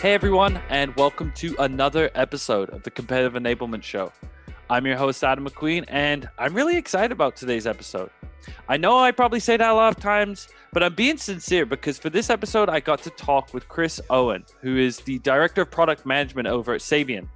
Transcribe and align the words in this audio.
Hey 0.00 0.14
everyone, 0.14 0.60
and 0.68 0.94
welcome 0.94 1.32
to 1.32 1.56
another 1.58 2.08
episode 2.14 2.70
of 2.70 2.84
the 2.84 2.90
Competitive 2.90 3.32
Enablement 3.32 3.82
Show. 3.82 4.12
I'm 4.70 4.86
your 4.86 4.96
host, 4.96 5.24
Adam 5.24 5.44
McQueen, 5.44 5.86
and 5.88 6.28
I'm 6.38 6.54
really 6.54 6.76
excited 6.76 7.10
about 7.10 7.34
today's 7.34 7.66
episode. 7.66 8.08
I 8.68 8.76
know 8.76 8.96
I 8.96 9.10
probably 9.10 9.40
say 9.40 9.56
that 9.56 9.68
a 9.68 9.74
lot 9.74 9.96
of 9.96 10.00
times, 10.00 10.46
but 10.72 10.84
I'm 10.84 10.94
being 10.94 11.16
sincere 11.16 11.66
because 11.66 11.98
for 11.98 12.10
this 12.10 12.30
episode, 12.30 12.68
I 12.68 12.78
got 12.78 13.02
to 13.02 13.10
talk 13.10 13.52
with 13.52 13.66
Chris 13.66 14.00
Owen, 14.08 14.44
who 14.60 14.76
is 14.76 14.98
the 14.98 15.18
Director 15.18 15.62
of 15.62 15.72
Product 15.72 16.06
Management 16.06 16.46
over 16.46 16.74
at 16.74 16.80
Saviynt. 16.80 17.26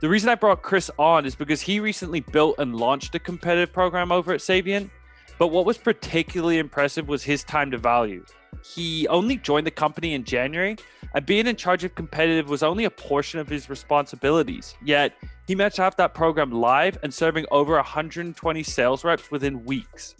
The 0.00 0.08
reason 0.08 0.30
I 0.30 0.34
brought 0.34 0.62
Chris 0.62 0.90
on 0.98 1.26
is 1.26 1.36
because 1.36 1.60
he 1.60 1.78
recently 1.78 2.18
built 2.18 2.56
and 2.58 2.74
launched 2.74 3.14
a 3.14 3.20
competitive 3.20 3.72
program 3.72 4.10
over 4.10 4.32
at 4.32 4.40
Saviynt. 4.40 4.90
But 5.38 5.48
what 5.48 5.64
was 5.64 5.78
particularly 5.78 6.58
impressive 6.58 7.06
was 7.06 7.22
his 7.22 7.44
time 7.44 7.70
to 7.70 7.78
value. 7.78 8.24
He 8.64 9.06
only 9.08 9.36
joined 9.36 9.66
the 9.66 9.70
company 9.70 10.14
in 10.14 10.24
January, 10.24 10.76
and 11.14 11.24
being 11.24 11.46
in 11.46 11.56
charge 11.56 11.84
of 11.84 11.94
competitive 11.94 12.48
was 12.48 12.62
only 12.62 12.84
a 12.84 12.90
portion 12.90 13.40
of 13.40 13.48
his 13.48 13.70
responsibilities. 13.70 14.74
Yet, 14.84 15.14
he 15.46 15.54
to 15.54 15.82
have 15.82 15.96
that 15.96 16.14
program 16.14 16.50
live 16.50 16.98
and 17.02 17.12
serving 17.12 17.46
over 17.50 17.74
120 17.74 18.62
sales 18.62 19.04
reps 19.04 19.30
within 19.30 19.64
weeks. 19.64 20.14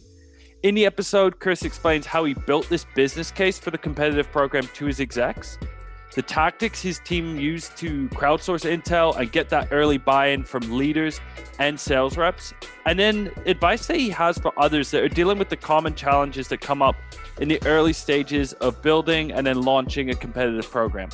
In 0.62 0.74
the 0.74 0.87
episode, 0.87 1.38
Chris 1.38 1.62
explains 1.62 2.06
how 2.06 2.24
he 2.24 2.34
built 2.34 2.68
this 2.68 2.87
business 2.95 3.30
case 3.30 3.59
for 3.59 3.70
the 3.70 3.78
competitive 3.78 4.30
program 4.32 4.66
to 4.74 4.87
his 4.87 4.98
execs, 4.98 5.59
the 6.19 6.23
tactics 6.23 6.83
his 6.83 6.99
team 6.99 7.39
used 7.39 7.77
to 7.77 8.09
crowdsource 8.09 8.69
intel 8.69 9.17
and 9.17 9.31
get 9.31 9.49
that 9.49 9.69
early 9.71 9.99
buy-in 9.99 10.43
from 10.43 10.77
leaders 10.77 11.21
and 11.61 11.79
sales 11.79 12.17
reps 12.17 12.53
and 12.87 12.99
then 12.99 13.31
advice 13.47 13.87
that 13.87 13.97
he 13.97 14.11
has 14.11 14.37
for 14.37 14.53
others 14.59 14.91
that 14.91 15.01
are 15.01 15.09
dealing 15.09 15.39
with 15.39 15.49
the 15.49 15.57
common 15.57 15.95
challenges 15.95 16.49
that 16.49 16.60
come 16.60 16.83
up 16.83 16.97
in 17.41 17.47
the 17.47 17.63
early 17.65 17.93
stages 17.93 18.52
of 18.55 18.83
building 18.83 19.30
and 19.30 19.47
then 19.47 19.63
launching 19.63 20.10
a 20.10 20.15
competitive 20.16 20.69
program. 20.69 21.09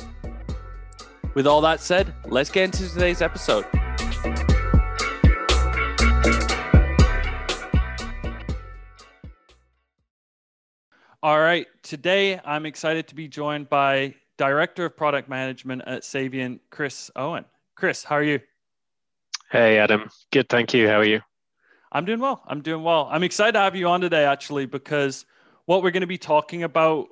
With 1.35 1.45
all 1.45 1.61
that 1.61 1.81
said 1.81 2.11
let's 2.25 2.49
get 2.49 2.63
into 2.63 2.91
today's 2.91 3.21
episode. 3.21 3.65
All 11.21 11.39
right 11.39 11.67
today 11.83 12.39
i'm 12.43 12.65
excited 12.65 13.07
to 13.09 13.13
be 13.13 13.27
joined 13.27 13.69
by 13.69 14.15
Director 14.37 14.85
of 14.85 14.97
Product 14.97 15.29
Management 15.29 15.83
at 15.87 16.01
Saviynt, 16.01 16.59
Chris 16.69 17.09
Owen. 17.15 17.45
Chris, 17.75 18.03
how 18.03 18.15
are 18.15 18.23
you? 18.23 18.39
Hey, 19.51 19.77
Adam. 19.77 20.09
Good, 20.31 20.49
thank 20.49 20.73
you. 20.73 20.87
How 20.87 20.99
are 20.99 21.05
you? 21.05 21.21
I'm 21.91 22.05
doing 22.05 22.19
well. 22.19 22.43
I'm 22.47 22.61
doing 22.61 22.83
well. 22.83 23.07
I'm 23.11 23.23
excited 23.23 23.53
to 23.53 23.59
have 23.59 23.75
you 23.75 23.87
on 23.87 24.01
today, 24.01 24.25
actually, 24.25 24.65
because 24.65 25.25
what 25.65 25.81
we're 25.81 25.91
going 25.91 26.01
to 26.01 26.07
be 26.07 26.17
talking 26.17 26.63
about 26.63 27.07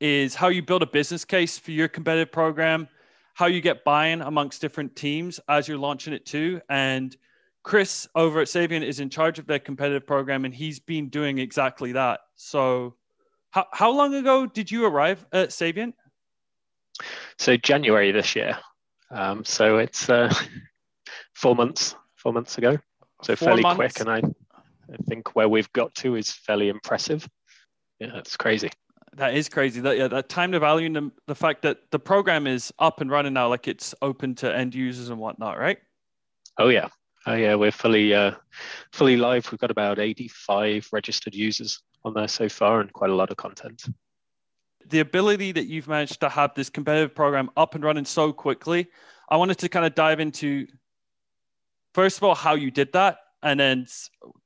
is 0.00 0.34
how 0.34 0.48
you 0.48 0.62
build 0.62 0.82
a 0.82 0.86
business 0.86 1.24
case 1.24 1.58
for 1.58 1.70
your 1.70 1.88
competitive 1.88 2.32
program, 2.32 2.88
how 3.34 3.46
you 3.46 3.60
get 3.60 3.84
buy-in 3.84 4.22
amongst 4.22 4.60
different 4.60 4.96
teams 4.96 5.38
as 5.48 5.68
you're 5.68 5.78
launching 5.78 6.12
it 6.12 6.24
too. 6.24 6.60
And 6.68 7.16
Chris 7.62 8.08
over 8.14 8.40
at 8.40 8.48
Saviynt 8.48 8.82
is 8.82 9.00
in 9.00 9.10
charge 9.10 9.38
of 9.38 9.46
their 9.46 9.58
competitive 9.58 10.06
program, 10.06 10.44
and 10.44 10.54
he's 10.54 10.80
been 10.80 11.08
doing 11.08 11.38
exactly 11.38 11.92
that. 11.92 12.20
So, 12.34 12.94
how, 13.50 13.66
how 13.72 13.90
long 13.90 14.14
ago 14.14 14.46
did 14.46 14.70
you 14.70 14.86
arrive 14.86 15.24
at 15.32 15.50
Saviynt? 15.50 15.92
So 17.38 17.56
January 17.56 18.12
this 18.12 18.36
year. 18.36 18.58
Um, 19.10 19.44
so 19.44 19.78
it's 19.78 20.08
uh, 20.08 20.32
four 21.34 21.54
months, 21.54 21.94
four 22.16 22.32
months 22.32 22.58
ago. 22.58 22.78
So 23.22 23.36
four 23.36 23.48
fairly 23.48 23.62
months. 23.62 23.76
quick, 23.76 24.00
and 24.00 24.10
I, 24.10 24.18
I 24.18 24.96
think 25.08 25.36
where 25.36 25.48
we've 25.48 25.72
got 25.72 25.94
to 25.96 26.16
is 26.16 26.32
fairly 26.32 26.68
impressive. 26.68 27.28
Yeah, 28.00 28.16
it's 28.16 28.36
crazy. 28.36 28.70
That 29.14 29.34
is 29.34 29.48
crazy. 29.48 29.80
That 29.80 29.98
yeah, 29.98 30.08
that 30.08 30.28
time 30.28 30.52
to 30.52 30.58
value 30.58 30.86
and 30.86 30.96
the, 30.96 31.10
the 31.26 31.34
fact 31.34 31.62
that 31.62 31.78
the 31.90 31.98
program 31.98 32.46
is 32.46 32.72
up 32.78 33.00
and 33.00 33.10
running 33.10 33.34
now, 33.34 33.48
like 33.48 33.68
it's 33.68 33.94
open 34.00 34.34
to 34.36 34.54
end 34.54 34.74
users 34.74 35.10
and 35.10 35.18
whatnot, 35.18 35.58
right? 35.58 35.78
Oh 36.58 36.68
yeah, 36.68 36.88
oh 37.26 37.34
yeah, 37.34 37.54
we're 37.54 37.70
fully 37.70 38.14
uh, 38.14 38.32
fully 38.92 39.16
live. 39.16 39.50
We've 39.52 39.60
got 39.60 39.70
about 39.70 39.98
eighty-five 39.98 40.88
registered 40.92 41.34
users 41.34 41.82
on 42.04 42.14
there 42.14 42.28
so 42.28 42.48
far, 42.48 42.80
and 42.80 42.92
quite 42.92 43.10
a 43.10 43.14
lot 43.14 43.30
of 43.30 43.36
content 43.36 43.84
the 44.88 45.00
ability 45.00 45.52
that 45.52 45.66
you've 45.66 45.88
managed 45.88 46.20
to 46.20 46.28
have 46.28 46.54
this 46.54 46.70
competitive 46.70 47.14
program 47.14 47.50
up 47.56 47.74
and 47.74 47.84
running 47.84 48.04
so 48.04 48.32
quickly, 48.32 48.88
I 49.28 49.36
wanted 49.36 49.58
to 49.58 49.68
kind 49.68 49.86
of 49.86 49.94
dive 49.94 50.20
into 50.20 50.66
first 51.94 52.16
of 52.16 52.24
all 52.24 52.34
how 52.34 52.54
you 52.54 52.70
did 52.70 52.92
that, 52.92 53.18
and 53.42 53.58
then 53.58 53.86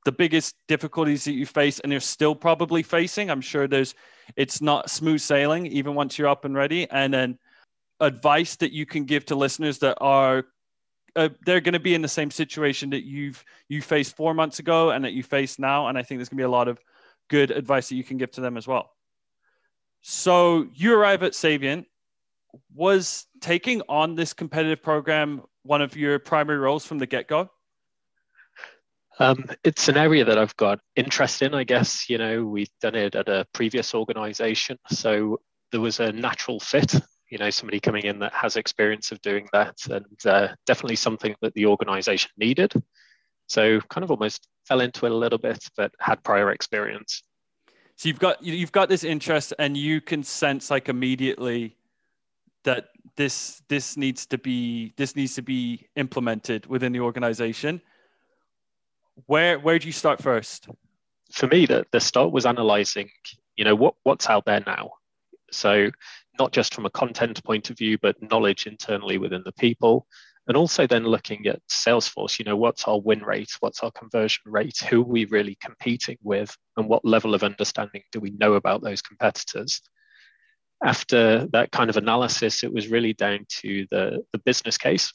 the 0.05 0.11
biggest 0.11 0.55
difficulties 0.67 1.23
that 1.25 1.33
you 1.33 1.45
face, 1.45 1.79
and 1.79 1.91
you're 1.91 2.01
still 2.01 2.35
probably 2.35 2.83
facing. 2.83 3.29
I'm 3.29 3.41
sure 3.41 3.67
there's 3.67 3.95
it's 4.35 4.61
not 4.61 4.89
smooth 4.89 5.21
sailing 5.21 5.67
even 5.67 5.95
once 5.95 6.17
you're 6.17 6.27
up 6.27 6.45
and 6.45 6.55
ready, 6.55 6.89
and 6.89 7.13
then 7.13 7.37
advice 7.99 8.55
that 8.57 8.71
you 8.71 8.85
can 8.85 9.05
give 9.05 9.25
to 9.25 9.35
listeners 9.35 9.79
that 9.79 9.97
are 9.99 10.45
uh, 11.15 11.29
they're 11.45 11.61
going 11.61 11.73
to 11.73 11.79
be 11.79 11.95
in 11.95 12.01
the 12.01 12.07
same 12.07 12.29
situation 12.29 12.89
that 12.91 13.03
you've 13.03 13.43
you 13.69 13.81
faced 13.81 14.15
four 14.15 14.33
months 14.33 14.59
ago 14.59 14.91
and 14.91 15.03
that 15.03 15.13
you 15.13 15.23
face 15.23 15.57
now, 15.59 15.87
and 15.87 15.97
I 15.97 16.03
think 16.03 16.19
there's 16.19 16.29
going 16.29 16.37
to 16.37 16.41
be 16.41 16.45
a 16.45 16.49
lot 16.49 16.67
of 16.67 16.79
good 17.29 17.51
advice 17.51 17.89
that 17.89 17.95
you 17.95 18.03
can 18.03 18.17
give 18.17 18.31
to 18.31 18.41
them 18.41 18.55
as 18.57 18.67
well. 18.67 18.96
So 20.01 20.67
you 20.73 20.93
arrive 20.93 21.23
at 21.23 21.33
Saviynt. 21.33 21.85
Was 22.73 23.25
taking 23.41 23.81
on 23.89 24.15
this 24.15 24.33
competitive 24.33 24.81
program 24.81 25.41
one 25.63 25.81
of 25.81 25.95
your 25.95 26.17
primary 26.19 26.57
roles 26.57 26.85
from 26.85 26.97
the 26.97 27.05
get 27.05 27.27
go? 27.27 27.49
Um, 29.19 29.45
it's 29.63 29.89
an 29.89 29.97
area 29.97 30.23
that 30.25 30.37
I've 30.37 30.55
got 30.57 30.79
interest 30.95 31.41
in, 31.41 31.53
I 31.53 31.63
guess. 31.63 32.09
You 32.09 32.17
know, 32.17 32.45
we've 32.45 32.69
done 32.81 32.95
it 32.95 33.15
at 33.15 33.27
a 33.27 33.45
previous 33.53 33.95
organization. 33.95 34.77
So 34.89 35.39
there 35.71 35.81
was 35.81 35.99
a 35.99 36.11
natural 36.11 36.59
fit, 36.59 36.93
you 37.29 37.37
know, 37.37 37.49
somebody 37.49 37.79
coming 37.79 38.05
in 38.05 38.19
that 38.19 38.33
has 38.33 38.55
experience 38.55 39.11
of 39.11 39.21
doing 39.21 39.47
that 39.53 39.75
and 39.89 40.25
uh, 40.25 40.49
definitely 40.65 40.95
something 40.95 41.35
that 41.41 41.53
the 41.53 41.65
organization 41.65 42.31
needed. 42.37 42.71
So 43.47 43.79
kind 43.81 44.03
of 44.03 44.11
almost 44.11 44.47
fell 44.67 44.81
into 44.81 45.05
it 45.05 45.11
a 45.11 45.15
little 45.15 45.39
bit, 45.39 45.63
but 45.75 45.91
had 45.99 46.23
prior 46.23 46.51
experience. 46.51 47.23
So 47.97 48.09
you've 48.09 48.19
got 48.19 48.43
you've 48.43 48.71
got 48.71 48.89
this 48.89 49.03
interest, 49.03 49.53
and 49.57 49.75
you 49.75 50.01
can 50.01 50.23
sense 50.23 50.69
like 50.69 50.87
immediately 50.87 51.75
that 52.63 52.89
this 53.15 53.63
this 53.69 53.97
needs 53.97 54.27
to 54.27 54.37
be 54.37 54.93
this 54.97 55.15
needs 55.15 55.33
to 55.35 55.41
be 55.41 55.87
implemented 55.95 56.67
within 56.67 56.91
the 56.91 56.99
organization. 56.99 57.81
Where 59.25 59.57
where 59.57 59.79
do 59.79 59.87
you 59.87 59.93
start 59.93 60.21
first? 60.21 60.69
For 61.31 61.47
me, 61.47 61.65
the, 61.65 61.85
the 61.91 61.99
start 61.99 62.31
was 62.31 62.45
analyzing, 62.45 63.09
you 63.55 63.65
know, 63.65 63.75
what 63.75 63.95
what's 64.03 64.29
out 64.29 64.45
there 64.45 64.63
now. 64.65 64.91
So 65.51 65.89
not 66.37 66.51
just 66.51 66.75
from 66.75 66.85
a 66.85 66.91
content 66.91 67.43
point 67.43 67.71
of 67.71 67.79
view, 67.79 67.97
but 67.97 68.21
knowledge 68.21 68.67
internally 68.67 69.17
within 69.17 69.41
the 69.43 69.51
people, 69.53 70.05
and 70.47 70.55
also 70.55 70.87
then 70.87 71.03
looking 71.03 71.45
at 71.47 71.61
Salesforce, 71.69 72.39
you 72.39 72.45
know, 72.45 72.55
what's 72.55 72.85
our 72.85 72.99
win 72.99 73.21
rate? 73.21 73.51
What's 73.59 73.81
our 73.81 73.91
conversion 73.91 74.43
rate? 74.45 74.77
Who 74.89 75.01
are 75.01 75.05
we 75.05 75.25
really 75.25 75.57
competing 75.61 76.17
with? 76.23 76.55
And 76.77 76.87
what 76.87 77.03
level 77.03 77.35
of 77.35 77.43
understanding 77.43 78.03
do 78.11 78.21
we 78.21 78.31
know 78.31 78.53
about 78.53 78.81
those 78.81 79.01
competitors? 79.01 79.81
After 80.83 81.47
that 81.47 81.71
kind 81.71 81.89
of 81.89 81.97
analysis, 81.97 82.63
it 82.63 82.71
was 82.71 82.87
really 82.87 83.13
down 83.13 83.45
to 83.61 83.87
the, 83.91 84.23
the 84.31 84.39
business 84.39 84.77
case. 84.77 85.11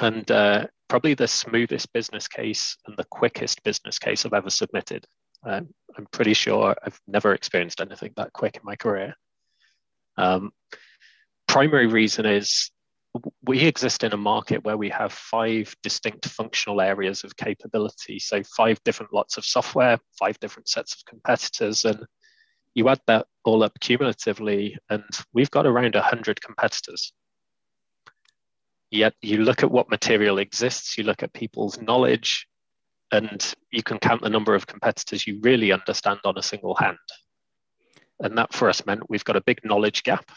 And 0.00 0.30
uh, 0.30 0.66
probably 0.88 1.14
the 1.14 1.26
smoothest 1.26 1.92
business 1.92 2.28
case 2.28 2.76
and 2.86 2.96
the 2.96 3.06
quickest 3.10 3.62
business 3.64 3.98
case 3.98 4.24
I've 4.24 4.34
ever 4.34 4.50
submitted. 4.50 5.04
Um, 5.44 5.70
I'm 5.98 6.06
pretty 6.12 6.34
sure 6.34 6.76
I've 6.84 7.00
never 7.08 7.34
experienced 7.34 7.80
anything 7.80 8.12
that 8.16 8.32
quick 8.32 8.56
in 8.56 8.62
my 8.62 8.76
career. 8.76 9.14
Um, 10.16 10.52
primary 11.48 11.88
reason 11.88 12.24
is 12.24 12.70
we 13.44 13.60
exist 13.60 14.04
in 14.04 14.12
a 14.12 14.16
market 14.16 14.64
where 14.64 14.76
we 14.76 14.88
have 14.88 15.12
five 15.12 15.74
distinct 15.82 16.26
functional 16.28 16.80
areas 16.80 17.24
of 17.24 17.36
capability. 17.36 18.18
So, 18.18 18.42
five 18.56 18.82
different 18.84 19.12
lots 19.12 19.36
of 19.36 19.44
software, 19.44 19.98
five 20.18 20.38
different 20.40 20.68
sets 20.68 20.94
of 20.94 21.04
competitors. 21.04 21.84
And 21.84 22.06
you 22.74 22.88
add 22.88 23.00
that 23.06 23.26
all 23.44 23.62
up 23.62 23.78
cumulatively, 23.80 24.78
and 24.88 25.04
we've 25.34 25.50
got 25.50 25.66
around 25.66 25.94
100 25.94 26.40
competitors. 26.40 27.12
Yet, 28.90 29.14
you 29.20 29.38
look 29.38 29.62
at 29.62 29.70
what 29.70 29.90
material 29.90 30.38
exists, 30.38 30.96
you 30.96 31.04
look 31.04 31.22
at 31.22 31.34
people's 31.34 31.80
knowledge, 31.80 32.46
and 33.10 33.54
you 33.70 33.82
can 33.82 33.98
count 33.98 34.22
the 34.22 34.30
number 34.30 34.54
of 34.54 34.66
competitors 34.66 35.26
you 35.26 35.38
really 35.42 35.70
understand 35.70 36.20
on 36.24 36.38
a 36.38 36.42
single 36.42 36.74
hand. 36.74 36.96
And 38.20 38.38
that 38.38 38.54
for 38.54 38.70
us 38.70 38.86
meant 38.86 39.10
we've 39.10 39.24
got 39.24 39.36
a 39.36 39.42
big 39.42 39.60
knowledge 39.64 40.02
gap 40.02 40.30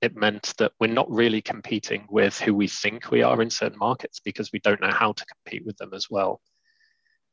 it 0.00 0.16
meant 0.16 0.54
that 0.58 0.72
we're 0.78 0.86
not 0.86 1.10
really 1.10 1.42
competing 1.42 2.06
with 2.08 2.38
who 2.38 2.54
we 2.54 2.68
think 2.68 3.10
we 3.10 3.22
are 3.22 3.42
in 3.42 3.50
certain 3.50 3.78
markets 3.78 4.20
because 4.20 4.50
we 4.52 4.60
don't 4.60 4.80
know 4.80 4.92
how 4.92 5.12
to 5.12 5.26
compete 5.26 5.66
with 5.66 5.76
them 5.76 5.92
as 5.92 6.08
well. 6.08 6.40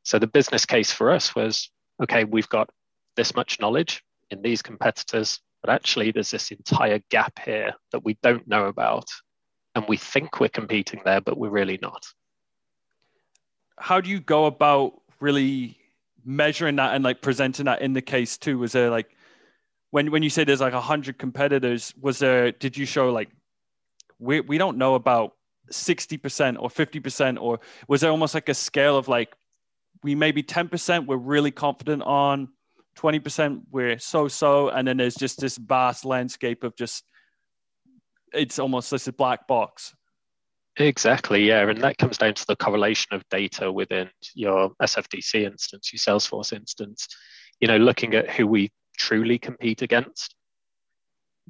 So 0.03 0.19
the 0.19 0.27
business 0.27 0.65
case 0.65 0.91
for 0.91 1.11
us 1.11 1.35
was 1.35 1.69
okay, 2.01 2.23
we've 2.23 2.49
got 2.49 2.69
this 3.15 3.35
much 3.35 3.59
knowledge 3.59 4.03
in 4.29 4.41
these 4.41 4.61
competitors, 4.61 5.39
but 5.61 5.71
actually 5.71 6.11
there's 6.11 6.31
this 6.31 6.51
entire 6.51 6.99
gap 7.09 7.39
here 7.43 7.73
that 7.91 8.03
we 8.03 8.17
don't 8.21 8.47
know 8.47 8.65
about. 8.65 9.05
And 9.75 9.85
we 9.87 9.97
think 9.97 10.39
we're 10.39 10.49
competing 10.49 11.01
there, 11.03 11.21
but 11.21 11.37
we're 11.37 11.49
really 11.49 11.77
not. 11.81 12.05
How 13.77 13.99
do 13.99 14.09
you 14.09 14.21
go 14.21 14.45
about 14.45 15.01
really 15.19 15.77
measuring 16.23 16.77
that 16.77 16.95
and 16.95 17.03
like 17.03 17.21
presenting 17.21 17.65
that 17.65 17.81
in 17.81 17.93
the 17.93 18.01
case 18.01 18.37
too? 18.37 18.57
Was 18.57 18.71
there 18.71 18.89
like 18.89 19.14
when 19.95 20.11
when 20.11 20.23
you 20.23 20.29
say 20.29 20.43
there's 20.43 20.59
like 20.59 20.73
a 20.73 20.81
hundred 20.81 21.17
competitors, 21.17 21.93
was 21.97 22.19
there? 22.19 22.51
Did 22.51 22.75
you 22.75 22.85
show 22.85 23.13
like 23.13 23.29
we, 24.19 24.41
we 24.41 24.57
don't 24.57 24.77
know 24.77 24.95
about 24.95 25.31
60% 25.71 26.57
or 26.59 26.67
50% 26.67 27.41
or 27.41 27.61
was 27.87 28.01
there 28.01 28.11
almost 28.11 28.33
like 28.33 28.49
a 28.49 28.53
scale 28.53 28.97
of 28.97 29.07
like 29.07 29.33
we 30.03 30.13
maybe 30.13 30.43
10% 30.43 31.05
we're 31.05 31.15
really 31.15 31.49
confident 31.49 32.03
on 32.03 32.49
20% 32.97 33.61
we're 33.71 33.97
so 33.97 34.27
so 34.27 34.67
and 34.67 34.85
then 34.85 34.97
there's 34.97 35.15
just 35.15 35.39
this 35.39 35.55
vast 35.57 36.03
landscape 36.03 36.65
of 36.65 36.75
just 36.75 37.05
it's 38.33 38.59
almost 38.59 38.91
this 38.91 39.07
black 39.11 39.47
box 39.47 39.95
exactly 40.75 41.47
yeah 41.47 41.69
and 41.69 41.81
that 41.81 41.97
comes 41.97 42.17
down 42.17 42.33
to 42.33 42.45
the 42.47 42.55
correlation 42.57 43.13
of 43.13 43.23
data 43.29 43.71
within 43.71 44.09
your 44.33 44.71
sfdc 44.81 45.35
instance 45.35 45.91
your 45.93 45.99
salesforce 45.99 46.51
instance 46.51 47.07
you 47.61 47.67
know 47.67 47.77
looking 47.77 48.13
at 48.13 48.29
who 48.29 48.45
we 48.45 48.69
truly 48.95 49.37
compete 49.37 49.81
against 49.81 50.35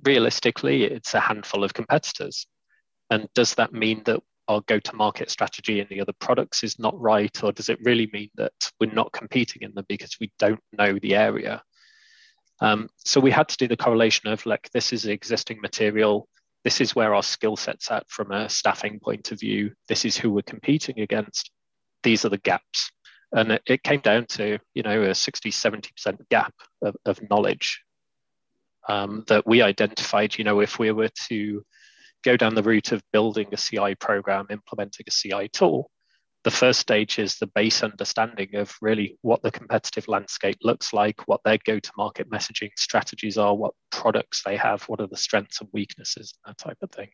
realistically 0.03 0.83
it's 0.83 1.13
a 1.13 1.19
handful 1.19 1.63
of 1.63 1.73
competitors 1.73 2.47
and 3.09 3.27
does 3.33 3.55
that 3.55 3.73
mean 3.73 4.01
that 4.05 4.21
our 4.47 4.61
go 4.61 4.79
to 4.79 4.95
market 4.95 5.31
strategy 5.31 5.79
in 5.79 5.87
the 5.89 6.01
other 6.01 6.13
products 6.19 6.63
is 6.63 6.77
not 6.79 6.99
right? 6.99 7.43
Or 7.43 7.51
does 7.51 7.69
it 7.69 7.79
really 7.83 8.09
mean 8.13 8.29
that 8.35 8.53
we're 8.79 8.91
not 8.91 9.11
competing 9.11 9.63
in 9.63 9.73
them 9.73 9.85
because 9.87 10.17
we 10.19 10.31
don't 10.39 10.59
know 10.71 10.99
the 10.99 11.15
area? 11.15 11.63
Um, 12.61 12.89
so 12.97 13.19
we 13.19 13.31
had 13.31 13.49
to 13.49 13.57
do 13.57 13.67
the 13.67 13.77
correlation 13.77 14.29
of 14.29 14.45
like, 14.45 14.69
this 14.71 14.93
is 14.93 15.05
existing 15.05 15.61
material. 15.61 16.27
This 16.63 16.79
is 16.81 16.95
where 16.95 17.13
our 17.13 17.23
skill 17.23 17.55
set's 17.55 17.91
at 17.91 18.09
from 18.09 18.31
a 18.31 18.49
staffing 18.49 18.99
point 18.99 19.31
of 19.31 19.39
view. 19.39 19.73
This 19.87 20.05
is 20.05 20.17
who 20.17 20.31
we're 20.31 20.41
competing 20.41 20.99
against. 20.99 21.51
These 22.03 22.25
are 22.25 22.29
the 22.29 22.37
gaps. 22.37 22.91
And 23.31 23.53
it, 23.53 23.61
it 23.65 23.83
came 23.83 23.99
down 23.99 24.25
to, 24.29 24.59
you 24.73 24.83
know, 24.83 25.01
a 25.03 25.15
60, 25.15 25.51
70% 25.51 26.17
gap 26.29 26.53
of, 26.81 26.95
of 27.05 27.19
knowledge 27.29 27.81
um, 28.87 29.23
that 29.27 29.47
we 29.47 29.61
identified, 29.61 30.37
you 30.37 30.43
know, 30.43 30.59
if 30.59 30.79
we 30.79 30.91
were 30.91 31.09
to 31.27 31.63
go 32.23 32.37
down 32.37 32.55
the 32.55 32.63
route 32.63 32.91
of 32.91 33.03
building 33.11 33.47
a 33.51 33.57
CI 33.57 33.95
program, 33.95 34.47
implementing 34.49 35.05
a 35.07 35.11
CI 35.11 35.47
tool, 35.49 35.89
the 36.43 36.51
first 36.51 36.79
stage 36.79 37.17
is 37.17 37.37
the 37.37 37.47
base 37.47 37.81
understanding 37.81 38.53
of 38.53 38.71
really 38.79 39.17
what 39.21 39.41
the 39.41 39.49
competitive 39.49 40.07
landscape 40.07 40.57
looks 40.61 40.93
like, 40.93 41.27
what 41.27 41.41
their 41.43 41.57
go 41.65 41.79
to 41.79 41.91
market 41.97 42.29
messaging 42.29 42.69
strategies 42.77 43.35
are, 43.35 43.55
what 43.55 43.73
products 43.89 44.43
they 44.45 44.55
have, 44.55 44.83
what 44.83 45.01
are 45.01 45.07
the 45.07 45.17
strengths 45.17 45.59
and 45.59 45.69
weaknesses, 45.73 46.35
that 46.45 46.57
type 46.59 46.77
of 46.83 46.91
thing. 46.91 47.09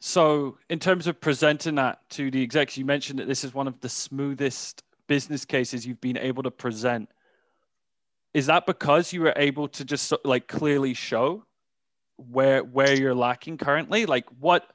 So, 0.00 0.58
in 0.68 0.78
terms 0.78 1.06
of 1.06 1.18
presenting 1.18 1.76
that 1.76 2.00
to 2.10 2.30
the 2.30 2.42
execs, 2.42 2.76
you 2.76 2.84
mentioned 2.84 3.18
that 3.20 3.26
this 3.26 3.42
is 3.42 3.54
one 3.54 3.66
of 3.66 3.80
the 3.80 3.88
smoothest 3.88 4.82
business 5.06 5.44
cases 5.44 5.86
you've 5.86 6.00
been 6.00 6.18
able 6.18 6.42
to 6.42 6.50
present. 6.50 7.08
Is 8.34 8.46
that 8.46 8.66
because 8.66 9.12
you 9.12 9.22
were 9.22 9.32
able 9.36 9.68
to 9.68 9.84
just 9.84 10.12
like 10.24 10.46
clearly 10.46 10.94
show 10.94 11.44
where 12.16 12.62
where 12.62 12.94
you're 12.94 13.14
lacking 13.14 13.58
currently? 13.58 14.06
Like 14.06 14.26
what 14.38 14.66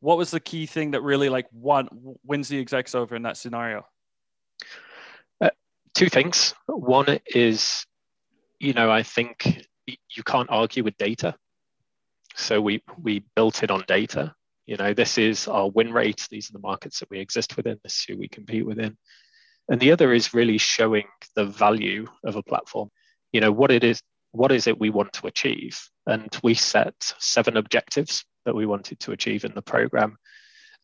what 0.00 0.18
was 0.18 0.30
the 0.30 0.40
key 0.40 0.66
thing 0.66 0.92
that 0.92 1.02
really 1.02 1.28
like 1.28 1.46
won 1.52 1.88
wins 2.24 2.48
the 2.48 2.58
execs 2.58 2.94
over 2.94 3.16
in 3.16 3.22
that 3.22 3.36
scenario? 3.36 3.86
Uh, 5.40 5.50
two 5.94 6.08
things. 6.08 6.54
One 6.66 7.18
is, 7.26 7.86
you 8.60 8.72
know, 8.72 8.90
I 8.90 9.02
think 9.02 9.66
you 9.86 10.22
can't 10.24 10.50
argue 10.50 10.84
with 10.84 10.96
data. 10.98 11.34
So 12.34 12.60
we 12.60 12.82
we 13.00 13.24
built 13.34 13.62
it 13.62 13.70
on 13.70 13.84
data. 13.88 14.34
You 14.66 14.76
know, 14.76 14.92
this 14.92 15.16
is 15.16 15.48
our 15.48 15.70
win 15.70 15.92
rate. 15.92 16.26
These 16.30 16.50
are 16.50 16.54
the 16.54 16.58
markets 16.58 17.00
that 17.00 17.10
we 17.10 17.20
exist 17.20 17.56
within. 17.56 17.78
This 17.82 17.94
is 17.94 18.04
who 18.08 18.18
we 18.18 18.28
compete 18.28 18.66
within. 18.66 18.96
And 19.68 19.80
the 19.80 19.92
other 19.92 20.12
is 20.12 20.34
really 20.34 20.58
showing 20.58 21.06
the 21.34 21.44
value 21.44 22.06
of 22.24 22.36
a 22.36 22.42
platform. 22.42 22.90
You 23.32 23.40
know, 23.40 23.52
what 23.52 23.70
it 23.70 23.82
is, 23.82 24.00
what 24.32 24.52
is 24.52 24.66
it 24.66 24.78
we 24.78 24.90
want 24.90 25.12
to 25.14 25.26
achieve? 25.26 25.80
And 26.06 26.34
we 26.42 26.54
set 26.54 26.94
seven 27.18 27.56
objectives 27.56 28.24
that 28.44 28.54
we 28.54 28.66
wanted 28.66 29.00
to 29.00 29.12
achieve 29.12 29.44
in 29.44 29.54
the 29.54 29.62
program. 29.62 30.18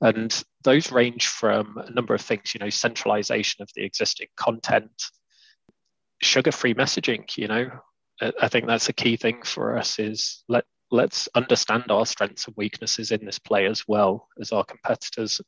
And 0.01 0.43
those 0.65 0.91
range 0.91 1.29
from 1.29 1.79
a 1.79 1.91
number 1.91 2.13
of 2.13 2.21
things, 2.21 2.55
you 2.55 2.59
know, 2.59 2.71
centralization 2.71 3.63
of 3.63 3.71
the 3.77 3.85
existing 3.85 4.29
content, 4.37 4.91
sugar 6.21 6.51
free 6.51 6.75
messaging, 6.75 7.37
you 7.37 7.47
know. 7.47 7.71
I 8.41 8.49
think 8.49 8.67
that's 8.67 8.89
a 8.89 8.93
key 8.93 9.17
thing 9.17 9.43
for 9.45 9.79
us 9.79 9.99
is 9.99 10.45
let 10.49 10.65
let's 10.93 11.27
understand 11.35 11.91
our 11.91 12.05
strengths 12.05 12.47
and 12.47 12.57
weaknesses 12.57 13.11
in 13.11 13.25
this 13.25 13.39
play 13.39 13.67
as 13.67 13.89
well 13.89 14.29
as 14.39 14.53
our 14.53 14.63
competitors. 14.63 15.41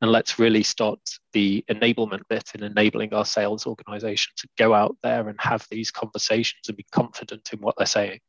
And 0.00 0.12
let's 0.12 0.38
really 0.38 0.62
start 0.62 1.00
the 1.32 1.64
enablement 1.68 2.22
bit 2.28 2.52
in 2.54 2.62
enabling 2.62 3.12
our 3.12 3.24
sales 3.24 3.66
organization 3.66 4.32
to 4.36 4.48
go 4.56 4.72
out 4.72 4.96
there 5.02 5.28
and 5.28 5.38
have 5.40 5.66
these 5.70 5.90
conversations 5.90 6.68
and 6.68 6.76
be 6.76 6.86
confident 6.92 7.50
in 7.52 7.58
what 7.58 7.74
they're 7.76 7.86
saying. 7.86 8.20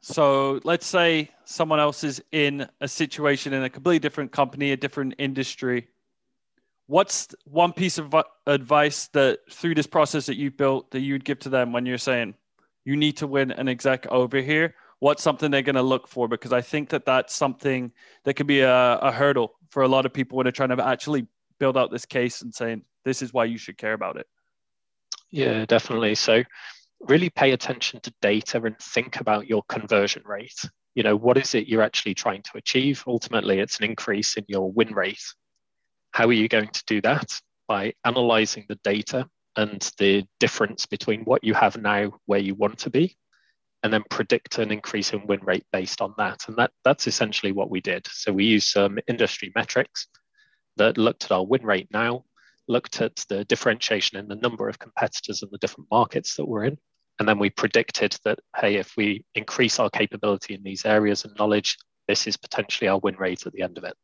So 0.00 0.60
let's 0.62 0.86
say 0.86 1.30
someone 1.44 1.80
else 1.80 2.04
is 2.04 2.22
in 2.30 2.68
a 2.80 2.88
situation 2.88 3.52
in 3.52 3.64
a 3.64 3.68
completely 3.68 3.98
different 3.98 4.30
company, 4.30 4.70
a 4.70 4.76
different 4.76 5.16
industry. 5.18 5.88
What's 6.86 7.28
one 7.44 7.72
piece 7.72 7.98
of 7.98 8.14
advice 8.46 9.08
that 9.08 9.40
through 9.50 9.74
this 9.74 9.86
process 9.88 10.26
that 10.26 10.36
you 10.36 10.52
built 10.52 10.92
that 10.92 11.00
you 11.00 11.14
would 11.14 11.24
give 11.24 11.40
to 11.40 11.48
them 11.48 11.72
when 11.72 11.84
you're 11.84 11.98
saying 11.98 12.34
you 12.84 12.96
need 12.96 13.16
to 13.18 13.26
win 13.26 13.50
an 13.50 13.68
exec 13.68 14.06
over 14.06 14.38
here? 14.38 14.74
What's 15.00 15.22
something 15.22 15.50
they're 15.50 15.62
going 15.62 15.74
to 15.74 15.82
look 15.82 16.06
for 16.06 16.28
because 16.28 16.52
i 16.52 16.60
think 16.60 16.88
that 16.90 17.04
that's 17.04 17.34
something 17.34 17.90
that 18.24 18.34
could 18.34 18.46
be 18.46 18.60
a, 18.60 18.98
a, 18.98 19.10
hurdle 19.10 19.54
for 19.70 19.82
a 19.82 19.88
lot 19.88 20.06
of 20.06 20.12
people 20.12 20.36
when 20.36 20.44
they're 20.44 20.52
trying 20.52 20.74
to 20.74 20.86
actually 20.86 21.26
build 21.58 21.76
out 21.76 21.90
this 21.90 22.06
case 22.06 22.42
and 22.42 22.54
saying 22.54 22.82
this 23.04 23.22
is 23.22 23.32
why 23.32 23.44
you 23.44 23.58
should 23.58 23.78
care 23.78 23.92
about 23.92 24.16
it. 24.16 24.26
Yeah 25.30 25.64
definitely. 25.66 26.14
So 26.14 26.42
really 27.00 27.30
pay 27.30 27.52
attention 27.52 28.00
to 28.00 28.12
data 28.20 28.60
and 28.62 28.78
think 28.78 29.20
about 29.20 29.48
your 29.48 29.62
conversion 29.64 30.22
rate. 30.24 30.60
You 30.94 31.02
know 31.02 31.16
what 31.16 31.38
is 31.38 31.54
it 31.54 31.68
you're 31.68 31.82
actually 31.82 32.14
trying 32.14 32.42
to 32.42 32.50
achieve? 32.56 33.04
Ultimately 33.06 33.60
it's 33.60 33.78
an 33.78 33.84
increase 33.84 34.36
in 34.36 34.44
your 34.48 34.70
win 34.70 34.92
rate. 34.92 35.22
How 36.12 36.26
are 36.26 36.32
you 36.32 36.48
going 36.48 36.68
to 36.68 36.84
do 36.86 37.00
that? 37.02 37.40
By 37.68 37.94
analyzing 38.04 38.66
the 38.68 38.78
data 38.82 39.28
and 39.56 39.88
the 39.98 40.24
difference 40.40 40.86
between 40.86 41.22
what 41.22 41.44
you 41.44 41.54
have 41.54 41.80
now 41.80 42.12
where 42.26 42.40
you 42.40 42.54
want 42.54 42.78
to 42.80 42.90
be 42.90 43.16
and 43.82 43.92
then 43.92 44.02
predict 44.10 44.58
an 44.58 44.70
increase 44.70 45.12
in 45.12 45.26
win 45.26 45.40
rate 45.42 45.64
based 45.72 46.00
on 46.00 46.14
that. 46.18 46.44
And 46.48 46.56
that, 46.56 46.70
that's 46.84 47.06
essentially 47.06 47.52
what 47.52 47.70
we 47.70 47.80
did. 47.80 48.06
So 48.10 48.32
we 48.32 48.44
used 48.44 48.68
some 48.68 48.98
industry 49.08 49.52
metrics 49.54 50.06
that 50.76 50.98
looked 50.98 51.24
at 51.24 51.32
our 51.32 51.44
win 51.44 51.62
rate 51.62 51.88
now, 51.92 52.24
looked 52.68 53.00
at 53.00 53.16
the 53.28 53.44
differentiation 53.44 54.18
in 54.18 54.28
the 54.28 54.36
number 54.36 54.68
of 54.68 54.78
competitors 54.78 55.42
in 55.42 55.48
the 55.50 55.58
different 55.58 55.88
markets 55.90 56.36
that 56.36 56.44
we're 56.44 56.64
in. 56.64 56.78
And 57.18 57.28
then 57.28 57.38
we 57.38 57.50
predicted 57.50 58.16
that, 58.24 58.38
hey, 58.56 58.76
if 58.76 58.96
we 58.96 59.24
increase 59.34 59.78
our 59.78 59.90
capability 59.90 60.54
in 60.54 60.62
these 60.62 60.84
areas 60.84 61.24
and 61.24 61.34
knowledge, 61.38 61.76
this 62.08 62.26
is 62.26 62.36
potentially 62.36 62.88
our 62.88 62.98
win 62.98 63.16
rate 63.16 63.46
at 63.46 63.52
the 63.52 63.62
end 63.62 63.78
of 63.78 63.84
it. 63.84 63.94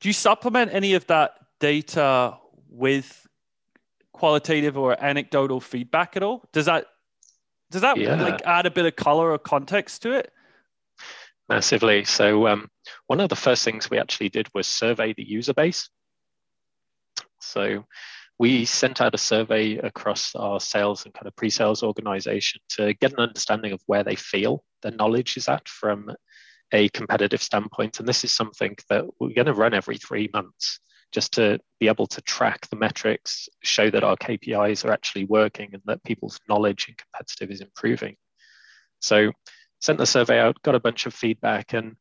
Do 0.00 0.08
you 0.08 0.12
supplement 0.12 0.72
any 0.72 0.94
of 0.94 1.06
that 1.06 1.32
data 1.60 2.36
with 2.68 3.26
qualitative 4.12 4.76
or 4.76 5.02
anecdotal 5.02 5.60
feedback 5.60 6.16
at 6.16 6.22
all? 6.22 6.44
Does 6.52 6.66
that 6.66 6.86
does 7.74 7.82
that 7.82 7.96
yeah. 7.96 8.14
like 8.14 8.40
add 8.46 8.66
a 8.66 8.70
bit 8.70 8.86
of 8.86 8.94
color 8.94 9.32
or 9.32 9.38
context 9.38 10.02
to 10.02 10.12
it? 10.12 10.32
Massively. 11.48 12.04
So 12.04 12.46
um, 12.46 12.68
one 13.08 13.18
of 13.18 13.28
the 13.28 13.36
first 13.36 13.64
things 13.64 13.90
we 13.90 13.98
actually 13.98 14.28
did 14.28 14.46
was 14.54 14.68
survey 14.68 15.12
the 15.12 15.28
user 15.28 15.52
base. 15.52 15.90
So 17.40 17.84
we 18.38 18.64
sent 18.64 19.00
out 19.00 19.16
a 19.16 19.18
survey 19.18 19.78
across 19.78 20.36
our 20.36 20.60
sales 20.60 21.04
and 21.04 21.12
kind 21.12 21.26
of 21.26 21.34
pre-sales 21.34 21.82
organization 21.82 22.60
to 22.76 22.94
get 22.94 23.12
an 23.12 23.18
understanding 23.18 23.72
of 23.72 23.82
where 23.86 24.04
they 24.04 24.14
feel 24.14 24.62
their 24.82 24.92
knowledge 24.92 25.36
is 25.36 25.48
at 25.48 25.68
from 25.68 26.14
a 26.70 26.88
competitive 26.90 27.42
standpoint. 27.42 27.98
And 27.98 28.06
this 28.06 28.22
is 28.22 28.30
something 28.30 28.76
that 28.88 29.04
we're 29.18 29.34
going 29.34 29.46
to 29.46 29.52
run 29.52 29.74
every 29.74 29.98
three 29.98 30.30
months 30.32 30.78
just 31.14 31.34
to 31.34 31.60
be 31.78 31.86
able 31.86 32.08
to 32.08 32.20
track 32.22 32.66
the 32.68 32.76
metrics, 32.76 33.48
show 33.62 33.88
that 33.88 34.02
our 34.02 34.16
KPIs 34.16 34.84
are 34.84 34.90
actually 34.90 35.24
working 35.24 35.70
and 35.72 35.82
that 35.86 36.02
people's 36.02 36.40
knowledge 36.48 36.86
and 36.88 36.98
competitive 36.98 37.52
is 37.52 37.60
improving. 37.60 38.16
So 39.00 39.30
sent 39.80 39.98
the 39.98 40.06
survey 40.06 40.40
out, 40.40 40.60
got 40.62 40.74
a 40.74 40.80
bunch 40.80 41.06
of 41.06 41.14
feedback, 41.14 41.72
and 41.72 41.94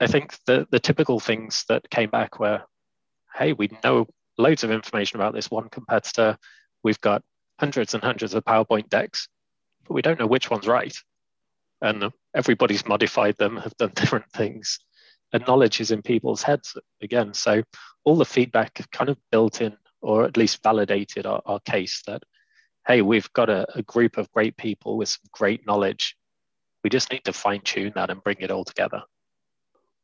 I 0.00 0.08
think 0.08 0.34
the, 0.46 0.66
the 0.72 0.80
typical 0.80 1.20
things 1.20 1.64
that 1.68 1.88
came 1.88 2.10
back 2.10 2.40
were, 2.40 2.62
hey, 3.36 3.52
we 3.52 3.70
know 3.84 4.08
loads 4.36 4.64
of 4.64 4.72
information 4.72 5.20
about 5.20 5.34
this 5.34 5.48
one 5.48 5.68
competitor. 5.68 6.36
We've 6.82 7.00
got 7.00 7.22
hundreds 7.60 7.94
and 7.94 8.02
hundreds 8.02 8.34
of 8.34 8.44
PowerPoint 8.44 8.88
decks, 8.88 9.28
but 9.86 9.94
we 9.94 10.02
don't 10.02 10.18
know 10.18 10.26
which 10.26 10.50
one's 10.50 10.66
right. 10.66 10.96
And 11.80 12.10
everybody's 12.34 12.88
modified 12.88 13.36
them, 13.38 13.56
have 13.58 13.76
done 13.76 13.92
different 13.94 14.32
things 14.32 14.80
and 15.32 15.46
knowledge 15.46 15.80
is 15.80 15.90
in 15.90 16.02
people's 16.02 16.42
heads 16.42 16.76
again. 17.00 17.34
So 17.34 17.62
all 18.04 18.16
the 18.16 18.24
feedback 18.24 18.86
kind 18.92 19.10
of 19.10 19.18
built 19.30 19.60
in 19.60 19.76
or 20.00 20.24
at 20.24 20.36
least 20.36 20.62
validated 20.62 21.26
our, 21.26 21.40
our 21.46 21.60
case 21.60 22.02
that, 22.06 22.22
hey, 22.86 23.02
we've 23.02 23.32
got 23.32 23.48
a, 23.48 23.66
a 23.74 23.82
group 23.82 24.18
of 24.18 24.30
great 24.32 24.56
people 24.56 24.96
with 24.96 25.08
some 25.08 25.22
great 25.30 25.66
knowledge. 25.66 26.16
We 26.84 26.90
just 26.90 27.12
need 27.12 27.24
to 27.24 27.32
fine 27.32 27.60
tune 27.60 27.92
that 27.94 28.10
and 28.10 28.22
bring 28.22 28.38
it 28.40 28.50
all 28.50 28.64
together. 28.64 29.02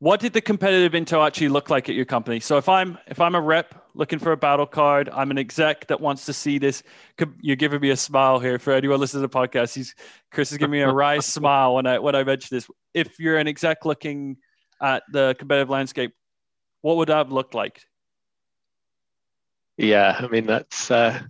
What 0.00 0.20
did 0.20 0.32
the 0.32 0.40
competitive 0.40 0.92
intel 0.92 1.26
actually 1.26 1.48
look 1.48 1.70
like 1.70 1.88
at 1.88 1.96
your 1.96 2.04
company? 2.04 2.38
So 2.38 2.56
if 2.56 2.68
I'm 2.68 2.96
if 3.08 3.20
I'm 3.20 3.34
a 3.34 3.40
rep 3.40 3.84
looking 3.94 4.20
for 4.20 4.30
a 4.30 4.36
battle 4.36 4.64
card, 4.64 5.10
I'm 5.12 5.32
an 5.32 5.38
exec 5.38 5.88
that 5.88 6.00
wants 6.00 6.24
to 6.26 6.32
see 6.32 6.58
this. 6.58 6.84
You're 7.40 7.56
giving 7.56 7.80
me 7.80 7.90
a 7.90 7.96
smile 7.96 8.38
here 8.38 8.60
for 8.60 8.72
anyone 8.72 9.00
listening 9.00 9.22
to 9.22 9.26
the 9.26 9.36
podcast. 9.36 9.74
He's 9.74 9.96
Chris 10.30 10.52
is 10.52 10.58
giving 10.58 10.70
me 10.70 10.82
a 10.82 10.92
wry 10.92 11.18
smile 11.18 11.74
when 11.74 11.88
I 11.88 11.98
when 11.98 12.14
I 12.14 12.22
mention 12.22 12.56
this. 12.56 12.68
If 12.94 13.18
you're 13.18 13.38
an 13.38 13.48
exec 13.48 13.84
looking 13.84 14.36
at 14.82 15.02
the 15.10 15.34
competitive 15.38 15.70
landscape, 15.70 16.14
what 16.82 16.96
would 16.96 17.08
that 17.08 17.16
have 17.16 17.32
looked 17.32 17.54
like? 17.54 17.82
Yeah, 19.76 20.16
I 20.18 20.26
mean 20.28 20.46
that's 20.46 20.90
uh, 20.90 21.20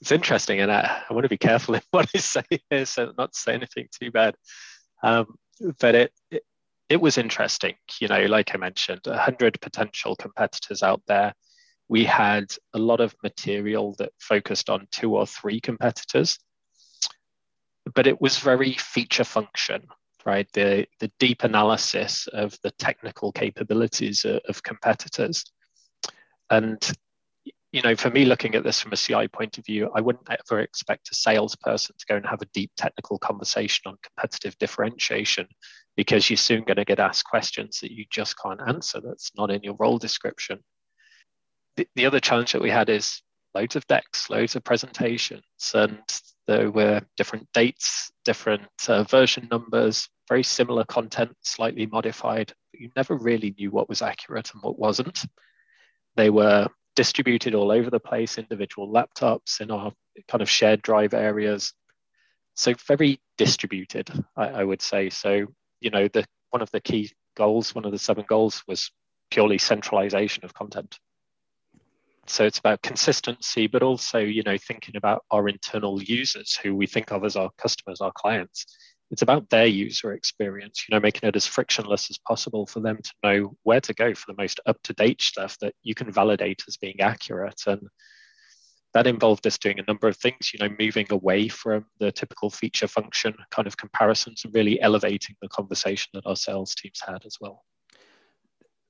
it's 0.00 0.12
interesting, 0.12 0.60
and 0.60 0.70
I, 0.70 1.02
I 1.08 1.12
want 1.12 1.24
to 1.24 1.28
be 1.28 1.36
careful 1.36 1.74
in 1.74 1.82
what 1.90 2.08
I 2.14 2.18
say 2.18 2.42
here, 2.70 2.86
so 2.86 3.12
not 3.18 3.32
to 3.32 3.38
say 3.38 3.54
anything 3.54 3.88
too 3.90 4.10
bad. 4.10 4.34
Um, 5.02 5.36
but 5.80 5.94
it, 5.94 6.12
it 6.30 6.42
it 6.88 7.00
was 7.00 7.18
interesting, 7.18 7.74
you 8.00 8.08
know, 8.08 8.24
like 8.26 8.54
I 8.54 8.58
mentioned, 8.58 9.00
hundred 9.06 9.60
potential 9.60 10.14
competitors 10.14 10.82
out 10.82 11.02
there. 11.06 11.34
We 11.88 12.04
had 12.04 12.46
a 12.74 12.78
lot 12.78 13.00
of 13.00 13.14
material 13.22 13.94
that 13.98 14.12
focused 14.20 14.70
on 14.70 14.86
two 14.90 15.16
or 15.16 15.26
three 15.26 15.60
competitors, 15.60 16.38
but 17.94 18.06
it 18.06 18.20
was 18.20 18.38
very 18.38 18.72
feature 18.74 19.24
function, 19.24 19.88
right? 20.26 20.48
The 20.52 20.86
the 21.00 21.10
deep 21.18 21.44
analysis 21.44 22.26
of 22.32 22.58
the 22.62 22.72
technical 22.72 23.32
capabilities 23.32 24.24
of, 24.24 24.40
of 24.48 24.62
competitors, 24.62 25.44
and 26.50 26.78
you 27.72 27.82
know, 27.82 27.94
for 27.94 28.10
me, 28.10 28.24
looking 28.24 28.54
at 28.54 28.64
this 28.64 28.80
from 28.80 28.92
a 28.92 28.96
CI 28.96 29.28
point 29.28 29.58
of 29.58 29.66
view, 29.66 29.90
I 29.94 30.00
wouldn't 30.00 30.28
ever 30.30 30.60
expect 30.60 31.10
a 31.10 31.14
salesperson 31.14 31.94
to 31.98 32.06
go 32.08 32.16
and 32.16 32.26
have 32.26 32.40
a 32.40 32.48
deep 32.54 32.70
technical 32.76 33.18
conversation 33.18 33.82
on 33.86 33.98
competitive 34.02 34.56
differentiation 34.58 35.46
because 35.96 36.30
you're 36.30 36.36
soon 36.36 36.64
going 36.64 36.76
to 36.76 36.84
get 36.84 37.00
asked 37.00 37.24
questions 37.24 37.80
that 37.80 37.92
you 37.92 38.06
just 38.10 38.36
can't 38.38 38.60
answer. 38.66 39.00
That's 39.00 39.30
not 39.36 39.50
in 39.50 39.62
your 39.62 39.76
role 39.78 39.98
description. 39.98 40.60
The, 41.76 41.86
the 41.96 42.06
other 42.06 42.20
challenge 42.20 42.52
that 42.52 42.62
we 42.62 42.70
had 42.70 42.88
is 42.88 43.20
loads 43.54 43.76
of 43.76 43.86
decks, 43.88 44.30
loads 44.30 44.56
of 44.56 44.64
presentations, 44.64 45.44
and 45.74 45.98
there 46.46 46.70
were 46.70 47.02
different 47.16 47.48
dates, 47.52 48.12
different 48.24 48.68
uh, 48.88 49.04
version 49.04 49.48
numbers, 49.50 50.08
very 50.28 50.42
similar 50.42 50.84
content, 50.84 51.36
slightly 51.42 51.86
modified. 51.86 52.52
But 52.72 52.80
you 52.80 52.90
never 52.96 53.16
really 53.16 53.54
knew 53.58 53.70
what 53.70 53.88
was 53.88 54.02
accurate 54.02 54.52
and 54.52 54.62
what 54.62 54.78
wasn't. 54.78 55.24
They 56.16 56.30
were 56.30 56.68
distributed 56.94 57.54
all 57.54 57.70
over 57.70 57.90
the 57.90 58.00
place, 58.00 58.38
individual 58.38 58.88
laptops 58.88 59.60
in 59.60 59.70
our 59.70 59.92
kind 60.28 60.42
of 60.42 60.50
shared 60.50 60.82
drive 60.82 61.14
areas. 61.14 61.72
So 62.54 62.74
very 62.86 63.20
distributed, 63.36 64.10
I, 64.36 64.48
I 64.48 64.64
would 64.64 64.80
say. 64.80 65.10
So, 65.10 65.46
you 65.80 65.90
know, 65.90 66.08
the 66.08 66.24
one 66.50 66.62
of 66.62 66.70
the 66.70 66.80
key 66.80 67.12
goals, 67.36 67.74
one 67.74 67.84
of 67.84 67.92
the 67.92 67.98
seven 67.98 68.24
goals 68.26 68.62
was 68.66 68.90
purely 69.30 69.58
centralization 69.58 70.44
of 70.44 70.54
content. 70.54 70.98
So 72.28 72.44
it's 72.44 72.58
about 72.58 72.82
consistency, 72.82 73.66
but 73.66 73.82
also, 73.82 74.18
you 74.18 74.42
know, 74.42 74.56
thinking 74.58 74.96
about 74.96 75.24
our 75.30 75.48
internal 75.48 76.02
users 76.02 76.56
who 76.56 76.74
we 76.74 76.86
think 76.86 77.12
of 77.12 77.24
as 77.24 77.36
our 77.36 77.50
customers, 77.58 78.00
our 78.00 78.12
clients. 78.12 78.66
It's 79.10 79.22
about 79.22 79.48
their 79.50 79.66
user 79.66 80.14
experience 80.14 80.84
you 80.88 80.94
know 80.94 81.00
making 81.00 81.28
it 81.28 81.36
as 81.36 81.46
frictionless 81.46 82.10
as 82.10 82.18
possible 82.18 82.66
for 82.66 82.80
them 82.80 82.98
to 83.02 83.12
know 83.22 83.56
where 83.62 83.80
to 83.80 83.94
go 83.94 84.12
for 84.14 84.24
the 84.26 84.42
most 84.42 84.58
up-to-date 84.66 85.22
stuff 85.22 85.56
that 85.60 85.74
you 85.84 85.94
can 85.94 86.10
validate 86.10 86.62
as 86.66 86.76
being 86.76 87.00
accurate. 87.00 87.62
And 87.68 87.82
that 88.94 89.06
involved 89.06 89.46
us 89.46 89.58
doing 89.58 89.78
a 89.78 89.84
number 89.86 90.08
of 90.08 90.16
things 90.16 90.52
you 90.52 90.58
know 90.58 90.74
moving 90.80 91.06
away 91.10 91.48
from 91.48 91.86
the 92.00 92.10
typical 92.10 92.50
feature 92.50 92.88
function 92.88 93.34
kind 93.50 93.68
of 93.68 93.76
comparisons 93.76 94.42
and 94.44 94.54
really 94.54 94.80
elevating 94.80 95.36
the 95.40 95.48
conversation 95.48 96.10
that 96.14 96.26
our 96.26 96.36
sales 96.36 96.74
teams 96.74 97.00
had 97.06 97.24
as 97.24 97.36
well 97.40 97.62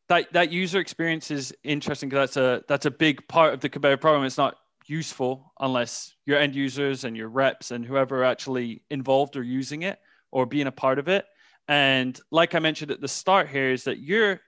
that 0.09 0.33
that 0.33 0.53
user 0.53 0.79
experience 0.79 1.31
is 1.31 1.55
interesting 1.65 2.09
because 2.09 2.31
that's 2.31 2.37
a 2.37 2.65
that's 2.69 2.87
a 2.87 2.91
big 2.91 3.27
part 3.29 3.55
of 3.55 3.61
the 3.61 3.69
competitive 3.69 4.01
program 4.01 4.25
it's 4.25 4.39
not 4.39 4.57
useful 4.89 5.53
unless 5.61 6.15
your 6.27 6.39
end 6.39 6.55
users 6.55 7.05
and 7.05 7.17
your 7.17 7.29
reps 7.29 7.71
and 7.71 7.85
whoever 7.85 8.21
are 8.21 8.25
actually 8.25 8.83
involved 8.91 9.37
or 9.37 9.43
using 9.43 9.83
it 9.83 9.99
or 10.31 10.47
being 10.47 10.67
a 10.67 10.73
part 10.73 10.99
of 10.99 11.09
it. 11.09 11.25
And 11.69 12.19
like 12.31 12.55
I 12.55 12.61
mentioned 12.61 12.91
at 12.91 13.01
the 13.01 13.09
start 13.09 13.49
here, 13.49 13.71
is 13.71 13.85
that 13.85 13.99
your 13.99 14.41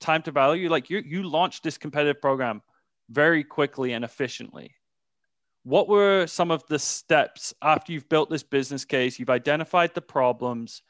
time 0.00 0.22
to 0.22 0.32
value, 0.32 0.68
like 0.68 0.90
you 0.90 0.98
you 0.98 1.22
launched 1.22 1.62
this 1.62 1.78
competitive 1.78 2.20
program 2.20 2.62
very 3.10 3.44
quickly 3.44 3.92
and 3.92 4.04
efficiently. 4.04 4.74
What 5.62 5.88
were 5.88 6.26
some 6.26 6.50
of 6.50 6.66
the 6.66 6.78
steps 6.78 7.54
after 7.62 7.92
you've 7.92 8.08
built 8.08 8.28
this 8.28 8.42
business 8.42 8.84
case, 8.84 9.18
you've 9.18 9.30
identified 9.30 9.94
the 9.94 10.02
problems, 10.02 10.82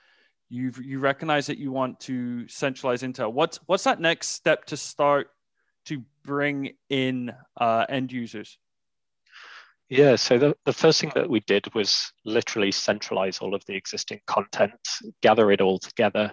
you've 0.49 0.79
you 0.85 0.99
recognize 0.99 1.47
that 1.47 1.59
you 1.59 1.73
want 1.73 2.01
to 2.01 2.47
centralize 2.49 3.03
Intel. 3.03 3.33
What's 3.33 3.59
what's 3.67 3.85
that 3.85 4.01
next 4.01 4.29
step 4.29 4.65
to 4.67 4.77
start 4.77 5.31
to 5.87 6.03
bring 6.25 6.75
in 6.89 7.33
uh, 7.61 7.87
end 7.89 8.13
users? 8.13 8.59
Yeah, 9.91 10.17
so 10.17 10.39
the, 10.39 10.57
the 10.65 10.73
first 10.73 11.01
thing 11.01 11.13
that 11.15 11.29
we 11.29 11.41
did 11.41 11.73
was 11.75 12.11
literally 12.25 12.73
centralize 12.73 13.39
all 13.39 13.55
of 13.55 13.65
the 13.67 13.75
existing 13.75 14.21
content, 14.27 14.73
gather 15.23 15.53
it 15.53 15.61
all 15.61 15.79
together, 15.79 16.33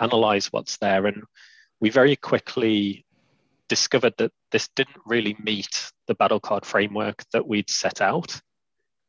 analyze 0.00 0.46
what's 0.46 0.78
there. 0.78 1.06
And 1.06 1.24
we 1.80 1.90
very 1.90 2.14
quickly 2.14 3.04
discovered 3.68 4.14
that 4.18 4.32
this 4.52 4.68
didn't 4.76 5.00
really 5.04 5.36
meet 5.42 5.90
the 6.06 6.14
battle 6.14 6.38
card 6.38 6.64
framework 6.64 7.24
that 7.32 7.46
we'd 7.46 7.68
set 7.68 8.00
out. 8.00 8.40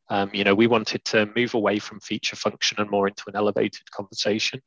Um, 0.09 0.29
you 0.33 0.43
know, 0.43 0.55
we 0.55 0.67
wanted 0.67 1.03
to 1.05 1.29
move 1.35 1.53
away 1.53 1.79
from 1.79 1.99
feature 1.99 2.35
function 2.35 2.79
and 2.79 2.89
more 2.89 3.07
into 3.07 3.23
an 3.27 3.35
elevated 3.35 3.89
conversation. 3.91 4.61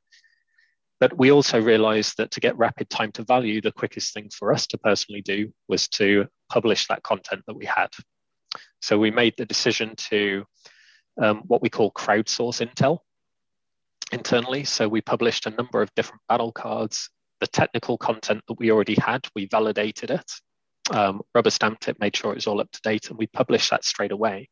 But 0.98 1.16
we 1.18 1.30
also 1.30 1.60
realized 1.60 2.16
that 2.16 2.30
to 2.32 2.40
get 2.40 2.56
rapid 2.56 2.88
time 2.88 3.12
to 3.12 3.24
value, 3.24 3.60
the 3.60 3.72
quickest 3.72 4.14
thing 4.14 4.30
for 4.30 4.52
us 4.52 4.66
to 4.68 4.78
personally 4.78 5.20
do 5.20 5.52
was 5.68 5.88
to 5.88 6.26
publish 6.48 6.86
that 6.86 7.02
content 7.02 7.42
that 7.46 7.56
we 7.56 7.66
had. 7.66 7.88
So 8.80 8.98
we 8.98 9.10
made 9.10 9.34
the 9.36 9.44
decision 9.44 9.94
to 10.10 10.44
um, 11.20 11.42
what 11.46 11.60
we 11.60 11.68
call 11.68 11.92
crowdsource 11.92 12.66
intel 12.66 13.00
internally. 14.12 14.64
So 14.64 14.88
we 14.88 15.00
published 15.00 15.46
a 15.46 15.50
number 15.50 15.82
of 15.82 15.94
different 15.94 16.22
battle 16.28 16.52
cards. 16.52 17.10
The 17.40 17.46
technical 17.46 17.98
content 17.98 18.42
that 18.48 18.58
we 18.58 18.70
already 18.70 18.94
had, 18.94 19.26
we 19.34 19.46
validated 19.46 20.10
it, 20.10 20.32
um, 20.90 21.20
rubber 21.34 21.50
stamped 21.50 21.88
it, 21.88 22.00
made 22.00 22.16
sure 22.16 22.32
it 22.32 22.36
was 22.36 22.46
all 22.46 22.60
up 22.60 22.70
to 22.70 22.80
date, 22.82 23.10
and 23.10 23.18
we 23.18 23.26
published 23.26 23.70
that 23.70 23.84
straight 23.84 24.12
away. 24.12 24.48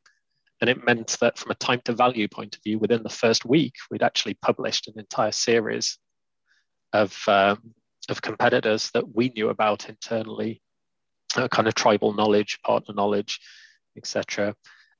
And 0.61 0.71
it 0.71 0.85
meant 0.85 1.17
that 1.21 1.39
from 1.39 1.51
a 1.51 1.57
time 1.57 1.81
to 1.85 1.93
value 1.93 2.29
point 2.29 2.57
of 2.57 2.63
view, 2.63 2.79
within 2.79 3.03
the 3.03 3.09
first 3.09 3.45
week, 3.45 3.75
we'd 3.91 4.03
actually 4.03 4.35
published 4.35 4.89
an 4.89 4.99
entire 4.99 5.33
series 5.33 5.99
of, 6.93 7.17
um, 7.27 7.75
of 8.09 8.23
competitors 8.23 8.91
that 8.95 9.15
we 9.15 9.31
knew 9.31 9.49
about 9.49 9.89
internally, 9.89 10.63
uh, 11.37 11.49
kind 11.49 11.67
of 11.67 11.75
tribal 11.75 12.13
knowledge, 12.13 12.61
partner 12.65 12.95
knowledge, 12.95 13.41
etc. 13.97 14.55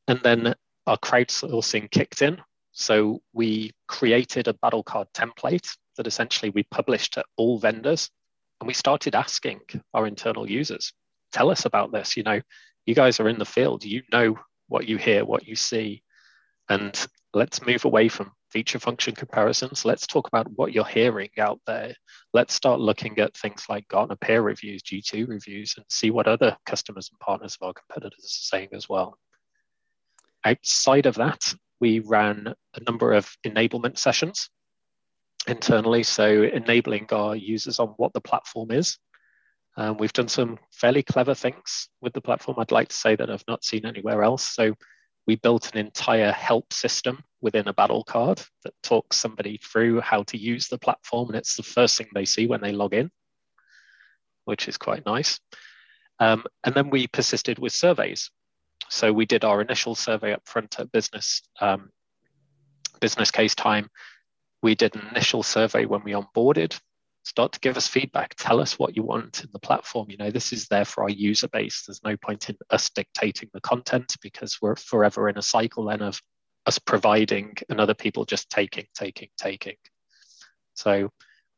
And 0.09 0.21
then 0.23 0.55
our 0.87 0.99
crowdsourcing 0.99 1.91
kicked 1.91 2.21
in. 2.21 2.41
So 2.73 3.23
we 3.33 3.73
created 3.87 4.49
a 4.49 4.55
battle 4.55 4.83
card 4.83 5.09
template 5.15 5.77
that 5.97 6.09
essentially 6.09 6.51
we 6.51 6.65
published 6.65 7.15
to 7.15 7.25
all 7.37 7.59
vendors. 7.59 8.11
And 8.61 8.67
we 8.67 8.75
started 8.75 9.15
asking 9.15 9.61
our 9.93 10.07
internal 10.07 10.51
users, 10.51 10.93
tell 11.33 11.51
us 11.51 11.65
about 11.65 11.93
this. 11.93 12.17
You 12.17 12.25
know, 12.25 12.41
you 12.87 12.95
guys 12.95 13.21
are 13.21 13.29
in 13.29 13.39
the 13.39 13.45
field, 13.45 13.85
you 13.85 14.03
know 14.13 14.37
what 14.75 14.89
you 14.89 14.97
hear, 14.97 15.25
what 15.25 15.47
you 15.47 15.55
see. 15.55 16.03
And 16.69 17.07
let's 17.33 17.65
move 17.65 17.85
away 17.85 18.09
from 18.09 18.33
feature 18.51 18.81
function 18.81 19.15
comparisons. 19.15 19.85
Let's 19.85 20.05
talk 20.05 20.27
about 20.27 20.51
what 20.57 20.73
you're 20.73 20.85
hearing 20.85 21.31
out 21.39 21.61
there. 21.65 21.95
Let's 22.33 22.55
start 22.55 22.81
looking 22.81 23.21
at 23.21 23.37
things 23.37 23.67
like 23.69 23.87
Gartner 23.87 24.17
peer 24.17 24.43
reviews, 24.43 24.83
G2 24.83 25.29
reviews, 25.29 25.75
and 25.77 25.87
see 25.89 26.11
what 26.11 26.27
other 26.27 26.57
customers 26.67 27.09
and 27.09 27.21
partners 27.21 27.57
of 27.61 27.69
our 27.69 27.73
competitors 27.73 28.25
are 28.25 28.49
saying 28.57 28.71
as 28.73 28.89
well. 28.89 29.17
Outside 30.45 31.07
of 31.07 31.15
that, 31.15 31.55
we 31.79 32.01
ran 32.01 32.53
a 32.75 32.81
number 32.85 33.13
of 33.13 33.31
enablement 33.47 33.97
sessions 33.97 34.51
internally. 35.47 36.03
So, 36.03 36.43
enabling 36.43 37.07
our 37.13 37.37
users 37.37 37.79
on 37.79 37.91
what 37.97 38.13
the 38.13 38.21
platform 38.21 38.73
is. 38.73 38.99
Um, 39.77 39.97
we've 39.97 40.13
done 40.13 40.29
some 40.29 40.59
fairly 40.73 41.03
clever 41.03 41.35
things 41.35 41.89
with 42.01 42.13
the 42.13 42.21
platform. 42.21 42.59
I'd 42.59 42.71
like 42.71 42.89
to 42.89 42.97
say 42.97 43.17
that 43.17 43.31
I've 43.31 43.45
not 43.49 43.65
seen 43.65 43.87
anywhere 43.87 44.23
else. 44.23 44.49
So, 44.49 44.75
we 45.27 45.37
built 45.37 45.73
an 45.73 45.79
entire 45.79 46.33
help 46.33 46.73
system 46.73 47.25
within 47.41 47.69
a 47.69 47.73
battle 47.73 48.05
card 48.05 48.43
that 48.65 48.75
talks 48.83 49.17
somebody 49.17 49.59
through 49.59 50.01
how 50.01 50.23
to 50.25 50.39
use 50.39 50.69
the 50.69 50.79
platform. 50.79 51.29
And 51.29 51.37
it's 51.37 51.57
the 51.57 51.63
first 51.63 51.97
thing 51.97 52.09
they 52.15 52.25
see 52.25 52.47
when 52.47 52.61
they 52.61 52.73
log 52.73 52.95
in, 52.95 53.11
which 54.45 54.69
is 54.69 54.77
quite 54.77 55.07
nice. 55.07 55.41
Um, 56.21 56.45
and 56.65 56.75
then 56.75 56.91
we 56.91 57.07
persisted 57.07 57.59
with 57.59 57.73
surveys. 57.73 58.31
So 58.91 59.13
we 59.13 59.27
did 59.27 59.45
our 59.45 59.61
initial 59.61 59.95
survey 59.95 60.33
up 60.33 60.43
front 60.47 60.79
at 60.79 60.93
business, 60.93 61.43
um, 61.61 61.91
business 63.01 63.31
case 63.31 63.55
time. 63.55 63.89
We 64.63 64.75
did 64.75 64.95
an 64.95 65.09
initial 65.11 65.43
survey 65.43 65.87
when 65.87 66.05
we 66.05 66.13
onboarded 66.13 66.79
start 67.25 67.53
to 67.53 67.61
give 67.61 67.77
us 67.77 67.89
feedback. 67.89 68.35
Tell 68.37 68.61
us 68.61 68.79
what 68.79 68.95
you 68.95 69.03
want 69.03 69.43
in 69.43 69.51
the 69.53 69.59
platform. 69.59 70.07
You 70.11 70.17
know 70.19 70.31
this 70.31 70.53
is 70.53 70.69
there 70.69 70.85
for 70.85 71.03
our 71.03 71.11
user 71.11 71.49
base. 71.49 71.85
There's 71.87 72.05
no 72.05 72.17
point 72.17 72.49
in 72.49 72.57
us 72.71 72.91
dictating 72.91 73.51
the 73.53 73.61
content 73.61 74.15
because 74.23 74.59
we're 74.63 74.77
forever 74.77 75.29
in 75.29 75.39
a 75.39 75.43
cycle 75.43 75.87
then 75.87 76.03
of 76.03 76.21
us 76.67 76.79
providing 76.79 77.57
and 77.69 77.81
other 77.81 77.95
people 77.95 78.25
just 78.25 78.51
taking 78.51 78.87
taking 78.95 79.29
taking. 79.37 79.77
So 80.75 81.11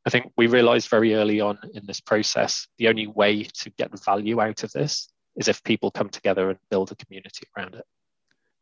i 0.06 0.10
think 0.10 0.30
we 0.36 0.46
realized 0.46 0.88
very 0.88 1.14
early 1.14 1.40
on 1.40 1.58
in 1.74 1.84
this 1.84 2.00
process 2.00 2.68
the 2.78 2.86
only 2.86 3.08
way 3.08 3.42
to 3.42 3.70
get 3.70 3.90
value 4.04 4.40
out 4.40 4.62
of 4.62 4.70
this 4.70 5.08
is 5.36 5.48
if 5.48 5.64
people 5.64 5.90
come 5.90 6.08
together 6.08 6.48
and 6.48 6.58
build 6.70 6.92
a 6.92 6.94
community 6.94 7.44
around 7.56 7.74
it. 7.74 7.84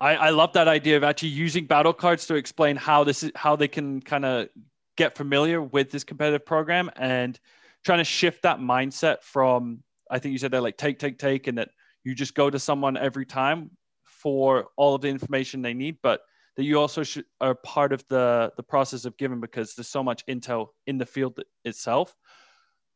I, 0.01 0.17
I 0.17 0.31
love 0.31 0.53
that 0.55 0.69
idea 0.69 0.97
of 0.97 1.05
actually 1.05 1.29
using 1.29 1.67
battle 1.67 1.93
cards 1.93 2.27
to 2.27 2.35
explain 2.35 2.77
how 2.77 3.05
this 3.05 3.23
is 3.23 3.31
how 3.35 3.57
they 3.57 3.69
can 3.69 4.01
kind 4.01 4.25
of 4.25 4.49
get 4.97 5.17
familiar 5.17 5.61
with 5.61 5.91
this 5.91 6.05
competitive 6.05 6.47
program 6.47 6.91
and 6.97 7.39
trying 7.85 7.99
to 7.99 8.05
shift 8.05 8.43
that 8.43 8.59
mindset 8.59 9.23
from 9.23 9.83
I 10.11 10.19
think 10.19 10.33
you 10.33 10.39
said 10.39 10.51
they're 10.51 10.61
like 10.61 10.77
take, 10.77 10.99
take, 10.99 11.19
take, 11.19 11.47
and 11.47 11.59
that 11.59 11.71
you 12.05 12.15
just 12.15 12.35
go 12.35 12.51
to 12.51 12.59
someone 12.59 12.97
every 12.97 13.27
time 13.27 13.71
for 14.05 14.67
all 14.77 14.95
of 14.95 15.01
the 15.01 15.09
information 15.09 15.63
they 15.63 15.75
need, 15.75 15.99
but 16.03 16.21
that 16.57 16.65
you 16.65 16.79
also 16.79 17.03
should, 17.03 17.25
are 17.41 17.55
part 17.55 17.93
of 17.93 18.05
the 18.09 18.53
the 18.57 18.63
process 18.63 19.05
of 19.05 19.17
giving 19.17 19.41
because 19.41 19.75
there's 19.75 19.89
so 19.89 20.03
much 20.03 20.25
intel 20.27 20.69
in 20.87 20.99
the 20.99 21.07
field 21.07 21.41
itself. 21.65 22.15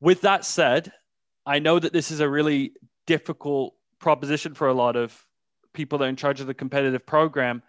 With 0.00 0.20
that 0.20 0.44
said, 0.44 0.92
I 1.44 1.58
know 1.58 1.78
that 1.78 1.92
this 1.92 2.10
is 2.10 2.20
a 2.20 2.28
really 2.28 2.72
difficult 3.06 3.74
proposition 3.98 4.54
for 4.54 4.68
a 4.68 4.74
lot 4.74 4.96
of 4.96 5.20
people 5.74 5.98
that 5.98 6.04
are 6.04 6.08
in 6.08 6.16
charge 6.16 6.40
of 6.40 6.46
the 6.46 6.54
competitive 6.54 7.04
program. 7.04 7.62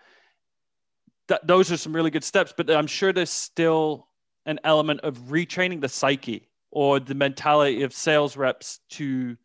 That 1.27 1.47
those 1.47 1.71
are 1.71 1.77
some 1.77 1.95
really 1.95 2.11
good 2.11 2.23
steps, 2.23 2.53
but 2.55 2.69
I'm 2.69 2.87
sure 2.87 3.13
there's 3.13 3.29
still 3.29 4.08
an 4.45 4.59
element 4.63 5.01
of 5.01 5.17
retraining 5.29 5.81
the 5.81 5.89
psyche 5.89 6.47
or 6.71 6.99
the 6.99 7.15
mentality 7.15 7.83
of 7.83 7.93
sales 7.93 8.37
reps 8.37 8.79
to 8.89 9.35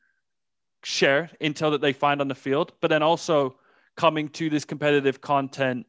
share 0.83 1.31
intel 1.41 1.71
that 1.71 1.81
they 1.81 1.93
find 1.93 2.21
on 2.21 2.29
the 2.29 2.35
field, 2.35 2.73
but 2.81 2.89
then 2.89 3.03
also 3.03 3.57
coming 3.97 4.29
to 4.29 4.51
this 4.51 4.65
competitive 4.65 5.21
content 5.21 5.87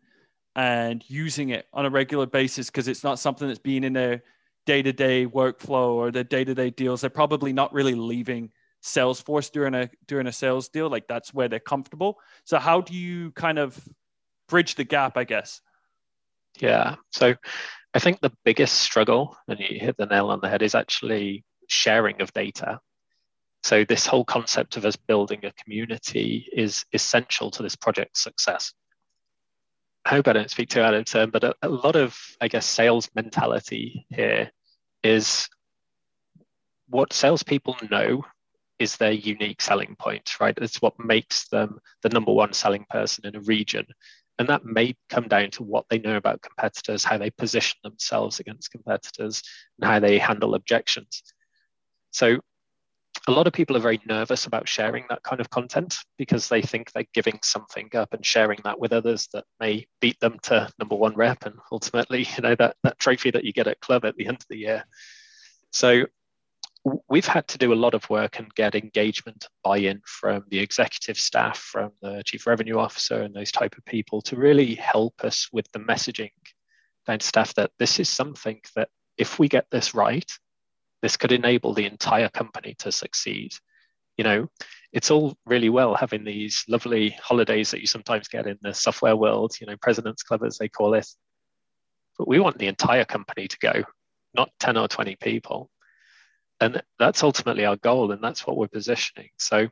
and 0.55 1.03
using 1.07 1.49
it 1.49 1.67
on 1.73 1.85
a 1.85 1.89
regular 1.89 2.25
basis 2.25 2.67
because 2.67 2.87
it's 2.87 3.03
not 3.03 3.19
something 3.19 3.47
that's 3.47 3.59
being 3.59 3.83
in 3.83 3.93
their 3.93 4.23
day-to-day 4.65 5.27
workflow 5.27 5.89
or 5.89 6.11
their 6.11 6.23
day-to-day 6.23 6.69
deals. 6.71 7.01
They're 7.01 7.09
probably 7.09 7.51
not 7.51 7.73
really 7.73 7.95
leaving 7.95 8.51
Salesforce 8.81 9.51
during 9.51 9.73
a 9.73 9.89
during 10.07 10.27
a 10.27 10.31
sales 10.31 10.69
deal. 10.69 10.89
Like 10.89 11.07
that's 11.07 11.33
where 11.33 11.47
they're 11.47 11.59
comfortable. 11.59 12.17
So 12.45 12.59
how 12.59 12.81
do 12.81 12.93
you 12.93 13.31
kind 13.31 13.57
of 13.57 13.77
bridge 14.47 14.75
the 14.75 14.83
gap, 14.83 15.17
I 15.17 15.23
guess? 15.23 15.61
Yeah. 16.59 16.95
So 17.11 17.35
I 17.95 17.99
think 17.99 18.19
the 18.19 18.33
biggest 18.43 18.75
struggle, 18.75 19.37
and 19.47 19.57
you 19.57 19.79
hit 19.79 19.95
the 19.95 20.05
nail 20.05 20.29
on 20.29 20.41
the 20.41 20.49
head, 20.49 20.61
is 20.61 20.75
actually 20.75 21.45
sharing 21.69 22.21
of 22.21 22.33
data. 22.33 22.81
So 23.63 23.85
this 23.85 24.05
whole 24.05 24.25
concept 24.25 24.75
of 24.75 24.85
us 24.85 24.97
building 24.97 25.45
a 25.45 25.53
community 25.63 26.47
is 26.51 26.85
essential 26.91 27.49
to 27.51 27.63
this 27.63 27.77
project's 27.77 28.21
success. 28.21 28.73
I 30.03 30.09
hope 30.09 30.27
I 30.27 30.33
don't 30.33 30.51
speak 30.51 30.69
too 30.69 30.81
out 30.81 30.93
of 30.93 31.05
turn, 31.05 31.29
but 31.29 31.45
a, 31.45 31.55
a 31.61 31.69
lot 31.69 31.95
of, 31.95 32.19
I 32.41 32.49
guess, 32.49 32.65
sales 32.65 33.09
mentality 33.15 34.05
here 34.09 34.51
is 35.01 35.47
what 36.89 37.13
salespeople 37.13 37.77
know 37.89 38.25
is 38.77 38.97
their 38.97 39.13
unique 39.13 39.61
selling 39.61 39.95
point, 39.97 40.39
right? 40.41 40.57
It's 40.61 40.81
what 40.81 40.99
makes 40.99 41.47
them 41.47 41.79
the 42.03 42.09
number 42.09 42.33
one 42.33 42.51
selling 42.51 42.85
person 42.89 43.25
in 43.25 43.37
a 43.37 43.39
region. 43.39 43.85
And 44.37 44.49
that 44.49 44.65
may 44.65 44.95
come 45.09 45.27
down 45.27 45.51
to 45.51 45.63
what 45.63 45.85
they 45.89 45.99
know 45.99 46.17
about 46.17 46.41
competitors, 46.41 47.03
how 47.03 47.17
they 47.17 47.29
position 47.29 47.77
themselves 47.83 48.39
against 48.39 48.71
competitors, 48.71 49.41
and 49.79 49.89
how 49.89 49.99
they 49.99 50.17
handle 50.19 50.55
objections. 50.55 51.23
So 52.11 52.39
a 53.27 53.31
lot 53.31 53.47
of 53.47 53.53
people 53.53 53.75
are 53.75 53.81
very 53.81 53.99
nervous 54.05 54.45
about 54.45 54.67
sharing 54.67 55.05
that 55.09 55.23
kind 55.23 55.41
of 55.41 55.49
content 55.49 55.97
because 56.17 56.47
they 56.47 56.61
think 56.61 56.91
they're 56.91 57.05
giving 57.13 57.39
something 57.43 57.89
up 57.95 58.13
and 58.13 58.25
sharing 58.25 58.59
that 58.63 58.79
with 58.79 58.93
others 58.93 59.27
that 59.33 59.45
may 59.59 59.87
beat 59.99 60.19
them 60.19 60.37
to 60.43 60.69
number 60.79 60.95
one 60.95 61.15
rep 61.15 61.45
and 61.45 61.55
ultimately 61.71 62.27
you 62.35 62.41
know 62.43 62.55
that, 62.55 62.75
that 62.83 62.99
trophy 62.99 63.31
that 63.31 63.43
you 63.43 63.53
get 63.53 63.67
at 63.67 63.79
club 63.79 64.05
at 64.05 64.15
the 64.15 64.27
end 64.27 64.37
of 64.37 64.47
the 64.49 64.57
year 64.57 64.85
so 65.71 66.05
we've 67.09 67.25
had 67.25 67.47
to 67.47 67.57
do 67.57 67.73
a 67.73 67.75
lot 67.75 67.93
of 67.93 68.09
work 68.09 68.39
and 68.39 68.53
get 68.55 68.75
engagement 68.75 69.47
buy-in 69.63 70.01
from 70.05 70.43
the 70.49 70.59
executive 70.59 71.17
staff 71.17 71.57
from 71.57 71.91
the 72.01 72.21
chief 72.25 72.45
revenue 72.45 72.77
officer 72.77 73.23
and 73.23 73.33
those 73.33 73.51
type 73.51 73.75
of 73.77 73.85
people 73.85 74.21
to 74.21 74.35
really 74.35 74.75
help 74.75 75.13
us 75.23 75.49
with 75.51 75.69
the 75.71 75.79
messaging 75.79 76.29
down 77.07 77.19
to 77.19 77.25
staff 77.25 77.53
that 77.55 77.71
this 77.79 77.99
is 77.99 78.09
something 78.09 78.59
that 78.75 78.89
if 79.17 79.39
we 79.39 79.47
get 79.47 79.65
this 79.71 79.95
right 79.95 80.31
this 81.05 81.17
could 81.17 81.31
enable 81.31 81.71
the 81.71 81.85
entire 81.85 82.29
company 82.29 82.73
to 82.79 82.91
succeed. 82.91 83.53
You 84.17 84.23
know, 84.23 84.47
it's 84.91 85.11
all 85.11 85.37
really 85.45 85.69
well 85.69 85.93
having 85.93 86.23
these 86.23 86.63
lovely 86.67 87.11
holidays 87.21 87.69
that 87.69 87.81
you 87.81 87.85
sometimes 87.85 88.27
get 88.27 88.47
in 88.47 88.57
the 88.63 88.73
software 88.73 89.15
world, 89.15 89.53
you 89.61 89.67
know, 89.67 89.75
President's 89.79 90.23
Club 90.23 90.43
as 90.43 90.57
they 90.57 90.67
call 90.67 90.95
it. 90.95 91.07
But 92.17 92.27
we 92.27 92.39
want 92.39 92.57
the 92.57 92.65
entire 92.65 93.05
company 93.05 93.47
to 93.47 93.57
go, 93.59 93.83
not 94.33 94.49
10 94.59 94.77
or 94.77 94.87
20 94.87 95.15
people. 95.17 95.69
And 96.59 96.81
that's 96.99 97.23
ultimately 97.23 97.65
our 97.65 97.75
goal, 97.75 98.11
and 98.11 98.23
that's 98.23 98.47
what 98.47 98.57
we're 98.57 98.67
positioning. 98.67 99.29
So, 99.37 99.67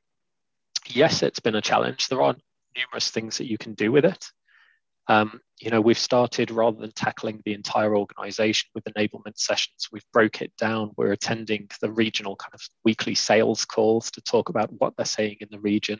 yes, 0.88 1.24
it's 1.24 1.40
been 1.40 1.56
a 1.56 1.62
challenge. 1.62 2.08
There 2.08 2.22
are 2.22 2.36
numerous 2.76 3.10
things 3.10 3.38
that 3.38 3.50
you 3.50 3.58
can 3.58 3.74
do 3.74 3.92
with 3.92 4.06
it. 4.06 4.26
Um, 5.08 5.42
you 5.60 5.70
know, 5.70 5.82
we've 5.82 5.98
started 5.98 6.50
rather 6.52 6.78
than 6.78 6.92
tackling 6.92 7.42
the 7.46 7.54
entire 7.54 7.96
organization 7.96 8.70
with 8.74 8.86
enablement 8.86 9.38
sessions, 9.38 9.90
we've 9.92 10.06
broke 10.14 10.42
it 10.42 10.52
down. 10.58 10.92
We're 10.98 11.12
attending 11.12 11.70
the 11.82 11.92
regional 11.92 12.36
kind 12.36 12.54
of 12.54 12.62
weekly 12.84 13.16
sales 13.16 13.66
calls 13.66 14.12
to 14.12 14.22
talk 14.22 14.50
about 14.50 14.72
what 14.80 14.96
they're 14.96 15.06
saying 15.06 15.38
in 15.42 15.50
the 15.52 15.60
region 15.60 16.00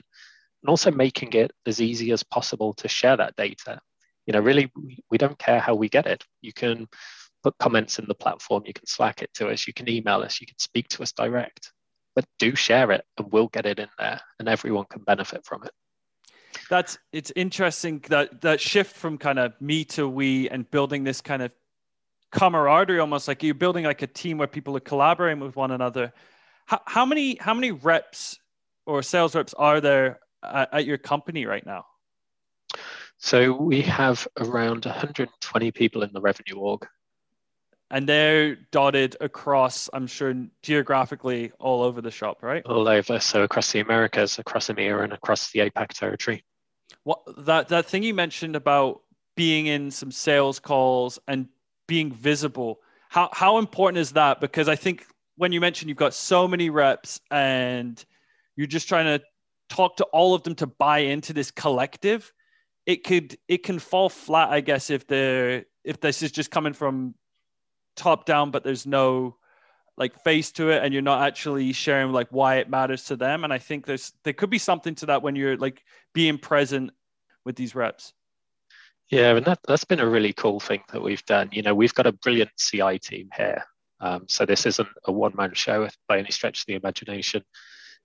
and 0.64 0.70
also 0.70 0.92
making 0.92 1.34
it 1.34 1.52
as 1.66 1.82
easy 1.82 2.12
as 2.12 2.24
possible 2.24 2.74
to 2.76 2.88
share 2.88 3.18
that 3.18 3.36
data. 3.36 3.80
You 4.26 4.34
know, 4.34 4.40
really, 4.40 4.72
we 5.12 5.18
don't 5.18 5.38
care 5.38 5.60
how 5.60 5.76
we 5.76 5.90
get 5.90 6.08
it. 6.08 6.24
You 6.42 6.54
can 6.54 6.88
put 7.44 7.58
comments 7.58 8.00
in 8.00 8.06
the 8.08 8.16
platform, 8.16 8.64
you 8.66 8.74
can 8.74 8.88
Slack 8.88 9.22
it 9.22 9.34
to 9.36 9.50
us, 9.50 9.68
you 9.68 9.74
can 9.74 9.90
email 9.90 10.22
us, 10.22 10.40
you 10.40 10.48
can 10.48 10.58
speak 10.58 10.88
to 10.90 11.04
us 11.04 11.12
direct, 11.12 11.72
but 12.16 12.26
do 12.40 12.56
share 12.56 12.92
it 12.92 13.06
and 13.18 13.32
we'll 13.32 13.50
get 13.50 13.66
it 13.66 13.80
in 13.80 13.90
there 14.00 14.22
and 14.40 14.48
everyone 14.48 14.86
can 14.90 15.04
benefit 15.04 15.46
from 15.46 15.64
it. 15.64 15.72
That's 16.70 16.98
it's 17.12 17.32
interesting 17.36 18.04
that 18.10 18.42
that 18.42 18.62
shift 18.62 18.96
from 18.96 19.18
kind 19.18 19.40
of 19.40 19.60
me 19.60 19.84
to 19.86 20.08
we 20.08 20.50
and 20.50 20.70
building 20.70 21.04
this 21.04 21.20
kind 21.20 21.42
of 21.42 21.52
camaraderie 22.32 23.00
almost 23.00 23.28
like 23.28 23.44
you're 23.44 23.54
building 23.54 23.86
like 23.86 24.02
a 24.02 24.08
team 24.08 24.38
where 24.38 24.48
people 24.48 24.76
are 24.78 24.82
collaborating 24.82 25.40
with 25.40 25.56
one 25.56 25.72
another. 25.72 26.14
How, 26.66 26.82
how 26.86 27.06
many 27.06 27.38
how 27.40 27.54
many 27.54 27.72
reps 27.72 28.40
or 28.86 29.02
sales 29.04 29.36
reps 29.36 29.54
are 29.56 29.82
there 29.82 30.20
at, 30.44 30.74
at 30.74 30.86
your 30.86 30.98
company 30.98 31.46
right 31.46 31.66
now? 31.66 31.86
So 33.18 33.54
we 33.54 33.82
have 33.82 34.28
around 34.40 34.86
120 34.86 35.72
people 35.72 36.04
in 36.04 36.12
the 36.14 36.22
revenue 36.22 36.60
org 36.60 36.88
and 37.94 38.10
they're 38.10 38.56
dotted 38.72 39.16
across 39.22 39.90
i'm 39.94 40.08
sure 40.08 40.34
geographically 40.64 41.52
all 41.60 41.82
over 41.84 42.02
the 42.02 42.12
shop 42.12 42.40
right? 42.42 42.66
All 42.66 42.90
over 42.90 43.20
so 43.20 43.44
across 43.44 43.72
the 43.72 43.80
americas 43.80 44.40
across 44.40 44.68
emea 44.68 45.02
and 45.04 45.14
across 45.14 45.52
the 45.52 45.60
apac 45.60 45.90
territory. 45.90 46.44
What 47.04 47.22
that 47.46 47.70
that 47.70 47.86
thing 47.86 48.04
you 48.04 48.14
mentioned 48.14 48.56
about 48.58 49.02
being 49.38 49.68
in 49.68 49.92
some 49.92 50.12
sales 50.12 50.60
calls 50.60 51.20
and 51.28 51.48
being 51.88 52.12
visible 52.12 52.80
how 53.10 53.30
how 53.32 53.60
important 53.60 54.00
is 54.00 54.12
that? 54.14 54.42
Because 54.42 54.68
i 54.68 54.76
think 54.76 55.06
when 55.38 55.52
you 55.52 55.62
mentioned 55.62 55.88
you've 55.88 55.98
got 55.98 56.14
so 56.14 56.48
many 56.48 56.70
reps 56.70 57.22
and 57.32 58.04
you're 58.56 58.68
just 58.68 58.88
trying 58.88 59.06
to 59.06 59.24
talk 59.70 59.98
to 59.98 60.04
all 60.06 60.34
of 60.34 60.44
them 60.44 60.56
to 60.56 60.68
buy 60.68 61.00
into 61.00 61.34
this 61.34 61.52
collective 61.52 62.34
it 62.86 63.04
could 63.04 63.38
it 63.48 63.64
can 63.64 63.80
fall 63.80 64.10
flat 64.10 64.50
i 64.50 64.62
guess 64.62 64.90
if 64.90 65.08
they're 65.08 65.66
if 65.84 66.00
this 66.02 66.22
is 66.22 66.32
just 66.32 66.52
coming 66.52 66.74
from 66.74 67.16
top 67.96 68.26
down 68.26 68.52
but 68.52 68.64
there's 68.64 68.86
no 68.86 69.36
like 69.98 70.20
face 70.24 70.52
to 70.52 70.70
it 70.70 70.84
and 70.84 70.94
you're 70.94 71.04
not 71.04 71.22
actually 71.22 71.72
sharing 71.72 72.12
like 72.12 72.28
why 72.32 72.56
it 72.56 72.70
matters 72.70 73.06
to 73.06 73.16
them. 73.16 73.44
And 73.44 73.54
i 73.54 73.58
think 73.58 73.86
there's 73.86 74.14
there 74.24 74.34
could 74.34 74.50
be 74.50 74.58
something 74.58 74.96
to 74.96 75.08
that 75.08 75.22
when 75.22 75.36
you're 75.36 75.58
like 75.58 75.84
being 76.14 76.38
present 76.38 76.92
with 77.46 77.56
these 77.56 77.76
reps. 77.76 78.14
Yeah 79.10 79.36
and 79.36 79.46
that, 79.46 79.60
that's 79.68 79.84
been 79.84 80.00
a 80.00 80.10
really 80.10 80.34
cool 80.34 80.60
thing 80.60 80.82
that 80.92 81.02
we've 81.02 81.26
done. 81.26 81.50
You 81.52 81.62
know 81.62 81.76
we've 81.76 81.94
got 81.94 82.08
a 82.08 82.12
brilliant 82.12 82.52
ci 82.58 83.00
team 83.00 83.30
here. 83.36 83.64
Um, 84.00 84.26
so 84.28 84.46
this 84.46 84.66
isn't 84.66 84.90
a 85.06 85.12
one-man 85.12 85.54
show 85.54 85.88
by 86.10 86.20
any 86.20 86.32
stretch 86.32 86.62
of 86.62 86.66
the 86.66 86.76
imagination. 86.76 87.42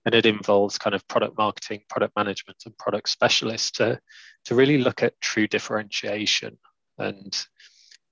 And 0.05 0.15
it 0.15 0.25
involves 0.25 0.77
kind 0.77 0.95
of 0.95 1.05
product 1.09 1.37
marketing 1.37 1.81
product 1.89 2.15
management 2.15 2.57
and 2.65 2.77
product 2.77 3.09
specialists 3.09 3.71
to 3.71 3.99
to 4.45 4.55
really 4.55 4.77
look 4.77 5.03
at 5.03 5.19
true 5.19 5.47
differentiation 5.47 6.57
and 6.97 7.45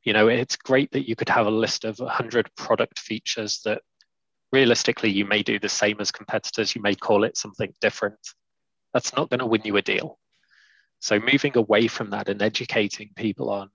you 0.07 0.13
know 0.13 0.29
it's 0.29 0.55
great 0.55 0.89
that 0.91 1.09
you 1.09 1.17
could 1.17 1.27
have 1.27 1.47
a 1.47 1.51
list 1.51 1.83
of 1.83 1.99
100 1.99 2.49
product 2.55 2.97
features 2.97 3.59
that 3.65 3.81
realistically 4.53 5.09
you 5.09 5.25
may 5.25 5.43
do 5.43 5.59
the 5.59 5.67
same 5.67 5.97
as 5.99 6.13
competitors. 6.13 6.73
You 6.73 6.81
may 6.81 6.95
call 6.95 7.25
it 7.25 7.35
something 7.35 7.73
different. 7.81 8.17
That's 8.93 9.13
not 9.17 9.29
going 9.29 9.41
to 9.41 9.45
win 9.45 9.63
you 9.65 9.75
a 9.75 9.81
deal. 9.81 10.17
So 11.01 11.19
moving 11.19 11.57
away 11.57 11.87
from 11.87 12.11
that 12.11 12.29
and 12.29 12.41
educating 12.41 13.09
people 13.17 13.49
on 13.49 13.69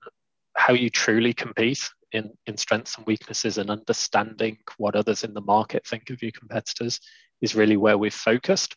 how 0.57 0.73
you 0.73 0.89
truly 0.89 1.35
compete 1.35 1.87
in, 2.13 2.31
in 2.47 2.57
strengths 2.57 2.97
and 2.97 3.07
weaknesses 3.07 3.59
and 3.59 3.69
understanding 3.69 4.57
what 4.79 4.97
others 4.97 5.25
in 5.25 5.35
the 5.35 5.43
market 5.43 5.87
think 5.87 6.09
of 6.09 6.23
your 6.23 6.33
competitors 6.33 6.99
is 7.43 7.55
really 7.55 7.77
where 7.77 7.99
we've 7.99 8.15
focused. 8.15 8.75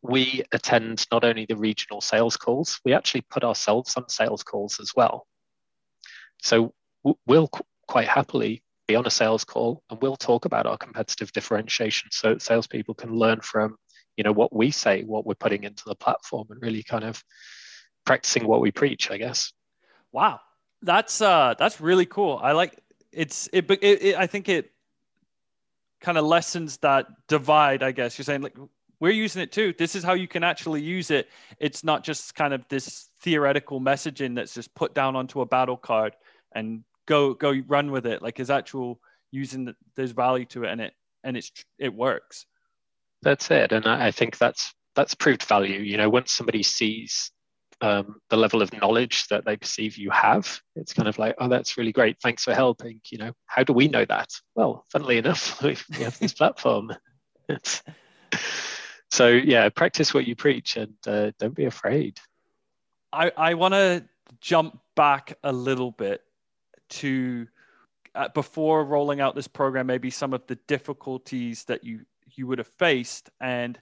We 0.00 0.44
attend 0.52 1.08
not 1.10 1.24
only 1.24 1.44
the 1.44 1.56
regional 1.56 2.00
sales 2.00 2.36
calls, 2.36 2.78
we 2.84 2.92
actually 2.92 3.22
put 3.22 3.42
ourselves 3.42 3.96
on 3.96 4.08
sales 4.08 4.44
calls 4.44 4.78
as 4.78 4.92
well. 4.94 5.26
So 6.42 6.74
we'll 7.26 7.50
quite 7.88 8.08
happily 8.08 8.62
be 8.88 8.96
on 8.96 9.06
a 9.06 9.10
sales 9.10 9.44
call 9.44 9.82
and 9.90 10.00
we'll 10.02 10.16
talk 10.16 10.44
about 10.44 10.66
our 10.66 10.76
competitive 10.76 11.32
differentiation 11.32 12.08
so 12.10 12.36
salespeople 12.38 12.94
can 12.94 13.14
learn 13.14 13.40
from 13.40 13.76
you 14.16 14.24
know 14.24 14.32
what 14.32 14.54
we 14.54 14.70
say, 14.70 15.02
what 15.02 15.26
we're 15.26 15.34
putting 15.34 15.64
into 15.64 15.84
the 15.86 15.94
platform, 15.94 16.46
and 16.50 16.60
really 16.60 16.82
kind 16.82 17.04
of 17.04 17.22
practicing 18.04 18.46
what 18.46 18.60
we 18.60 18.70
preach, 18.70 19.10
I 19.10 19.16
guess. 19.16 19.52
Wow, 20.12 20.40
that's 20.82 21.20
uh 21.20 21.54
that's 21.58 21.80
really 21.80 22.06
cool. 22.06 22.38
I 22.42 22.52
like 22.52 22.78
it's 23.10 23.48
it. 23.52 23.70
it, 23.70 23.82
it 23.82 24.16
I 24.16 24.26
think 24.26 24.48
it 24.48 24.70
kind 26.00 26.18
of 26.18 26.24
lessens 26.24 26.78
that 26.78 27.06
divide, 27.28 27.82
I 27.82 27.92
guess. 27.92 28.18
You're 28.18 28.24
saying 28.24 28.42
like 28.42 28.56
we're 29.02 29.10
using 29.10 29.42
it 29.42 29.50
too. 29.50 29.74
This 29.76 29.96
is 29.96 30.04
how 30.04 30.14
you 30.14 30.28
can 30.28 30.44
actually 30.44 30.80
use 30.80 31.10
it. 31.10 31.28
It's 31.58 31.82
not 31.82 32.04
just 32.04 32.36
kind 32.36 32.54
of 32.54 32.64
this 32.68 33.10
theoretical 33.20 33.80
messaging 33.80 34.36
that's 34.36 34.54
just 34.54 34.72
put 34.76 34.94
down 34.94 35.16
onto 35.16 35.40
a 35.40 35.46
battle 35.46 35.76
card 35.76 36.14
and 36.54 36.84
go 37.06 37.34
go 37.34 37.52
run 37.66 37.90
with 37.90 38.06
it. 38.06 38.22
Like 38.22 38.38
is 38.38 38.48
actual 38.48 39.00
using 39.32 39.64
the, 39.64 39.74
there's 39.96 40.12
value 40.12 40.44
to 40.46 40.62
it 40.62 40.70
and 40.70 40.80
it 40.80 40.92
and 41.24 41.36
it's 41.36 41.50
it 41.80 41.92
works. 41.92 42.46
That's 43.22 43.50
it, 43.50 43.72
and 43.72 43.86
I, 43.86 44.12
think 44.12 44.38
that's 44.38 44.72
that's 44.94 45.14
proved 45.14 45.42
value. 45.42 45.80
You 45.80 45.96
know, 45.96 46.08
once 46.08 46.30
somebody 46.30 46.62
sees 46.62 47.32
um, 47.80 48.20
the 48.30 48.36
level 48.36 48.62
of 48.62 48.72
knowledge 48.72 49.26
that 49.30 49.44
they 49.44 49.56
perceive 49.56 49.96
you 49.96 50.10
have, 50.10 50.60
it's 50.76 50.92
kind 50.92 51.08
of 51.08 51.18
like, 51.18 51.34
oh, 51.38 51.48
that's 51.48 51.76
really 51.76 51.92
great. 51.92 52.18
Thanks 52.22 52.44
for 52.44 52.54
helping. 52.54 53.00
You 53.10 53.18
know, 53.18 53.32
how 53.46 53.64
do 53.64 53.72
we 53.72 53.88
know 53.88 54.04
that? 54.04 54.28
Well, 54.54 54.86
funnily 54.92 55.18
enough, 55.18 55.60
we 55.60 55.76
have 56.04 56.18
this 56.20 56.34
platform. 56.34 56.92
so 59.12 59.28
yeah, 59.28 59.68
practice 59.68 60.14
what 60.14 60.26
you 60.26 60.34
preach 60.34 60.76
and 60.76 60.94
uh, 61.06 61.32
don't 61.38 61.54
be 61.54 61.66
afraid. 61.66 62.18
I, 63.12 63.30
I 63.36 63.54
want 63.54 63.74
to 63.74 64.02
jump 64.40 64.80
back 64.96 65.36
a 65.44 65.52
little 65.52 65.90
bit 65.90 66.22
to 66.88 67.46
uh, 68.14 68.28
before 68.28 68.84
rolling 68.86 69.20
out 69.20 69.34
this 69.34 69.46
program, 69.46 69.86
maybe 69.86 70.08
some 70.08 70.32
of 70.32 70.46
the 70.46 70.56
difficulties 70.66 71.64
that 71.64 71.84
you 71.84 72.00
you 72.34 72.46
would 72.46 72.56
have 72.56 72.66
faced 72.66 73.28
and 73.40 73.78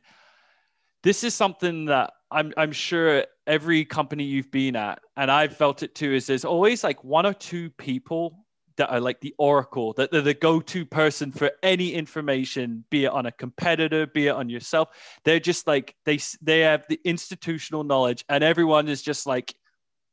this 1.03 1.25
is 1.25 1.35
something 1.35 1.87
that 1.87 2.13
I'm, 2.31 2.53
I'm 2.57 2.73
sure 2.73 3.25
every 3.47 3.85
company 3.85 4.25
you've 4.25 4.51
been 4.51 4.77
at, 4.77 5.01
and 5.17 5.31
I've 5.31 5.57
felt 5.57 5.83
it 5.83 5.95
too, 5.95 6.13
is 6.13 6.27
there's 6.27 6.45
always 6.45 6.85
like 6.85 7.03
one 7.03 7.25
or 7.25 7.33
two 7.33 7.71
people 7.71 8.45
that 8.77 8.91
are 8.91 9.01
like 9.01 9.21
the 9.21 9.35
oracle, 9.39 9.93
that 9.95 10.11
they're 10.11 10.21
the 10.21 10.35
go-to 10.35 10.85
person 10.85 11.33
for 11.33 11.51
any 11.63 11.93
information, 11.93 12.85
be 12.91 13.05
it 13.05 13.13
on 13.13 13.27
a 13.27 13.33
competitor, 13.33 14.07
be 14.07 14.29
it 14.29 14.35
on 14.35 14.49
yourself. 14.49 14.89
They're 15.25 15.41
just 15.41 15.67
like 15.67 15.95
they 16.05 16.19
they 16.41 16.61
have 16.61 16.87
the 16.89 17.01
institutional 17.05 17.85
knowledge, 17.85 18.25
and 18.29 18.43
everyone 18.45 18.89
is 18.89 19.03
just 19.03 19.27
like, 19.27 19.55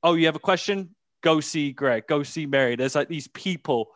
oh, 0.03 0.13
you 0.13 0.25
have 0.25 0.35
a 0.35 0.39
question? 0.39 0.95
Go 1.21 1.39
see 1.39 1.71
Greg. 1.71 2.07
Go 2.07 2.23
see 2.23 2.45
Mary. 2.45 2.75
There's 2.75 2.95
like 2.95 3.09
these 3.09 3.27
people. 3.29 3.89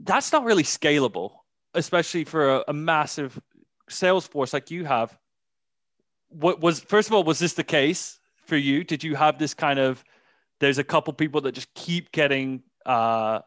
That's 0.00 0.32
not 0.32 0.44
really 0.44 0.62
scalable, 0.62 1.32
especially 1.74 2.24
for 2.24 2.56
a, 2.56 2.64
a 2.68 2.72
massive 2.72 3.38
sales 3.88 4.26
force 4.26 4.52
like 4.52 4.70
you 4.70 4.84
have 4.84 5.18
what 6.30 6.60
was 6.60 6.80
first 6.80 7.08
of 7.08 7.14
all 7.14 7.24
was 7.24 7.38
this 7.38 7.54
the 7.54 7.64
case 7.64 8.18
for 8.46 8.56
you 8.56 8.84
did 8.84 9.04
you 9.04 9.14
have 9.14 9.38
this 9.38 9.52
kind 9.52 9.78
of 9.78 10.02
there's 10.60 10.78
a 10.78 10.84
couple 10.84 11.12
people 11.12 11.40
that 11.40 11.52
just 11.52 11.72
keep 11.74 12.12
getting 12.12 12.62
uh, 12.90 13.40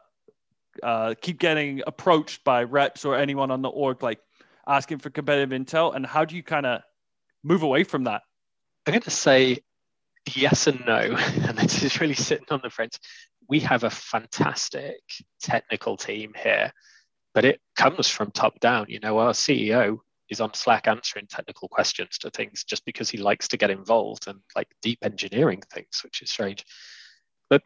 uh, 0.81 1.13
keep 1.21 1.37
getting 1.37 1.81
approached 1.85 2.43
by 2.45 2.63
reps 2.63 3.03
or 3.03 3.17
anyone 3.17 3.51
on 3.51 3.61
the 3.61 3.69
org 3.69 4.01
like 4.01 4.19
asking 4.65 4.99
for 4.99 5.09
competitive 5.09 5.49
intel 5.49 5.93
and 5.93 6.05
how 6.05 6.23
do 6.23 6.37
you 6.37 6.43
kind 6.43 6.65
of 6.65 6.81
move 7.43 7.61
away 7.61 7.83
from 7.83 8.05
that? 8.05 8.21
I'm 8.87 8.93
going 8.93 9.01
to 9.01 9.11
say 9.11 9.59
yes 10.33 10.67
and 10.67 10.81
no 10.85 10.95
and 11.19 11.57
this 11.57 11.83
is 11.83 11.99
really 11.99 12.13
sitting 12.15 12.45
on 12.51 12.61
the 12.63 12.69
fence. 12.69 12.97
We 13.49 13.59
have 13.59 13.83
a 13.83 13.89
fantastic 13.89 15.01
technical 15.41 15.97
team 15.97 16.33
here 16.41 16.71
but 17.33 17.43
it 17.43 17.59
comes 17.75 18.07
from 18.07 18.31
top 18.31 18.61
down. 18.61 18.85
You 18.87 19.01
know 19.01 19.19
our 19.19 19.33
ceo 19.33 19.99
is 20.29 20.39
on 20.39 20.53
Slack 20.53 20.87
answering 20.87 21.27
technical 21.27 21.67
questions 21.67 22.17
to 22.19 22.29
things 22.29 22.63
just 22.63 22.85
because 22.85 23.09
he 23.09 23.17
likes 23.17 23.49
to 23.49 23.57
get 23.57 23.71
involved 23.71 24.27
and 24.27 24.39
like 24.55 24.69
deep 24.81 24.99
engineering 25.03 25.61
things, 25.69 25.99
which 26.01 26.21
is 26.21 26.31
strange. 26.31 26.63
But 27.49 27.63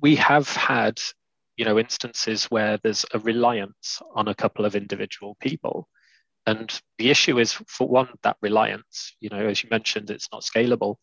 we 0.00 0.16
have 0.16 0.48
had, 0.48 1.00
you 1.56 1.64
know, 1.64 1.78
instances 1.78 2.44
where 2.46 2.78
there's 2.82 3.04
a 3.12 3.18
reliance 3.18 4.00
on 4.14 4.28
a 4.28 4.34
couple 4.34 4.64
of 4.64 4.76
individual 4.76 5.36
people. 5.40 5.88
And 6.46 6.72
the 6.98 7.10
issue 7.10 7.38
is, 7.38 7.52
for 7.52 7.88
one, 7.88 8.08
that 8.22 8.36
reliance, 8.40 9.16
you 9.20 9.28
know, 9.30 9.46
as 9.46 9.62
you 9.62 9.68
mentioned, 9.70 10.10
it's 10.10 10.28
not 10.32 10.42
scalable. 10.42 10.96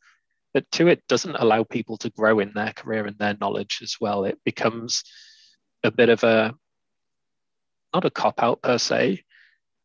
But 0.53 0.69
two, 0.71 0.87
it 0.87 1.03
doesn't 1.07 1.35
allow 1.35 1.63
people 1.63 1.97
to 1.97 2.09
grow 2.09 2.39
in 2.39 2.53
their 2.53 2.73
career 2.73 3.05
and 3.05 3.17
their 3.17 3.35
knowledge 3.39 3.79
as 3.81 3.97
well. 3.99 4.23
It 4.23 4.39
becomes 4.45 5.03
a 5.83 5.91
bit 5.91 6.09
of 6.09 6.23
a, 6.23 6.53
not 7.93 8.05
a 8.05 8.09
cop 8.09 8.41
out 8.41 8.61
per 8.61 8.77
se, 8.77 9.23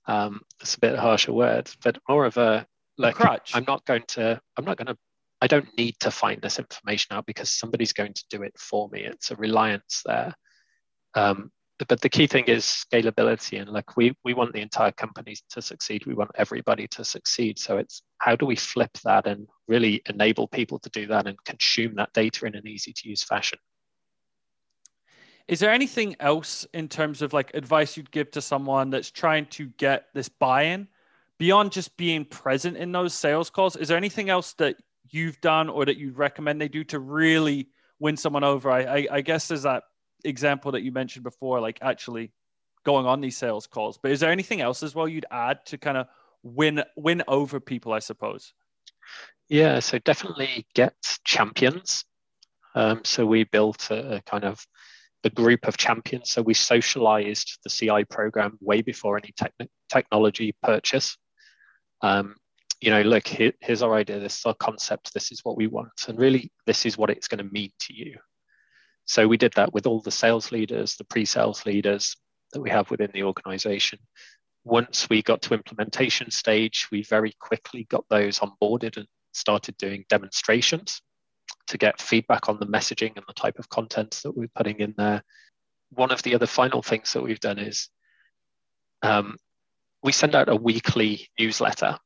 um, 0.08 0.40
it's 0.60 0.74
a 0.74 0.80
bit 0.80 0.98
harsher 0.98 1.32
word, 1.32 1.70
but 1.84 1.98
more 2.08 2.24
of 2.24 2.38
a 2.38 2.66
like 2.96 3.14
crutch. 3.14 3.52
I'm 3.54 3.66
not 3.68 3.84
going 3.84 4.04
to. 4.08 4.40
I'm 4.56 4.64
not 4.64 4.78
going 4.78 4.86
to. 4.86 4.96
I 5.40 5.46
don't 5.46 5.76
need 5.76 5.96
to 6.00 6.10
find 6.10 6.40
this 6.42 6.58
information 6.58 7.14
out 7.14 7.26
because 7.26 7.50
somebody's 7.50 7.92
going 7.92 8.14
to 8.14 8.24
do 8.30 8.42
it 8.42 8.54
for 8.58 8.88
me. 8.88 9.02
It's 9.02 9.30
a 9.30 9.36
reliance 9.36 10.02
there. 10.04 10.34
Um, 11.14 11.50
but 11.86 12.00
the 12.00 12.08
key 12.08 12.26
thing 12.26 12.44
is 12.44 12.64
scalability 12.64 13.60
and 13.60 13.70
like 13.70 13.96
we 13.96 14.12
we 14.24 14.34
want 14.34 14.52
the 14.52 14.60
entire 14.60 14.90
company 14.90 15.36
to 15.48 15.62
succeed 15.62 16.04
we 16.06 16.14
want 16.14 16.30
everybody 16.34 16.88
to 16.88 17.04
succeed 17.04 17.56
so 17.56 17.78
it's 17.78 18.02
how 18.18 18.34
do 18.34 18.44
we 18.44 18.56
flip 18.56 18.90
that 19.04 19.28
and 19.28 19.46
really 19.68 20.02
enable 20.08 20.48
people 20.48 20.80
to 20.80 20.90
do 20.90 21.06
that 21.06 21.28
and 21.28 21.36
consume 21.44 21.94
that 21.94 22.12
data 22.12 22.46
in 22.46 22.56
an 22.56 22.66
easy 22.66 22.92
to 22.92 23.08
use 23.08 23.22
fashion 23.22 23.60
is 25.48 25.60
there 25.60 25.70
anything 25.70 26.14
else 26.20 26.66
in 26.74 26.88
terms 26.88 27.22
of 27.22 27.32
like 27.32 27.54
advice 27.54 27.96
you'd 27.96 28.10
give 28.10 28.30
to 28.32 28.42
someone 28.42 28.90
that's 28.90 29.10
trying 29.10 29.46
to 29.46 29.66
get 29.78 30.06
this 30.12 30.28
buy-in 30.28 30.86
beyond 31.38 31.72
just 31.72 31.96
being 31.96 32.24
present 32.24 32.76
in 32.76 32.92
those 32.92 33.14
sales 33.14 33.48
calls? 33.48 33.74
Is 33.74 33.88
there 33.88 33.96
anything 33.96 34.28
else 34.28 34.52
that 34.54 34.76
you've 35.10 35.40
done 35.40 35.68
or 35.68 35.84
that 35.84 35.96
you'd 35.96 36.18
recommend 36.18 36.60
they 36.60 36.68
do 36.68 36.84
to 36.84 36.98
really 36.98 37.68
win 37.98 38.16
someone 38.16 38.44
over? 38.44 38.70
I, 38.70 38.82
I, 38.82 39.06
I 39.12 39.20
guess 39.20 39.48
there's 39.48 39.62
that 39.62 39.84
example 40.24 40.72
that 40.72 40.82
you 40.82 40.92
mentioned 40.92 41.24
before, 41.24 41.60
like 41.60 41.78
actually 41.82 42.32
going 42.84 43.06
on 43.06 43.20
these 43.20 43.36
sales 43.36 43.66
calls. 43.66 43.98
But 44.02 44.12
is 44.12 44.20
there 44.20 44.30
anything 44.30 44.60
else 44.60 44.82
as 44.82 44.94
well 44.94 45.08
you'd 45.08 45.26
add 45.30 45.64
to 45.66 45.78
kind 45.78 45.96
of 45.96 46.06
win 46.42 46.82
win 46.96 47.22
over 47.28 47.60
people? 47.60 47.92
I 47.92 47.98
suppose. 47.98 48.52
Yeah, 49.48 49.80
so 49.80 49.98
definitely 49.98 50.66
get 50.74 50.94
champions. 51.24 52.04
Um, 52.74 53.00
so 53.04 53.24
we 53.24 53.44
built 53.44 53.90
a, 53.90 54.16
a 54.16 54.22
kind 54.22 54.44
of 54.44 54.64
a 55.24 55.30
group 55.30 55.66
of 55.66 55.76
champions. 55.76 56.30
So 56.30 56.42
we 56.42 56.54
socialized 56.54 57.58
the 57.64 57.70
CI 57.70 58.04
program 58.04 58.58
way 58.60 58.82
before 58.82 59.16
any 59.16 59.32
te- 59.36 59.68
technology 59.88 60.54
purchase. 60.62 61.16
Um, 62.02 62.36
you 62.80 62.90
know, 62.90 63.02
look, 63.02 63.26
here, 63.26 63.52
here's 63.60 63.82
our 63.82 63.94
idea, 63.94 64.20
this 64.20 64.38
is 64.38 64.46
our 64.46 64.54
concept, 64.54 65.12
this 65.12 65.32
is 65.32 65.44
what 65.44 65.56
we 65.56 65.66
want, 65.66 66.04
and 66.06 66.18
really, 66.18 66.52
this 66.66 66.86
is 66.86 66.96
what 66.96 67.10
it's 67.10 67.28
going 67.28 67.44
to 67.44 67.52
mean 67.52 67.70
to 67.80 67.94
you. 67.94 68.16
So 69.04 69.26
we 69.26 69.36
did 69.36 69.54
that 69.54 69.72
with 69.72 69.86
all 69.86 70.00
the 70.00 70.10
sales 70.10 70.52
leaders, 70.52 70.96
the 70.96 71.04
pre-sales 71.04 71.64
leaders 71.66 72.16
that 72.52 72.60
we 72.60 72.70
have 72.70 72.90
within 72.90 73.10
the 73.12 73.24
organization. 73.24 73.98
Once 74.64 75.08
we 75.08 75.22
got 75.22 75.42
to 75.42 75.54
implementation 75.54 76.30
stage, 76.30 76.88
we 76.92 77.02
very 77.02 77.32
quickly 77.40 77.84
got 77.90 78.04
those 78.10 78.38
onboarded 78.38 78.96
and 78.96 79.06
started 79.32 79.76
doing 79.78 80.04
demonstrations 80.08 81.00
to 81.68 81.78
get 81.78 82.00
feedback 82.00 82.48
on 82.48 82.58
the 82.60 82.66
messaging 82.66 83.16
and 83.16 83.24
the 83.26 83.34
type 83.34 83.58
of 83.58 83.68
content 83.68 84.20
that 84.22 84.36
we're 84.36 84.48
putting 84.54 84.78
in 84.80 84.94
there. 84.96 85.22
One 85.90 86.12
of 86.12 86.22
the 86.22 86.34
other 86.34 86.46
final 86.46 86.82
things 86.82 87.12
that 87.12 87.22
we've 87.22 87.40
done 87.40 87.58
is 87.58 87.88
um, 89.02 89.36
we 90.02 90.12
send 90.12 90.34
out 90.34 90.48
a 90.48 90.56
weekly 90.56 91.28
newsletter 91.38 91.98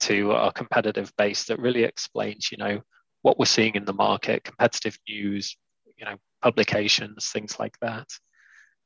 to 0.00 0.32
our 0.32 0.52
competitive 0.52 1.12
base 1.16 1.44
that 1.44 1.58
really 1.58 1.84
explains, 1.84 2.50
you 2.50 2.58
know, 2.58 2.80
what 3.22 3.38
we're 3.38 3.46
seeing 3.46 3.74
in 3.74 3.84
the 3.84 3.92
market, 3.92 4.44
competitive 4.44 4.98
news, 5.08 5.56
you 5.96 6.04
know, 6.04 6.16
publications, 6.42 7.28
things 7.28 7.58
like 7.58 7.78
that. 7.80 8.06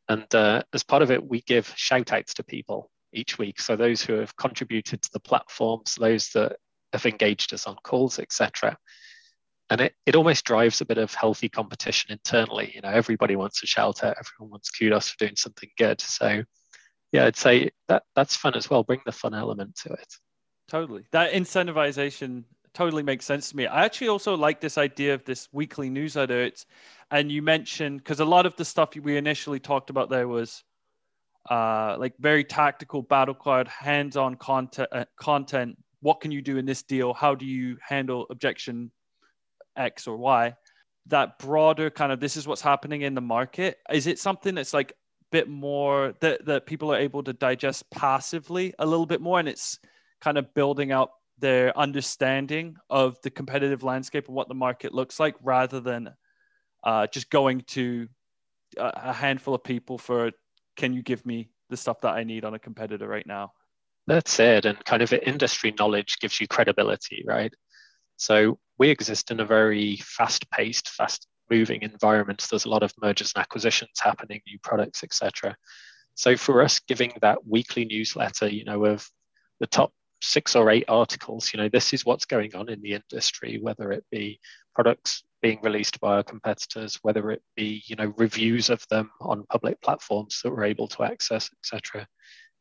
And 0.09 0.33
uh, 0.35 0.63
as 0.73 0.85
part 0.85 1.03
of 1.03 1.11
it, 1.11 1.27
we 1.27 1.41
give 1.43 1.73
shout 1.77 2.13
outs 2.13 2.35
to 2.35 2.45
people 2.45 2.91
each 3.13 3.39
week. 3.39 3.61
So 3.61 3.77
those 3.77 4.03
who 4.03 4.15
have 4.15 4.37
contributed 4.37 5.03
to 5.03 5.11
the 5.13 5.21
platforms, 5.21 5.97
those 5.97 6.31
that 6.31 6.57
have 6.93 7.05
engaged 7.05 7.53
us 7.53 7.67
on 7.67 7.77
calls, 7.83 8.19
etc 8.19 8.79
and 9.71 9.81
it, 9.83 9.95
it 10.07 10.17
almost 10.17 10.45
drives 10.45 10.81
a 10.81 10.87
bit 10.87 10.99
of 10.99 11.13
healthy 11.15 11.49
competition 11.49 12.13
internally. 12.13 12.73
You 12.75 12.81
know 12.81 12.91
everybody 12.91 13.37
wants 13.37 13.63
a 13.63 13.67
shout 13.67 14.03
out 14.03 14.17
everyone 14.19 14.51
wants 14.53 14.71
kudos 14.71 15.11
for 15.11 15.17
doing 15.19 15.37
something 15.37 15.71
good. 15.77 16.01
So 16.01 16.43
yeah 17.13 17.25
i'd 17.25 17.37
say 17.37 17.71
that 17.89 18.03
that's 18.15 18.37
fun 18.37 18.55
as 18.55 18.69
well. 18.69 18.83
Bring 18.83 19.01
the 19.05 19.13
fun 19.13 19.35
element 19.35 19.77
to 19.83 19.93
it 19.93 20.15
totally. 20.69 21.05
That 21.11 21.33
incentivization 21.33 22.45
totally 22.75 23.03
makes 23.03 23.25
sense 23.25 23.51
to 23.51 23.57
me. 23.57 23.67
I 23.67 23.85
actually 23.85 24.09
also 24.09 24.37
like 24.37 24.61
this 24.61 24.79
idea 24.79 25.15
of 25.15 25.25
this 25.25 25.49
weekly 25.53 25.91
newsletter 25.91 26.43
it's 26.43 26.67
and 27.11 27.33
you 27.33 27.43
mentioned 27.43 27.99
because 27.99 28.21
a 28.21 28.25
lot 28.25 28.47
of 28.47 28.55
the 28.57 28.65
stuff 28.65 28.91
we 28.95 29.17
initially 29.17 29.59
talked 29.59 29.91
about 29.91 30.11
there 30.11 30.29
was 30.29 30.63
uh, 31.51 31.97
like 31.99 32.13
very 32.19 32.45
tactical 32.45 33.03
battle 33.03 33.35
card 33.35 33.67
hands-on 33.67 34.37
content 34.37 34.89
uh, 34.93 35.05
content. 35.19 35.77
What 36.01 36.21
can 36.21 36.31
you 36.31 36.43
do 36.43 36.59
in 36.59 36.67
this 36.67 36.83
deal? 36.83 37.15
How 37.15 37.35
do 37.35 37.47
you 37.47 37.79
handle 37.81 38.27
objection 38.31 38.93
X 39.79 40.07
or 40.07 40.17
Y, 40.17 40.55
that 41.07 41.39
broader 41.39 41.91
kind 41.91 42.13
of 42.13 42.21
this 42.21 42.37
is 42.37 42.47
what's 42.47 42.61
happening 42.61 43.03
in 43.03 43.15
the 43.15 43.21
market, 43.21 43.79
is 43.91 44.07
it 44.07 44.19
something 44.19 44.55
that's 44.55 44.75
like 44.75 44.91
a 44.93 44.95
bit 45.31 45.49
more 45.49 46.15
that, 46.21 46.45
that 46.45 46.67
people 46.67 46.93
are 46.93 46.99
able 46.99 47.23
to 47.23 47.33
digest 47.33 47.89
passively 47.91 48.75
a 48.79 48.87
little 48.87 49.07
bit 49.07 49.21
more? 49.21 49.39
And 49.39 49.49
it's 49.49 49.79
kind 50.21 50.39
of 50.39 50.53
building 50.55 50.93
out 50.93 51.11
their 51.39 51.77
understanding 51.79 52.77
of 52.91 53.17
the 53.23 53.31
competitive 53.31 53.83
landscape 53.83 54.27
and 54.27 54.35
what 54.35 54.49
the 54.49 54.55
market 54.55 54.93
looks 54.93 55.21
like 55.21 55.37
rather 55.43 55.81
than 55.81 56.11
uh, 56.85 57.07
just 57.07 57.31
going 57.31 57.61
to 57.63 58.09
a 58.77 59.13
handful 59.13 59.55
of 59.55 59.65
people 59.65 59.99
for 59.99 60.31
can 60.77 60.93
you 60.93 61.03
give 61.03 61.25
me 61.25 61.49
the 61.71 61.77
stuff 61.77 62.01
that 62.01 62.15
I 62.15 62.25
need 62.25 62.45
on 62.45 62.55
a 62.55 62.59
competitor 62.59 63.07
right 63.07 63.27
now. 63.27 63.53
That's 64.07 64.41
it. 64.41 64.65
And 64.65 64.83
kind 64.85 65.03
of 65.03 65.13
industry 65.13 65.75
knowledge 65.79 66.19
gives 66.19 66.41
you 66.41 66.49
credibility, 66.49 67.25
right? 67.27 67.53
So 68.17 68.59
we 68.79 68.89
exist 68.89 69.31
in 69.31 69.41
a 69.41 69.45
very 69.45 69.97
fast 69.97 70.51
paced, 70.51 70.89
fast 70.89 71.27
moving 71.51 71.83
environment. 71.83 72.47
There's 72.51 72.65
a 72.65 72.71
lot 72.71 72.83
of 72.83 72.93
mergers 73.01 73.33
and 73.35 73.43
acquisitions 73.43 74.01
happening, 74.01 74.41
new 74.47 74.59
products, 74.63 75.05
etc. 75.05 75.57
So 76.15 76.37
for 76.37 76.63
us, 76.63 76.81
giving 76.81 77.13
that 77.21 77.47
weekly 77.47 77.85
newsletter, 77.85 78.49
you 78.49 78.65
know, 78.65 78.87
of 78.87 79.09
the 79.61 79.67
top 79.67 79.93
six 80.21 80.57
or 80.57 80.71
eight 80.71 80.85
articles, 80.89 81.53
you 81.53 81.59
know, 81.61 81.69
this 81.69 81.93
is 81.93 82.05
what's 82.05 82.25
going 82.25 82.55
on 82.55 82.69
in 82.69 82.81
the 82.81 82.95
industry, 82.95 83.59
whether 83.61 83.93
it 83.93 84.05
be 84.11 84.41
products 84.75 85.23
being 85.43 85.61
released 85.63 86.01
by 86.01 86.17
our 86.17 86.23
competitors, 86.23 86.99
whether 87.03 87.31
it 87.31 87.43
be, 87.57 87.83
you 87.87 87.97
know, 87.97 88.13
reviews 88.17 88.71
of 88.71 88.85
them 88.91 89.11
on 89.21 89.45
public 89.51 89.81
platforms 89.81 90.41
that 90.43 90.51
we're 90.51 90.65
able 90.65 90.89
to 90.89 91.05
access, 91.05 91.51
etc. 91.63 92.07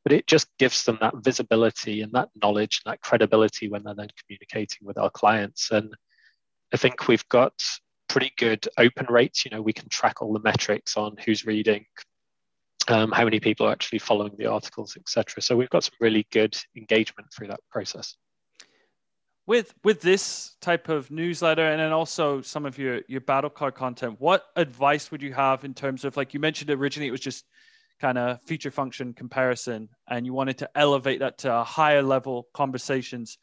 But 0.03 0.13
it 0.13 0.27
just 0.27 0.47
gives 0.57 0.83
them 0.83 0.97
that 1.01 1.15
visibility 1.17 2.01
and 2.01 2.11
that 2.13 2.29
knowledge 2.41 2.81
and 2.85 2.91
that 2.91 3.01
credibility 3.01 3.67
when 3.67 3.83
they're 3.83 3.95
then 3.95 4.09
communicating 4.23 4.85
with 4.85 4.97
our 4.97 5.09
clients. 5.09 5.71
And 5.71 5.93
I 6.73 6.77
think 6.77 7.07
we've 7.07 7.27
got 7.29 7.53
pretty 8.07 8.31
good 8.37 8.67
open 8.77 9.07
rates. 9.09 9.43
You 9.43 9.51
know, 9.51 9.61
we 9.61 9.73
can 9.73 9.89
track 9.89 10.21
all 10.21 10.33
the 10.33 10.39
metrics 10.39 10.95
on 10.97 11.17
who's 11.25 11.45
reading, 11.45 11.85
um, 12.87 13.11
how 13.11 13.23
many 13.23 13.39
people 13.39 13.67
are 13.67 13.71
actually 13.71 13.99
following 13.99 14.33
the 14.37 14.45
articles, 14.45 14.95
etc. 14.97 15.41
So 15.41 15.55
we've 15.55 15.69
got 15.69 15.83
some 15.83 15.95
really 15.99 16.25
good 16.31 16.57
engagement 16.75 17.29
through 17.33 17.47
that 17.47 17.59
process. 17.71 18.15
With 19.45 19.73
with 19.83 20.01
this 20.01 20.55
type 20.61 20.89
of 20.89 21.09
newsletter 21.09 21.65
and 21.65 21.79
then 21.79 21.93
also 21.93 22.41
some 22.41 22.65
of 22.65 22.77
your 22.77 23.01
your 23.07 23.21
battle 23.21 23.49
card 23.49 23.75
content, 23.75 24.17
what 24.19 24.45
advice 24.55 25.09
would 25.11 25.21
you 25.21 25.33
have 25.33 25.63
in 25.63 25.73
terms 25.73 26.03
of 26.03 26.17
like 26.17 26.33
you 26.33 26.39
mentioned 26.39 26.69
originally 26.69 27.07
it 27.07 27.11
was 27.11 27.21
just 27.21 27.45
kind 27.99 28.17
of 28.17 28.39
feature 28.43 28.71
function 28.71 29.13
comparison 29.13 29.89
and 30.09 30.25
you 30.25 30.33
wanted 30.33 30.57
to 30.59 30.69
elevate 30.75 31.19
that 31.19 31.39
to 31.39 31.53
a 31.53 31.63
higher 31.63 32.03
level 32.03 32.47
conversations 32.53 33.37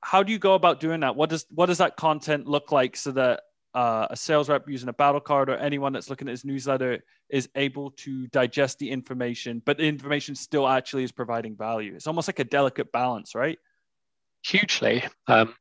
how 0.00 0.22
do 0.22 0.32
you 0.32 0.38
go 0.38 0.54
about 0.54 0.80
doing 0.80 1.00
that 1.00 1.14
what 1.14 1.28
does 1.28 1.44
what 1.50 1.66
does 1.66 1.78
that 1.78 1.96
content 1.96 2.46
look 2.46 2.72
like 2.72 2.96
so 2.96 3.10
that 3.10 3.40
uh, 3.74 4.06
a 4.10 4.16
sales 4.16 4.48
rep 4.48 4.68
using 4.68 4.88
a 4.88 4.92
battle 4.92 5.20
card 5.20 5.50
or 5.50 5.56
anyone 5.56 5.92
that's 5.92 6.10
looking 6.10 6.28
at 6.28 6.32
his 6.32 6.44
newsletter 6.44 7.02
is 7.28 7.48
able 7.54 7.90
to 7.92 8.26
digest 8.28 8.78
the 8.78 8.90
information, 8.90 9.62
but 9.64 9.76
the 9.76 9.84
information 9.84 10.34
still 10.34 10.66
actually 10.66 11.04
is 11.04 11.12
providing 11.12 11.56
value. 11.56 11.94
It's 11.94 12.06
almost 12.06 12.28
like 12.28 12.38
a 12.38 12.44
delicate 12.44 12.90
balance, 12.92 13.34
right? 13.34 13.58
Hugely. 14.44 15.04
Um, 15.26 15.54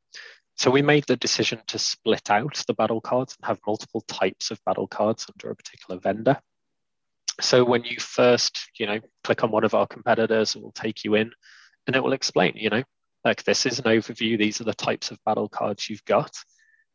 so 0.56 0.72
we 0.72 0.82
made 0.82 1.06
the 1.08 1.17
decision 1.17 1.62
to 1.67 1.78
split 1.78 2.32
out 2.32 2.63
the 2.67 2.74
battle 2.74 3.02
cards 3.02 3.36
and 3.38 3.48
have 3.48 3.60
multiple 3.67 4.02
types 4.02 4.50
of 4.50 4.63
battle 4.65 4.88
cards 4.88 5.28
under 5.32 5.52
a 5.52 5.56
particular 5.56 6.00
vendor. 6.00 6.39
So 7.39 7.63
when 7.63 7.84
you 7.84 8.00
first, 8.00 8.72
you 8.80 8.88
know, 8.88 9.00
click 9.24 9.43
on 9.43 9.52
one 9.52 9.63
of 9.63 9.76
our 9.76 9.86
competitors, 9.86 10.56
it 10.56 10.62
will 10.62 10.72
take 10.72 11.04
you 11.04 11.13
in 11.15 11.32
and 11.86 11.96
it 11.96 12.04
will 12.04 12.13
explain, 12.13 12.54
you 12.56 12.70
know, 12.70 12.84
like 13.24 13.43
this 13.43 13.65
is 13.67 13.78
an 13.78 13.86
overview. 13.86 14.38
These 14.38 14.62
are 14.62 14.63
the 14.63 14.74
types 14.74 15.12
of 15.12 15.24
battle 15.26 15.50
cards 15.50 15.89
you've 15.89 16.06
got 16.06 16.36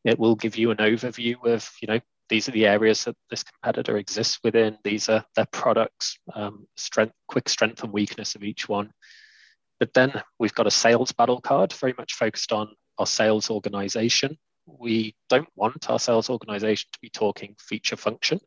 it 0.04 0.18
will 0.18 0.34
give 0.34 0.56
you 0.56 0.70
an 0.70 0.78
overview 0.78 1.36
of, 1.46 1.70
you 1.80 1.88
know, 1.88 2.00
these 2.28 2.48
are 2.48 2.52
the 2.52 2.66
areas 2.66 3.04
that 3.04 3.16
this 3.30 3.42
competitor 3.42 3.98
exists 3.98 4.38
within. 4.42 4.78
These 4.84 5.08
are 5.08 5.24
their 5.36 5.46
products, 5.52 6.18
um, 6.34 6.66
strength, 6.76 7.14
quick 7.28 7.48
strength 7.48 7.82
and 7.82 7.92
weakness 7.92 8.34
of 8.34 8.42
each 8.42 8.68
one. 8.68 8.92
But 9.78 9.92
then 9.94 10.22
we've 10.38 10.54
got 10.54 10.66
a 10.66 10.70
sales 10.70 11.12
battle 11.12 11.40
card, 11.40 11.72
very 11.74 11.94
much 11.98 12.14
focused 12.14 12.52
on 12.52 12.68
our 12.98 13.06
sales 13.06 13.50
organization. 13.50 14.38
We 14.66 15.14
don't 15.28 15.48
want 15.56 15.90
our 15.90 15.98
sales 15.98 16.30
organization 16.30 16.88
to 16.92 16.98
be 17.00 17.10
talking 17.10 17.56
feature 17.58 17.96
function. 17.96 18.40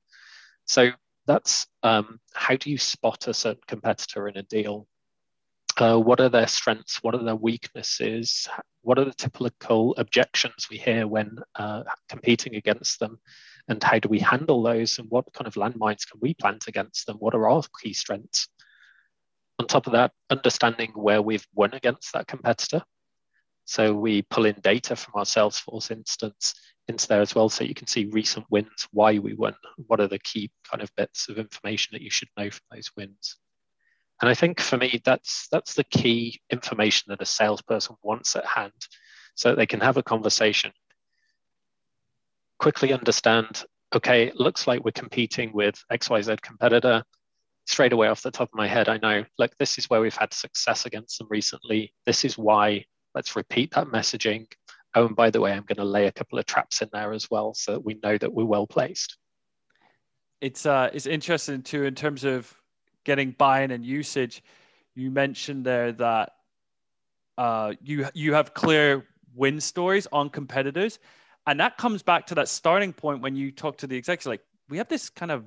So 0.65 0.91
that's 1.27 1.67
um, 1.83 2.19
how 2.33 2.55
do 2.55 2.71
you 2.71 2.77
spot 2.77 3.27
a 3.27 3.33
certain 3.33 3.61
competitor 3.67 4.27
in 4.27 4.37
a 4.37 4.43
deal? 4.43 4.87
Uh, 5.77 5.97
what 5.99 6.19
are 6.19 6.29
their 6.29 6.47
strengths? 6.47 7.03
What 7.03 7.15
are 7.15 7.23
their 7.23 7.35
weaknesses? 7.35 8.47
what 8.85 8.99
are 8.99 9.05
the 9.05 9.13
typical 9.13 9.95
objections 9.97 10.67
we 10.69 10.77
hear 10.77 11.07
when 11.07 11.39
uh, 11.55 11.83
competing 12.07 12.55
against 12.55 12.99
them? 12.99 13.19
And 13.67 13.83
how 13.83 13.97
do 13.97 14.07
we 14.07 14.19
handle 14.19 14.61
those? 14.61 14.99
And 14.99 15.09
what 15.09 15.33
kind 15.33 15.47
of 15.47 15.55
landmines 15.55 16.07
can 16.07 16.19
we 16.21 16.35
plant 16.35 16.67
against 16.67 17.07
them? 17.07 17.17
What 17.17 17.33
are 17.33 17.49
our 17.49 17.63
key 17.81 17.93
strengths? 17.93 18.47
On 19.57 19.65
top 19.65 19.87
of 19.87 19.93
that, 19.93 20.11
understanding 20.29 20.91
where 20.93 21.21
we've 21.21 21.47
won 21.55 21.73
against 21.73 22.13
that 22.13 22.27
competitor. 22.27 22.83
So 23.65 23.95
we 23.95 24.21
pull 24.21 24.45
in 24.45 24.59
data 24.61 24.95
from 24.95 25.13
our 25.15 25.25
Salesforce 25.25 25.89
instance 25.89 26.53
into 26.87 27.07
there 27.07 27.21
as 27.21 27.33
well, 27.33 27.49
so 27.49 27.63
you 27.63 27.73
can 27.73 27.87
see 27.87 28.05
recent 28.05 28.45
wins, 28.51 28.87
why 28.91 29.17
we 29.17 29.33
won, 29.33 29.55
what 29.87 29.99
are 29.99 30.07
the 30.07 30.19
key 30.19 30.51
kind 30.69 30.83
of 30.83 30.95
bits 30.95 31.27
of 31.27 31.39
information 31.39 31.89
that 31.93 32.03
you 32.03 32.11
should 32.11 32.29
know 32.37 32.51
from 32.51 32.61
those 32.71 32.91
wins. 32.95 33.37
And 34.25 34.31
I 34.31 34.33
think 34.33 34.59
for 34.59 34.75
me, 34.75 34.99
that's 35.05 35.47
that's 35.51 35.75
the 35.75 35.83
key 35.83 36.41
information 36.49 37.11
that 37.11 37.21
a 37.21 37.27
salesperson 37.27 37.95
wants 38.01 38.35
at 38.35 38.43
hand, 38.43 38.73
so 39.35 39.49
that 39.49 39.57
they 39.57 39.67
can 39.67 39.81
have 39.81 39.97
a 39.97 40.01
conversation, 40.01 40.71
quickly 42.57 42.91
understand. 42.91 43.65
Okay, 43.95 44.23
it 44.23 44.35
looks 44.35 44.65
like 44.65 44.83
we're 44.83 44.89
competing 44.89 45.53
with 45.53 45.75
XYZ 45.91 46.41
competitor. 46.41 47.03
Straight 47.67 47.93
away 47.93 48.07
off 48.07 48.23
the 48.23 48.31
top 48.31 48.49
of 48.49 48.57
my 48.57 48.65
head, 48.65 48.89
I 48.89 48.97
know, 48.97 49.25
look, 49.37 49.55
this 49.59 49.77
is 49.77 49.91
where 49.91 50.01
we've 50.01 50.17
had 50.17 50.33
success 50.33 50.87
against 50.87 51.19
them 51.19 51.27
recently. 51.29 51.93
This 52.07 52.25
is 52.25 52.35
why. 52.35 52.85
Let's 53.13 53.35
repeat 53.35 53.75
that 53.75 53.89
messaging. 53.89 54.47
Oh, 54.95 55.05
and 55.05 55.15
by 55.15 55.29
the 55.29 55.39
way, 55.39 55.51
I'm 55.51 55.65
going 55.67 55.77
to 55.77 55.85
lay 55.85 56.07
a 56.07 56.11
couple 56.11 56.39
of 56.39 56.47
traps 56.47 56.81
in 56.81 56.89
there 56.91 57.13
as 57.13 57.29
well, 57.29 57.53
so 57.53 57.73
that 57.73 57.85
we 57.85 57.99
know 58.01 58.17
that 58.17 58.33
we're 58.33 58.43
well 58.45 58.65
placed. 58.65 59.19
It's 60.41 60.65
uh, 60.65 60.89
it's 60.91 61.05
interesting 61.05 61.61
too 61.61 61.83
in 61.83 61.93
terms 61.93 62.23
of 62.23 62.59
getting 63.05 63.31
buy-in 63.31 63.71
and 63.71 63.85
usage, 63.85 64.43
you 64.95 65.11
mentioned 65.11 65.65
there 65.65 65.91
that 65.93 66.33
uh, 67.37 67.73
you 67.81 68.07
you 68.13 68.33
have 68.33 68.53
clear 68.53 69.05
win 69.33 69.59
stories 69.59 70.07
on 70.11 70.29
competitors, 70.29 70.99
and 71.47 71.59
that 71.59 71.77
comes 71.77 72.03
back 72.03 72.27
to 72.27 72.35
that 72.35 72.47
starting 72.47 72.93
point 72.93 73.21
when 73.21 73.35
you 73.35 73.51
talk 73.51 73.77
to 73.77 73.87
the 73.87 73.97
execs. 73.97 74.25
Like 74.25 74.41
we 74.69 74.77
have 74.77 74.87
this 74.87 75.09
kind 75.09 75.31
of 75.31 75.43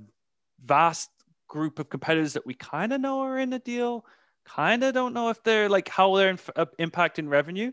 vast 0.64 1.10
group 1.48 1.78
of 1.78 1.88
competitors 1.88 2.34
that 2.34 2.46
we 2.46 2.54
kind 2.54 2.92
of 2.92 3.00
know 3.00 3.20
are 3.20 3.38
in 3.38 3.50
the 3.50 3.58
deal, 3.58 4.04
kind 4.44 4.84
of 4.84 4.94
don't 4.94 5.14
know 5.14 5.30
if 5.30 5.42
they're 5.42 5.68
like 5.68 5.88
how 5.88 6.14
they're 6.16 6.30
inf- 6.30 6.50
uh, 6.56 6.66
impacting 6.78 7.28
revenue, 7.28 7.72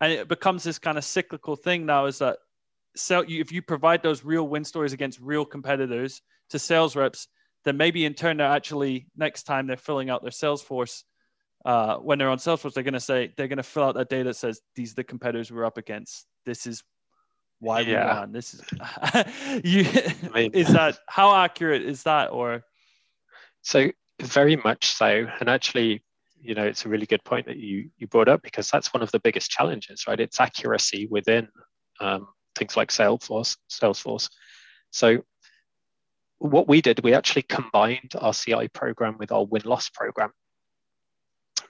and 0.00 0.12
it 0.12 0.28
becomes 0.28 0.62
this 0.62 0.78
kind 0.78 0.96
of 0.96 1.04
cyclical 1.04 1.56
thing 1.56 1.86
now. 1.86 2.06
Is 2.06 2.18
that 2.18 2.38
so 2.94 3.24
if 3.26 3.52
you 3.52 3.62
provide 3.62 4.02
those 4.02 4.24
real 4.24 4.46
win 4.48 4.64
stories 4.64 4.92
against 4.92 5.20
real 5.20 5.44
competitors 5.44 6.22
to 6.50 6.58
sales 6.58 6.96
reps 6.96 7.28
then 7.66 7.76
maybe 7.76 8.04
in 8.04 8.14
turn 8.14 8.36
they're 8.36 8.46
actually 8.46 9.08
next 9.16 9.42
time 9.42 9.66
they're 9.66 9.76
filling 9.76 10.08
out 10.08 10.22
their 10.22 10.30
Salesforce, 10.30 11.02
uh, 11.64 11.96
when 11.96 12.16
they're 12.16 12.30
on 12.30 12.38
Salesforce, 12.38 12.74
they're 12.74 12.84
going 12.84 12.94
to 12.94 13.00
say 13.00 13.32
they're 13.36 13.48
going 13.48 13.56
to 13.56 13.64
fill 13.64 13.82
out 13.82 13.96
that 13.96 14.08
data 14.08 14.24
that 14.24 14.36
says 14.36 14.60
these 14.76 14.92
are 14.92 14.94
the 14.94 15.04
competitors 15.04 15.50
we're 15.50 15.64
up 15.64 15.76
against. 15.76 16.26
This 16.44 16.64
is 16.68 16.84
why 17.58 17.80
yeah. 17.80 18.14
we 18.14 18.20
won. 18.20 18.32
This 18.32 18.54
is 18.54 18.62
you. 19.64 19.84
I 20.32 20.38
mean, 20.38 20.52
is 20.52 20.72
that 20.72 21.00
how 21.08 21.34
accurate 21.34 21.82
is 21.82 22.04
that 22.04 22.30
or? 22.30 22.62
So 23.62 23.90
very 24.22 24.54
much 24.54 24.86
so, 24.86 25.26
and 25.40 25.50
actually, 25.50 26.04
you 26.40 26.54
know, 26.54 26.64
it's 26.64 26.84
a 26.84 26.88
really 26.88 27.06
good 27.06 27.24
point 27.24 27.46
that 27.46 27.56
you 27.56 27.90
you 27.98 28.06
brought 28.06 28.28
up 28.28 28.42
because 28.42 28.70
that's 28.70 28.94
one 28.94 29.02
of 29.02 29.10
the 29.10 29.18
biggest 29.18 29.50
challenges, 29.50 30.06
right? 30.06 30.20
It's 30.20 30.40
accuracy 30.40 31.08
within 31.10 31.48
um, 32.00 32.28
things 32.54 32.76
like 32.76 32.90
Salesforce. 32.90 33.56
Salesforce. 33.68 34.30
So 34.92 35.24
what 36.38 36.68
we 36.68 36.80
did, 36.80 37.02
we 37.02 37.14
actually 37.14 37.42
combined 37.42 38.12
our 38.18 38.32
CI 38.32 38.68
program 38.68 39.16
with 39.18 39.32
our 39.32 39.44
win 39.44 39.62
loss 39.64 39.88
program. 39.88 40.30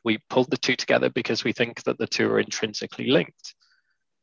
We 0.05 0.19
pulled 0.31 0.51
the 0.51 0.57
two 0.57 0.77
together 0.77 1.11
because 1.11 1.45
we 1.45 1.53
think 1.53 1.83
that 1.85 1.99
the 1.99 2.07
two 2.07 2.29
are 2.31 2.41
intrinsically 2.41 3.09
linked. 3.09 3.55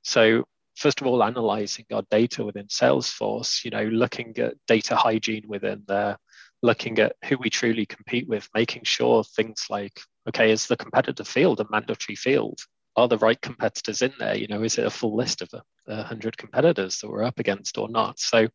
So, 0.03 0.43
first 0.75 1.01
of 1.01 1.07
all, 1.07 1.23
analyzing 1.23 1.85
our 1.93 2.03
data 2.09 2.43
within 2.43 2.67
Salesforce, 2.67 3.63
you 3.63 3.71
know, 3.71 3.83
looking 3.83 4.37
at 4.37 4.55
data 4.67 4.95
hygiene 4.95 5.45
within 5.47 5.83
there, 5.87 6.17
looking 6.61 6.99
at 6.99 7.15
who 7.25 7.37
we 7.37 7.49
truly 7.49 7.85
compete 7.85 8.27
with, 8.27 8.47
making 8.53 8.83
sure 8.83 9.23
things 9.23 9.65
like, 9.69 9.99
okay, 10.27 10.51
is 10.51 10.67
the 10.67 10.77
competitor 10.77 11.23
field 11.23 11.59
a 11.59 11.65
mandatory 11.69 12.15
field? 12.15 12.59
Are 12.95 13.07
the 13.07 13.17
right 13.17 13.39
competitors 13.41 14.01
in 14.01 14.13
there? 14.19 14.35
You 14.35 14.47
know, 14.47 14.63
is 14.63 14.77
it 14.77 14.85
a 14.85 14.89
full 14.89 15.15
list 15.15 15.41
of 15.41 15.49
uh, 15.53 15.59
the 15.85 15.95
100 15.95 16.37
competitors 16.37 16.99
that 16.99 17.09
we're 17.09 17.23
up 17.23 17.39
against 17.39 17.77
or 17.77 17.89
not? 17.89 18.19
So, 18.19 18.47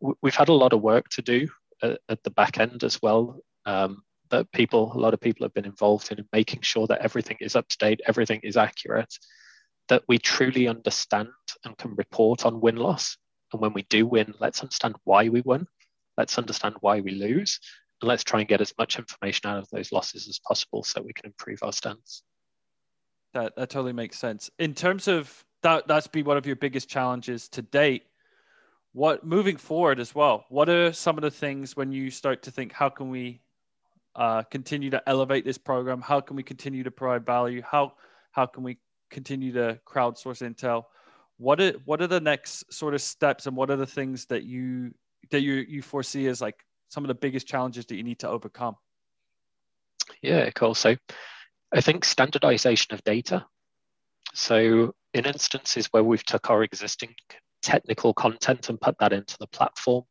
we've 0.00 0.34
had 0.34 0.48
a 0.48 0.54
lot 0.54 0.72
of 0.72 0.82
work 0.82 1.08
to 1.10 1.22
do 1.22 1.48
at, 1.82 2.00
at 2.08 2.22
the 2.22 2.30
back 2.30 2.58
end 2.58 2.84
as 2.84 3.00
well. 3.02 3.40
Um, 3.66 4.02
that 4.30 4.50
people, 4.52 4.92
a 4.94 4.98
lot 4.98 5.14
of 5.14 5.20
people 5.20 5.44
have 5.44 5.54
been 5.54 5.64
involved 5.64 6.10
in 6.10 6.26
making 6.32 6.62
sure 6.62 6.86
that 6.86 7.00
everything 7.00 7.36
is 7.40 7.54
up 7.54 7.68
to 7.68 7.78
date, 7.78 8.00
everything 8.06 8.40
is 8.42 8.56
accurate, 8.56 9.14
that 9.88 10.02
we 10.08 10.18
truly 10.18 10.66
understand 10.66 11.28
and 11.64 11.76
can 11.76 11.94
report 11.94 12.44
on 12.44 12.60
win 12.60 12.76
loss. 12.76 13.16
And 13.52 13.60
when 13.60 13.72
we 13.72 13.82
do 13.82 14.06
win, 14.06 14.34
let's 14.40 14.60
understand 14.60 14.96
why 15.04 15.28
we 15.28 15.42
won, 15.42 15.66
let's 16.16 16.38
understand 16.38 16.76
why 16.80 17.00
we 17.00 17.12
lose, 17.12 17.60
and 18.00 18.08
let's 18.08 18.24
try 18.24 18.40
and 18.40 18.48
get 18.48 18.60
as 18.60 18.74
much 18.78 18.98
information 18.98 19.48
out 19.48 19.58
of 19.58 19.68
those 19.70 19.92
losses 19.92 20.26
as 20.28 20.40
possible 20.40 20.82
so 20.82 21.02
we 21.02 21.12
can 21.12 21.26
improve 21.26 21.62
our 21.62 21.72
stance. 21.72 22.22
That 23.34 23.54
that 23.56 23.70
totally 23.70 23.92
makes 23.92 24.18
sense. 24.18 24.50
In 24.58 24.74
terms 24.74 25.06
of 25.06 25.44
that, 25.62 25.86
that's 25.86 26.06
been 26.06 26.24
one 26.24 26.36
of 26.36 26.46
your 26.46 26.56
biggest 26.56 26.88
challenges 26.88 27.48
to 27.50 27.62
date 27.62 28.04
what 28.94 29.26
moving 29.26 29.58
forward 29.58 30.00
as 30.00 30.14
well 30.14 30.46
what 30.48 30.70
are 30.70 30.92
some 30.92 31.18
of 31.18 31.22
the 31.22 31.30
things 31.30 31.76
when 31.76 31.92
you 31.92 32.10
start 32.10 32.42
to 32.42 32.50
think 32.50 32.72
how 32.72 32.88
can 32.88 33.10
we 33.10 33.42
uh, 34.16 34.42
continue 34.44 34.90
to 34.90 35.08
elevate 35.08 35.44
this 35.44 35.58
program? 35.58 36.00
How 36.00 36.20
can 36.20 36.36
we 36.36 36.42
continue 36.42 36.84
to 36.84 36.90
provide 36.90 37.26
value? 37.26 37.62
How 37.62 37.94
how 38.32 38.46
can 38.46 38.62
we 38.62 38.78
continue 39.10 39.52
to 39.52 39.78
crowdsource 39.86 40.42
intel? 40.42 40.84
What 41.38 41.60
are 41.60 41.72
what 41.84 42.00
are 42.00 42.06
the 42.06 42.20
next 42.20 42.72
sort 42.72 42.94
of 42.94 43.02
steps, 43.02 43.46
and 43.46 43.56
what 43.56 43.70
are 43.70 43.76
the 43.76 43.86
things 43.86 44.26
that 44.26 44.44
you 44.44 44.94
that 45.30 45.40
you 45.40 45.54
you 45.54 45.82
foresee 45.82 46.26
as 46.28 46.40
like 46.40 46.64
some 46.88 47.04
of 47.04 47.08
the 47.08 47.14
biggest 47.14 47.46
challenges 47.46 47.86
that 47.86 47.96
you 47.96 48.04
need 48.04 48.20
to 48.20 48.28
overcome? 48.28 48.76
Yeah, 50.22 50.48
cool. 50.50 50.74
So 50.74 50.96
I 51.72 51.80
think 51.80 52.04
standardization 52.04 52.94
of 52.94 53.02
data. 53.02 53.44
So 54.32 54.94
in 55.12 55.26
instances 55.26 55.86
where 55.90 56.04
we've 56.04 56.24
took 56.24 56.50
our 56.50 56.62
existing 56.62 57.14
technical 57.64 58.14
content 58.14 58.68
and 58.68 58.80
put 58.80 58.98
that 58.98 59.12
into 59.12 59.36
the 59.38 59.46
platform, 59.48 60.04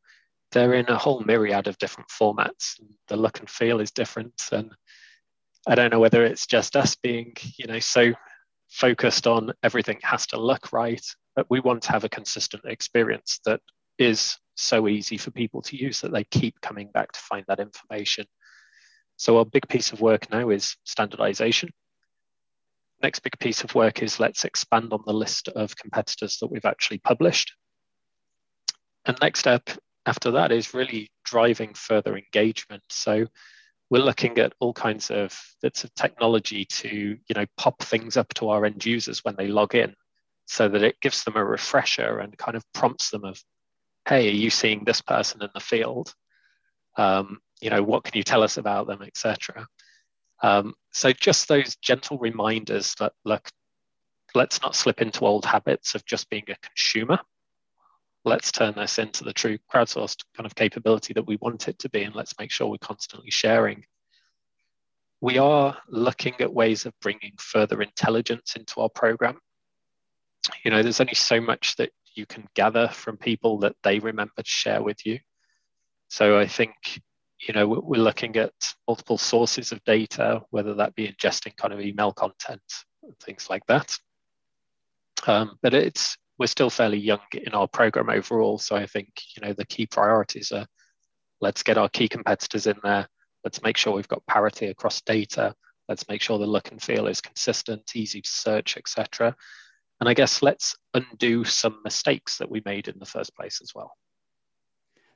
they're 0.52 0.74
in 0.74 0.90
a 0.90 0.98
whole 0.98 1.22
myriad 1.22 1.68
of 1.68 1.78
different 1.78 2.10
formats. 2.10 2.80
The 3.08 3.16
look 3.16 3.40
and 3.40 3.50
feel 3.50 3.80
is 3.80 3.92
different. 3.92 4.42
And 4.52 4.72
I 5.66 5.76
don't 5.76 5.92
know 5.92 6.00
whether 6.00 6.26
it's 6.26 6.48
just 6.48 6.76
us 6.76 6.96
being, 6.96 7.36
you 7.58 7.68
know, 7.68 7.80
so 7.80 8.14
focused 8.70 9.28
on 9.28 9.54
everything 9.62 10.00
has 10.04 10.28
to 10.28 10.40
look 10.40 10.74
right, 10.74 11.06
but 11.36 11.48
we 11.50 11.60
want 11.60 11.84
to 11.84 11.92
have 11.92 12.04
a 12.04 12.10
consistent 12.10 12.64
experience 12.66 13.40
that 13.46 13.62
is 13.98 14.38
so 14.56 14.88
easy 14.88 15.18
for 15.18 15.32
people 15.32 15.62
to 15.62 15.78
use 15.78 16.02
that 16.02 16.12
they 16.12 16.24
keep 16.24 16.60
coming 16.62 16.90
back 16.92 17.12
to 17.12 17.20
find 17.20 17.46
that 17.48 17.60
information. 17.60 18.26
So 19.18 19.38
our 19.38 19.46
big 19.46 19.68
piece 19.68 19.92
of 19.92 20.02
work 20.02 20.32
now 20.32 20.50
is 20.50 20.76
standardization. 20.84 21.70
Next 23.04 23.20
big 23.20 23.38
piece 23.38 23.64
of 23.64 23.76
work 23.76 24.02
is 24.02 24.20
let's 24.20 24.46
expand 24.46 24.94
on 24.94 25.04
the 25.06 25.14
list 25.14 25.50
of 25.50 25.76
competitors 25.76 26.38
that 26.40 26.48
we've 26.48 26.66
actually 26.66 27.00
published. 27.00 27.54
And 29.06 29.18
next 29.22 29.42
step 29.42 29.70
after 30.06 30.32
that 30.32 30.54
is 30.54 30.74
really 30.74 31.12
driving 31.26 31.74
further 31.74 32.18
engagement. 32.18 32.84
So 32.90 33.28
we're 33.90 34.00
looking 34.00 34.40
at 34.40 34.54
all 34.60 34.74
kinds 34.74 35.12
of 35.12 35.40
bits 35.62 35.84
of 35.84 35.94
technology 35.94 36.66
to 36.66 36.90
you 36.90 37.36
know 37.36 37.46
pop 37.58 37.84
things 37.84 38.18
up 38.18 38.34
to 38.36 38.50
our 38.50 38.66
end 38.66 38.84
users 38.86 39.24
when 39.24 39.36
they 39.38 39.48
log 39.48 39.76
in 39.76 39.94
so 40.46 40.68
that 40.68 40.82
it 40.82 41.00
gives 41.00 41.24
them 41.24 41.36
a 41.36 41.46
refresher 41.46 42.20
and 42.20 42.38
kind 42.38 42.58
of 42.58 42.64
prompts 42.74 43.12
them 43.12 43.24
of 43.24 43.40
hey 44.08 44.28
are 44.30 44.32
you 44.32 44.50
seeing 44.50 44.84
this 44.84 45.02
person 45.02 45.44
in 45.44 45.50
the 45.54 45.60
field 45.60 46.12
um, 46.98 47.40
you 47.62 47.70
know 47.70 47.84
what 47.84 48.04
can 48.04 48.18
you 48.18 48.24
tell 48.24 48.42
us 48.42 48.58
about 48.58 48.88
them 48.88 49.04
etc 49.04 49.68
um, 50.44 50.76
so 50.92 51.12
just 51.12 51.48
those 51.48 51.76
gentle 51.78 52.20
reminders 52.20 52.94
that 53.00 53.14
look 53.26 53.50
let's 54.36 54.62
not 54.62 54.76
slip 54.76 55.02
into 55.02 55.26
old 55.26 55.46
habits 55.46 55.96
of 55.96 56.06
just 56.06 56.30
being 56.30 56.44
a 56.50 56.56
consumer 56.68 57.20
let's 58.26 58.52
turn 58.52 58.74
this 58.76 59.00
into 59.00 59.24
the 59.24 59.34
true 59.34 59.58
crowdsourced 59.72 60.24
kind 60.36 60.46
of 60.46 60.56
capability 60.56 61.14
that 61.14 61.28
we 61.28 61.38
want 61.38 61.68
it 61.68 61.80
to 61.80 61.90
be, 61.90 62.04
and 62.04 62.16
let's 62.16 62.34
make 62.40 62.52
sure 62.52 62.68
we're 62.68 62.78
constantly 62.78 63.32
sharing. 63.32 63.86
We 65.22 65.38
are 65.38 65.78
looking 65.88 66.36
at 66.40 66.54
ways 66.54 66.86
of 66.86 66.94
bringing 67.02 67.34
further 67.38 67.82
intelligence 67.82 68.56
into 68.56 68.82
our 68.82 68.90
program. 68.90 69.40
You 70.64 70.72
know, 70.72 70.84
there's 70.84 71.02
only 71.02 71.16
so 71.16 71.40
much 71.40 71.76
that 71.78 71.92
you 72.16 72.26
can 72.26 72.48
gather 72.54 72.90
from 72.90 73.18
people 73.18 73.60
that 73.60 73.76
they 73.84 74.00
remember 74.00 74.34
to 74.38 74.44
share 74.46 74.84
with 74.84 75.06
you. 75.06 75.20
So 76.10 76.38
I 76.38 76.48
think, 76.48 76.74
you 77.48 77.54
know, 77.54 77.68
we're 77.68 78.02
looking 78.02 78.36
at 78.38 78.54
multiple 78.88 79.18
sources 79.18 79.72
of 79.72 79.84
data, 79.84 80.42
whether 80.50 80.76
that 80.76 80.96
be 80.96 81.08
ingesting 81.08 81.56
kind 81.58 81.74
of 81.74 81.82
email 81.82 82.12
content 82.12 82.62
and 83.04 83.18
things 83.20 83.50
like 83.50 83.66
that. 83.68 83.98
Um, 85.28 85.58
but 85.62 85.74
it's 85.74 86.18
we're 86.40 86.48
still 86.48 86.70
fairly 86.70 86.98
young 86.98 87.22
in 87.34 87.54
our 87.54 87.68
program 87.68 88.10
overall. 88.10 88.58
So 88.58 88.76
I 88.76 88.86
think 88.86 89.10
you 89.36 89.46
know 89.46 89.54
the 89.54 89.66
key 89.66 89.86
priorities 89.86 90.52
are 90.52 90.66
let's 91.42 91.64
get 91.64 91.78
our 91.78 91.90
key 91.90 92.08
competitors 92.08 92.68
in 92.68 92.78
there. 92.84 93.08
Let's 93.44 93.62
make 93.62 93.78
sure 93.78 93.94
we've 93.94 94.08
got 94.08 94.26
parity 94.26 94.68
across 94.68 95.02
data. 95.02 95.54
Let's 95.90 96.08
make 96.08 96.22
sure 96.22 96.40
the 96.40 96.46
look 96.46 96.72
and 96.72 96.82
feel 96.82 97.08
is 97.08 97.20
consistent, 97.20 97.92
easy 97.94 98.22
to 98.22 98.30
search, 98.30 98.78
etc. 98.78 99.36
And 100.00 100.10
I 100.10 100.14
guess 100.14 100.42
let's 100.42 100.76
undo 100.94 101.44
some 101.44 101.82
mistakes 101.84 102.38
that 102.38 102.50
we 102.50 102.62
made 102.66 102.88
in 102.88 103.00
the 103.00 103.06
first 103.06 103.36
place 103.36 103.60
as 103.62 103.74
well. 103.76 103.92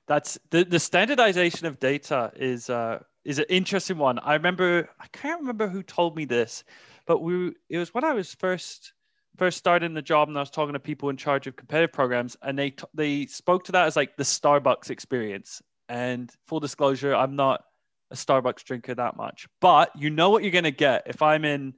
That's 0.07 0.39
the, 0.51 0.63
the 0.63 0.79
standardization 0.79 1.67
of 1.67 1.79
data 1.79 2.31
is 2.35 2.69
uh, 2.69 2.99
is 3.25 3.39
an 3.39 3.45
interesting 3.49 3.97
one. 3.97 4.19
I 4.19 4.33
remember 4.33 4.89
I 4.99 5.07
can't 5.11 5.41
remember 5.41 5.67
who 5.67 5.83
told 5.83 6.15
me 6.15 6.25
this, 6.25 6.63
but 7.05 7.21
we 7.21 7.53
it 7.69 7.77
was 7.77 7.93
when 7.93 8.05
I 8.05 8.13
was 8.13 8.33
first 8.35 8.93
first 9.37 9.57
started 9.57 9.85
in 9.85 9.93
the 9.93 10.01
job 10.01 10.29
and 10.29 10.37
I 10.37 10.41
was 10.41 10.49
talking 10.49 10.73
to 10.73 10.79
people 10.79 11.09
in 11.09 11.17
charge 11.17 11.45
of 11.45 11.55
competitive 11.55 11.93
programs, 11.93 12.37
and 12.41 12.57
they 12.57 12.73
they 12.93 13.25
spoke 13.25 13.65
to 13.65 13.73
that 13.73 13.85
as 13.85 13.95
like 13.95 14.15
the 14.15 14.23
Starbucks 14.23 14.89
experience. 14.89 15.61
And 15.89 16.29
full 16.47 16.59
disclosure, 16.59 17.15
I'm 17.15 17.35
not 17.35 17.63
a 18.11 18.15
Starbucks 18.15 18.63
drinker 18.63 18.95
that 18.95 19.17
much, 19.17 19.47
but 19.59 19.91
you 19.95 20.09
know 20.09 20.29
what 20.29 20.43
you're 20.43 20.51
gonna 20.51 20.71
get 20.71 21.03
if 21.07 21.21
I'm 21.21 21.43
in 21.43 21.73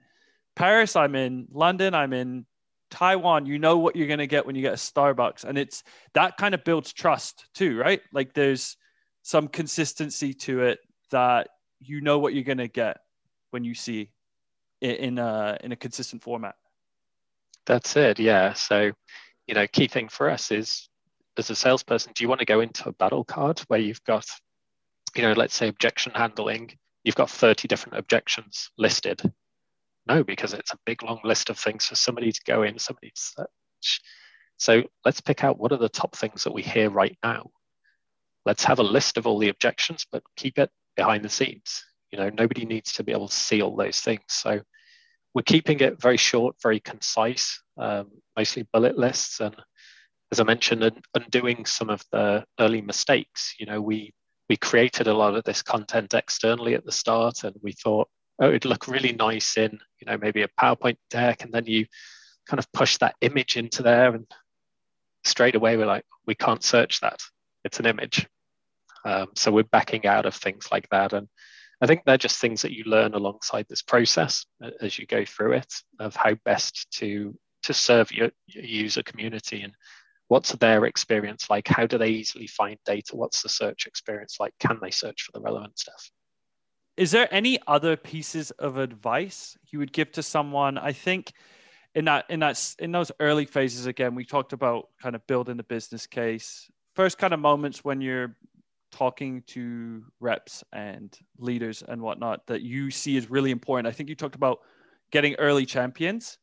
Paris, 0.55 0.95
I'm 0.95 1.15
in 1.15 1.47
London, 1.51 1.95
I'm 1.95 2.13
in 2.13 2.45
Taiwan. 2.89 3.45
You 3.45 3.59
know 3.59 3.77
what 3.77 3.95
you're 3.95 4.07
gonna 4.07 4.27
get 4.27 4.45
when 4.45 4.55
you 4.55 4.61
get 4.61 4.73
a 4.73 4.77
Starbucks, 4.77 5.43
and 5.43 5.57
it's 5.57 5.83
that 6.13 6.37
kind 6.37 6.53
of 6.53 6.63
builds 6.63 6.93
trust 6.93 7.47
too, 7.53 7.77
right? 7.77 8.01
Like 8.13 8.33
there's 8.33 8.77
some 9.21 9.47
consistency 9.47 10.33
to 10.33 10.63
it 10.63 10.79
that 11.11 11.49
you 11.79 12.01
know 12.01 12.19
what 12.19 12.33
you're 12.33 12.43
gonna 12.43 12.67
get 12.67 12.97
when 13.51 13.63
you 13.63 13.73
see 13.73 14.11
it 14.81 14.99
in 14.99 15.17
a 15.17 15.57
in 15.63 15.71
a 15.71 15.75
consistent 15.75 16.23
format. 16.23 16.55
That's 17.65 17.95
it. 17.95 18.19
Yeah. 18.19 18.53
So, 18.53 18.91
you 19.47 19.53
know, 19.53 19.67
key 19.67 19.87
thing 19.87 20.09
for 20.09 20.29
us 20.29 20.51
is 20.51 20.89
as 21.37 21.49
a 21.49 21.55
salesperson, 21.55 22.13
do 22.15 22.23
you 22.23 22.27
want 22.27 22.39
to 22.39 22.45
go 22.45 22.61
into 22.61 22.89
a 22.89 22.93
battle 22.93 23.23
card 23.23 23.59
where 23.67 23.79
you've 23.79 24.03
got, 24.03 24.25
you 25.15 25.21
know, 25.21 25.33
let's 25.33 25.55
say 25.55 25.67
objection 25.67 26.11
handling, 26.15 26.77
you've 27.03 27.15
got 27.15 27.29
30 27.29 27.67
different 27.67 27.97
objections 27.97 28.71
listed? 28.77 29.21
No, 30.09 30.23
because 30.23 30.53
it's 30.53 30.73
a 30.73 30.79
big 30.85 31.03
long 31.03 31.19
list 31.23 31.51
of 31.51 31.59
things 31.59 31.85
for 31.85 31.95
somebody 31.95 32.31
to 32.31 32.41
go 32.45 32.63
in, 32.63 32.79
somebody 32.79 33.11
to 33.11 33.21
search. 33.21 34.01
So 34.57 34.83
let's 35.05 35.21
pick 35.21 35.43
out 35.43 35.59
what 35.59 35.71
are 35.71 35.77
the 35.77 35.87
top 35.87 36.15
things 36.15 36.43
that 36.43 36.53
we 36.53 36.63
hear 36.63 36.89
right 36.89 37.17
now. 37.23 37.51
Let's 38.43 38.63
have 38.63 38.79
a 38.79 38.83
list 38.83 39.17
of 39.17 39.27
all 39.27 39.37
the 39.37 39.49
objections, 39.49 40.05
but 40.11 40.23
keep 40.35 40.57
it 40.57 40.71
behind 40.95 41.23
the 41.23 41.29
scenes. 41.29 41.85
You 42.11 42.17
know, 42.17 42.29
nobody 42.29 42.65
needs 42.65 42.93
to 42.93 43.03
be 43.03 43.11
able 43.11 43.27
to 43.27 43.35
see 43.35 43.61
all 43.61 43.75
those 43.75 44.01
things. 44.01 44.23
So 44.29 44.61
we're 45.35 45.43
keeping 45.43 45.79
it 45.79 46.01
very 46.01 46.17
short, 46.17 46.55
very 46.61 46.79
concise, 46.79 47.61
um, 47.77 48.09
mostly 48.35 48.67
bullet 48.73 48.97
lists. 48.97 49.39
And 49.39 49.55
as 50.31 50.39
I 50.39 50.43
mentioned, 50.43 50.91
undoing 51.13 51.65
some 51.65 51.89
of 51.89 52.03
the 52.11 52.45
early 52.59 52.81
mistakes. 52.81 53.55
You 53.59 53.67
know, 53.67 53.81
we 53.81 54.13
we 54.49 54.57
created 54.57 55.07
a 55.07 55.13
lot 55.13 55.35
of 55.35 55.43
this 55.43 55.61
content 55.61 56.15
externally 56.15 56.73
at 56.73 56.85
the 56.85 56.91
start, 56.91 57.43
and 57.43 57.55
we 57.61 57.73
thought, 57.73 58.09
oh, 58.39 58.49
it'd 58.49 58.65
look 58.65 58.87
really 58.87 59.11
nice 59.11 59.57
in, 59.57 59.79
you 59.99 60.05
know, 60.05 60.17
maybe 60.17 60.43
a 60.43 60.47
PowerPoint 60.59 60.97
deck, 61.09 61.43
and 61.43 61.53
then 61.53 61.65
you 61.65 61.85
kind 62.47 62.59
of 62.59 62.71
push 62.71 62.97
that 62.97 63.15
image 63.21 63.57
into 63.57 63.83
there, 63.83 64.13
and 64.15 64.25
straight 65.23 65.55
away 65.55 65.77
we're 65.77 65.85
like, 65.85 66.05
we 66.25 66.35
can't 66.35 66.63
search 66.63 67.01
that. 67.01 67.19
It's 67.63 67.79
an 67.79 67.85
image. 67.85 68.27
Um, 69.05 69.27
so 69.35 69.51
we're 69.51 69.63
backing 69.63 70.05
out 70.05 70.25
of 70.25 70.35
things 70.35 70.67
like 70.71 70.87
that, 70.89 71.13
and 71.13 71.27
I 71.81 71.87
think 71.87 72.01
they're 72.05 72.17
just 72.17 72.39
things 72.39 72.61
that 72.63 72.73
you 72.73 72.83
learn 72.85 73.13
alongside 73.13 73.65
this 73.69 73.81
process 73.81 74.45
as 74.81 74.99
you 74.99 75.05
go 75.05 75.23
through 75.25 75.53
it 75.53 75.73
of 75.99 76.15
how 76.15 76.35
best 76.45 76.87
to 76.99 77.37
to 77.63 77.73
serve 77.73 78.11
your, 78.11 78.29
your 78.47 78.63
user 78.63 79.03
community 79.03 79.61
and 79.61 79.73
what's 80.29 80.51
their 80.53 80.85
experience 80.85 81.49
like 81.49 81.67
how 81.67 81.85
do 81.85 81.97
they 81.97 82.09
easily 82.09 82.47
find 82.47 82.77
data 82.85 83.15
what's 83.15 83.41
the 83.41 83.49
search 83.49 83.85
experience 83.85 84.37
like 84.39 84.53
can 84.59 84.79
they 84.81 84.91
search 84.91 85.23
for 85.23 85.31
the 85.33 85.41
relevant 85.41 85.77
stuff 85.77 86.09
is 86.99 87.11
there 87.11 87.33
any 87.33 87.57
other 87.67 87.95
pieces 87.95 88.51
of 88.51 88.77
advice 88.77 89.57
you 89.71 89.79
would 89.79 89.93
give 89.93 90.11
to 90.11 90.21
someone 90.21 90.77
i 90.77 90.91
think 90.91 91.33
in 91.95 92.05
that 92.05 92.25
in 92.29 92.39
that 92.39 92.75
in 92.79 92.91
those 92.91 93.11
early 93.19 93.45
phases 93.45 93.85
again 93.85 94.13
we 94.15 94.25
talked 94.25 94.53
about 94.53 94.89
kind 95.01 95.15
of 95.15 95.25
building 95.27 95.57
the 95.57 95.63
business 95.63 96.05
case 96.05 96.69
first 96.95 97.17
kind 97.17 97.33
of 97.33 97.39
moments 97.39 97.83
when 97.83 98.01
you're 98.01 98.35
talking 98.91 99.43
to 99.47 100.03
reps 100.19 100.63
and 100.73 101.17
leaders 101.37 101.83
and 101.87 102.01
whatnot 102.01 102.45
that 102.47 102.61
you 102.61 102.91
see 102.91 103.17
is 103.17 103.29
really 103.29 103.51
important? 103.51 103.87
I 103.87 103.91
think 103.91 104.09
you 104.09 104.15
talked 104.15 104.35
about 104.35 104.59
getting 105.11 105.35
early 105.35 105.65
champions. 105.65 106.37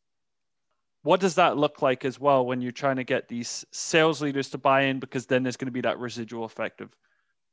What 1.03 1.21
does 1.21 1.37
that 1.37 1.57
look 1.57 1.83
like 1.83 2.05
as 2.05 2.19
well 2.19 2.45
when 2.45 2.61
you're 2.61 2.73
trying 2.73 2.97
to 2.97 3.05
get 3.05 3.29
these 3.29 3.65
sales 3.71 4.21
leaders 4.21 4.51
to 4.51 4.59
buy 4.59 4.83
in? 4.83 4.99
Because 4.99 5.27
then 5.27 5.43
there's 5.43 5.57
going 5.57 5.67
to 5.67 5.73
be 5.73 5.83
that 5.83 5.99
residual 5.99 6.45
effect 6.45 6.81
of 6.81 6.91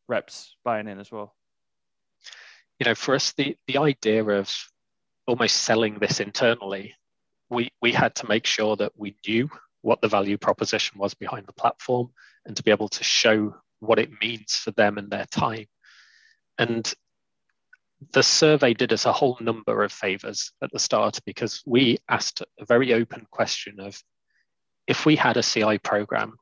reps 0.07 0.55
buying 0.63 0.87
in 0.87 0.99
as 0.99 1.11
well. 1.11 1.35
You 2.83 2.89
know, 2.89 2.95
for 2.95 3.15
us, 3.15 3.31
the, 3.31 3.55
the 3.65 3.77
idea 3.77 4.25
of 4.25 4.53
almost 5.25 5.55
selling 5.55 5.99
this 5.99 6.19
internally, 6.19 6.93
we, 7.49 7.71
we 7.81 7.93
had 7.93 8.13
to 8.15 8.27
make 8.27 8.45
sure 8.45 8.75
that 8.75 8.91
we 8.97 9.15
knew 9.25 9.49
what 9.83 10.01
the 10.01 10.09
value 10.09 10.37
proposition 10.37 10.99
was 10.99 11.13
behind 11.13 11.47
the 11.47 11.53
platform 11.53 12.11
and 12.45 12.57
to 12.57 12.63
be 12.63 12.71
able 12.71 12.89
to 12.89 13.01
show 13.01 13.55
what 13.79 13.99
it 13.99 14.19
means 14.19 14.55
for 14.55 14.71
them 14.71 14.97
and 14.97 15.09
their 15.09 15.23
time. 15.31 15.67
And 16.57 16.93
the 18.11 18.21
survey 18.21 18.73
did 18.73 18.91
us 18.91 19.05
a 19.05 19.13
whole 19.13 19.37
number 19.39 19.81
of 19.85 19.93
favors 19.93 20.51
at 20.61 20.69
the 20.73 20.79
start 20.79 21.21
because 21.25 21.63
we 21.65 21.99
asked 22.09 22.41
a 22.59 22.65
very 22.65 22.93
open 22.93 23.25
question 23.31 23.79
of 23.79 23.97
if 24.87 25.05
we 25.05 25.15
had 25.15 25.37
a 25.37 25.41
CI 25.41 25.77
program, 25.77 26.33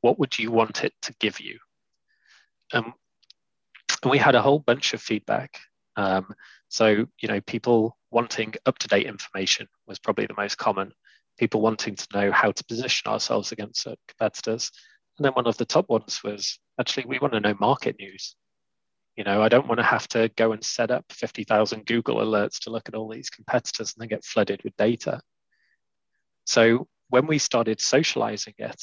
what 0.00 0.18
would 0.18 0.40
you 0.40 0.50
want 0.50 0.82
it 0.82 0.92
to 1.02 1.14
give 1.20 1.38
you? 1.38 1.60
Um, 2.72 2.94
And 4.06 4.12
we 4.12 4.18
had 4.18 4.36
a 4.36 4.40
whole 4.40 4.60
bunch 4.60 4.94
of 4.94 5.02
feedback. 5.02 5.58
Um, 5.96 6.32
so, 6.68 7.06
you 7.20 7.26
know, 7.26 7.40
people 7.40 7.98
wanting 8.12 8.54
up 8.64 8.78
to 8.78 8.86
date 8.86 9.04
information 9.04 9.66
was 9.88 9.98
probably 9.98 10.26
the 10.26 10.36
most 10.38 10.58
common. 10.58 10.92
People 11.40 11.60
wanting 11.60 11.96
to 11.96 12.06
know 12.14 12.30
how 12.30 12.52
to 12.52 12.64
position 12.66 13.10
ourselves 13.10 13.50
against 13.50 13.88
competitors. 14.06 14.70
And 15.18 15.24
then 15.24 15.32
one 15.32 15.48
of 15.48 15.56
the 15.56 15.64
top 15.64 15.88
ones 15.88 16.20
was 16.22 16.60
actually, 16.78 17.06
we 17.08 17.18
want 17.18 17.34
to 17.34 17.40
know 17.40 17.56
market 17.58 17.96
news. 17.98 18.36
You 19.16 19.24
know, 19.24 19.42
I 19.42 19.48
don't 19.48 19.66
want 19.66 19.80
to 19.80 19.84
have 19.84 20.06
to 20.10 20.30
go 20.36 20.52
and 20.52 20.62
set 20.62 20.92
up 20.92 21.06
50,000 21.10 21.84
Google 21.84 22.18
alerts 22.18 22.60
to 22.60 22.70
look 22.70 22.88
at 22.88 22.94
all 22.94 23.08
these 23.08 23.28
competitors 23.28 23.92
and 23.92 24.02
then 24.02 24.08
get 24.08 24.24
flooded 24.24 24.62
with 24.62 24.76
data. 24.76 25.20
So 26.44 26.86
when 27.08 27.26
we 27.26 27.38
started 27.38 27.80
socializing 27.80 28.54
it, 28.58 28.80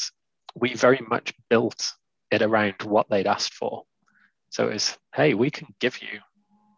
we 0.53 0.73
very 0.73 0.99
much 1.07 1.33
built 1.49 1.93
it 2.29 2.41
around 2.41 2.81
what 2.83 3.09
they'd 3.09 3.25
asked 3.25 3.53
for. 3.53 3.85
So 4.53 4.67
it's, 4.67 4.95
hey, 5.15 5.33
we 5.33 5.49
can 5.49 5.73
give 5.79 5.99
you 5.99 6.19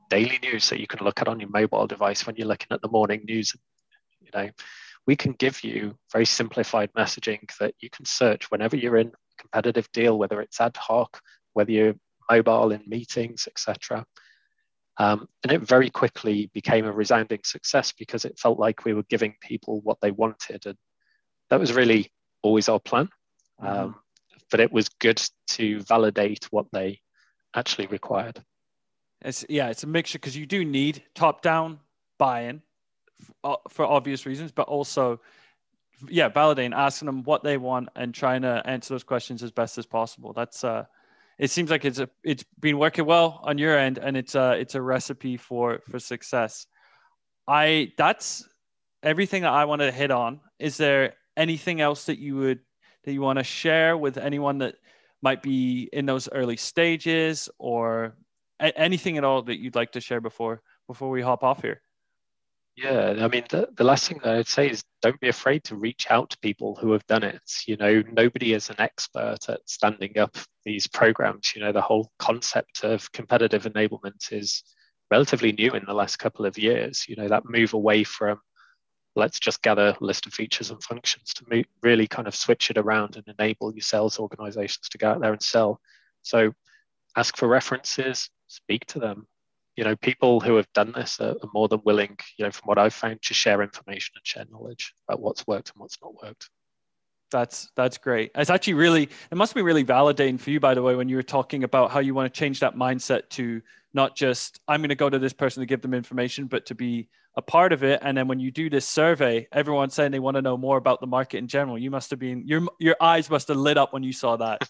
daily 0.09 0.39
news 0.41 0.69
that 0.69 0.79
you 0.79 0.87
can 0.87 1.03
look 1.03 1.19
at 1.19 1.27
on 1.27 1.41
your 1.41 1.49
mobile 1.49 1.87
device 1.87 2.25
when 2.25 2.37
you're 2.37 2.47
looking 2.47 2.69
at 2.71 2.81
the 2.81 2.87
morning 2.87 3.25
news. 3.27 3.53
You 4.21 4.29
know, 4.33 4.49
we 5.05 5.17
can 5.17 5.33
give 5.33 5.61
you 5.61 5.97
very 6.09 6.23
simplified 6.23 6.89
messaging 6.97 7.39
that 7.59 7.75
you 7.81 7.89
can 7.89 8.05
search 8.05 8.49
whenever 8.49 8.77
you're 8.77 8.95
in 8.95 9.07
a 9.07 9.41
competitive 9.41 9.91
deal, 9.91 10.17
whether 10.17 10.39
it's 10.39 10.61
ad 10.61 10.77
hoc, 10.77 11.19
whether 11.51 11.69
you're 11.69 11.95
mobile 12.31 12.71
in 12.71 12.81
meetings, 12.87 13.45
etc. 13.45 14.05
Um, 14.95 15.27
and 15.43 15.51
it 15.51 15.61
very 15.61 15.89
quickly 15.89 16.49
became 16.53 16.85
a 16.85 16.93
resounding 16.93 17.41
success 17.43 17.91
because 17.91 18.23
it 18.23 18.39
felt 18.39 18.57
like 18.57 18.85
we 18.85 18.93
were 18.93 19.03
giving 19.09 19.35
people 19.41 19.81
what 19.81 19.97
they 19.99 20.11
wanted. 20.11 20.65
And 20.65 20.77
that 21.49 21.59
was 21.59 21.73
really 21.73 22.09
always 22.41 22.69
our 22.69 22.79
plan. 22.79 23.09
Mm-hmm. 23.61 23.67
Um, 23.67 23.95
but 24.49 24.61
it 24.61 24.71
was 24.71 24.87
good 24.87 25.21
to 25.47 25.81
validate 25.81 26.45
what 26.51 26.67
they 26.71 27.01
actually 27.55 27.87
required. 27.87 28.43
It's, 29.21 29.45
yeah, 29.49 29.69
it's 29.69 29.83
a 29.83 29.87
mixture 29.87 30.19
because 30.19 30.37
you 30.37 30.45
do 30.45 30.63
need 30.63 31.03
top 31.15 31.41
down 31.41 31.79
buy 32.17 32.41
in 32.41 32.61
uh, 33.43 33.55
for 33.69 33.85
obvious 33.85 34.25
reasons, 34.25 34.51
but 34.51 34.67
also, 34.67 35.19
yeah, 36.09 36.29
validating, 36.29 36.75
asking 36.75 37.07
them 37.07 37.23
what 37.23 37.43
they 37.43 37.57
want 37.57 37.89
and 37.95 38.13
trying 38.13 38.41
to 38.43 38.61
answer 38.65 38.93
those 38.93 39.03
questions 39.03 39.41
as 39.41 39.51
best 39.51 39.77
as 39.77 39.85
possible. 39.85 40.33
That's, 40.33 40.63
uh, 40.63 40.85
it 41.39 41.49
seems 41.49 41.69
like 41.71 41.85
it's 41.85 41.99
a, 41.99 42.09
it's 42.23 42.43
been 42.59 42.77
working 42.77 43.05
well 43.05 43.39
on 43.43 43.57
your 43.57 43.77
end 43.77 43.97
and 43.97 44.15
it's 44.15 44.35
a, 44.35 44.53
it's 44.53 44.75
a 44.75 44.81
recipe 44.81 45.37
for, 45.37 45.79
for 45.89 45.99
success. 45.99 46.67
I, 47.47 47.93
that's 47.97 48.47
everything 49.01 49.43
that 49.43 49.53
I 49.53 49.65
wanted 49.65 49.85
to 49.85 49.91
hit 49.91 50.11
on. 50.11 50.41
Is 50.59 50.77
there 50.77 51.15
anything 51.37 51.81
else 51.81 52.05
that 52.05 52.19
you 52.19 52.35
would, 52.37 52.59
that 53.03 53.13
you 53.13 53.21
want 53.21 53.39
to 53.39 53.43
share 53.43 53.97
with 53.97 54.17
anyone 54.17 54.59
that 54.59 54.75
might 55.21 55.41
be 55.41 55.89
in 55.91 56.05
those 56.05 56.29
early 56.31 56.57
stages 56.57 57.49
or 57.57 58.15
a- 58.59 58.77
anything 58.77 59.17
at 59.17 59.23
all 59.23 59.41
that 59.43 59.59
you'd 59.59 59.75
like 59.75 59.91
to 59.93 60.01
share 60.01 60.21
before 60.21 60.61
before 60.87 61.09
we 61.09 61.21
hop 61.21 61.43
off 61.43 61.61
here? 61.61 61.81
Yeah, 62.75 63.15
I 63.21 63.29
mean, 63.29 63.45
the, 63.49 63.69
the 63.73 63.85
last 63.85 64.07
thing 64.07 64.19
that 64.23 64.35
I'd 64.35 64.47
say 64.47 64.69
is 64.69 64.83
don't 65.01 65.19
be 65.21 65.29
afraid 65.29 65.63
to 65.65 65.77
reach 65.77 66.07
out 66.09 66.31
to 66.31 66.37
people 66.39 66.75
who 66.75 66.91
have 66.91 67.05
done 67.07 67.23
it. 67.23 67.41
You 67.65 67.77
know, 67.77 68.03
nobody 68.11 68.51
is 68.53 68.69
an 68.69 68.75
expert 68.79 69.47
at 69.47 69.61
standing 69.65 70.17
up 70.17 70.37
these 70.65 70.85
programs. 70.85 71.53
You 71.55 71.61
know, 71.61 71.71
the 71.71 71.81
whole 71.81 72.11
concept 72.19 72.83
of 72.83 73.09
competitive 73.13 73.63
enablement 73.63 74.33
is 74.33 74.63
relatively 75.09 75.53
new 75.53 75.71
in 75.71 75.85
the 75.85 75.93
last 75.93 76.17
couple 76.17 76.45
of 76.45 76.57
years. 76.57 77.05
You 77.07 77.15
know, 77.15 77.29
that 77.29 77.49
move 77.49 77.73
away 77.73 78.03
from 78.03 78.41
let's 79.15 79.39
just 79.39 79.61
gather 79.61 79.95
a 79.99 80.03
list 80.03 80.25
of 80.25 80.33
features 80.33 80.71
and 80.71 80.83
functions 80.83 81.33
to 81.33 81.63
really 81.81 82.07
kind 82.07 82.27
of 82.27 82.35
switch 82.35 82.69
it 82.69 82.77
around 82.77 83.15
and 83.15 83.25
enable 83.39 83.73
your 83.73 83.81
sales 83.81 84.19
organizations 84.19 84.89
to 84.89 84.97
go 84.97 85.11
out 85.11 85.21
there 85.21 85.31
and 85.31 85.41
sell. 85.41 85.79
So 86.21 86.53
ask 87.15 87.37
for 87.37 87.47
references, 87.47 88.29
speak 88.47 88.85
to 88.87 88.99
them. 88.99 89.27
You 89.77 89.83
know, 89.83 89.95
people 89.95 90.39
who 90.39 90.55
have 90.55 90.71
done 90.73 90.93
this 90.93 91.19
are, 91.19 91.31
are 91.31 91.49
more 91.53 91.67
than 91.67 91.81
willing, 91.83 92.17
you 92.37 92.45
know, 92.45 92.51
from 92.51 92.67
what 92.67 92.77
I've 92.77 92.93
found, 92.93 93.21
to 93.23 93.33
share 93.33 93.61
information 93.61 94.13
and 94.15 94.25
share 94.25 94.45
knowledge 94.51 94.93
about 95.07 95.21
what's 95.21 95.45
worked 95.47 95.71
and 95.71 95.81
what's 95.81 95.97
not 96.01 96.13
worked. 96.21 96.49
That's 97.31 97.69
that's 97.75 97.97
great. 97.97 98.31
It's 98.35 98.49
actually 98.49 98.75
really 98.75 99.03
it 99.03 99.35
must 99.35 99.55
be 99.55 99.61
really 99.61 99.83
validating 99.83 100.39
for 100.39 100.51
you, 100.51 100.59
by 100.59 100.73
the 100.73 100.81
way, 100.81 100.95
when 100.95 101.09
you 101.09 101.15
were 101.15 101.23
talking 101.23 101.63
about 101.63 101.91
how 101.91 101.99
you 101.99 102.13
want 102.13 102.33
to 102.33 102.39
change 102.39 102.59
that 102.61 102.75
mindset 102.75 103.27
to 103.31 103.61
not 103.95 104.15
just 104.15 104.59
I'm 104.67 104.81
going 104.81 104.89
to 104.89 104.95
go 104.95 105.09
to 105.09 105.17
this 105.17 105.33
person 105.33 105.61
to 105.61 105.65
give 105.65 105.81
them 105.81 105.93
information, 105.93 106.47
but 106.47 106.65
to 106.67 106.75
be 106.75 107.07
a 107.37 107.41
part 107.41 107.73
of 107.73 107.83
it. 107.83 107.99
And 108.03 108.17
then 108.17 108.27
when 108.27 108.39
you 108.39 108.51
do 108.51 108.69
this 108.69 108.85
survey, 108.85 109.47
everyone's 109.51 109.93
saying 109.93 110.11
they 110.11 110.19
want 110.19 110.35
to 110.35 110.41
know 110.41 110.57
more 110.57 110.77
about 110.77 110.99
the 110.99 111.07
market 111.07 111.37
in 111.37 111.47
general. 111.47 111.77
You 111.77 111.89
must 111.89 112.09
have 112.11 112.19
been 112.19 112.45
your 112.45 112.67
your 112.79 112.97
eyes 113.01 113.29
must 113.29 113.47
have 113.47 113.57
lit 113.57 113.77
up 113.77 113.93
when 113.93 114.03
you 114.03 114.13
saw 114.13 114.35
that. 114.35 114.69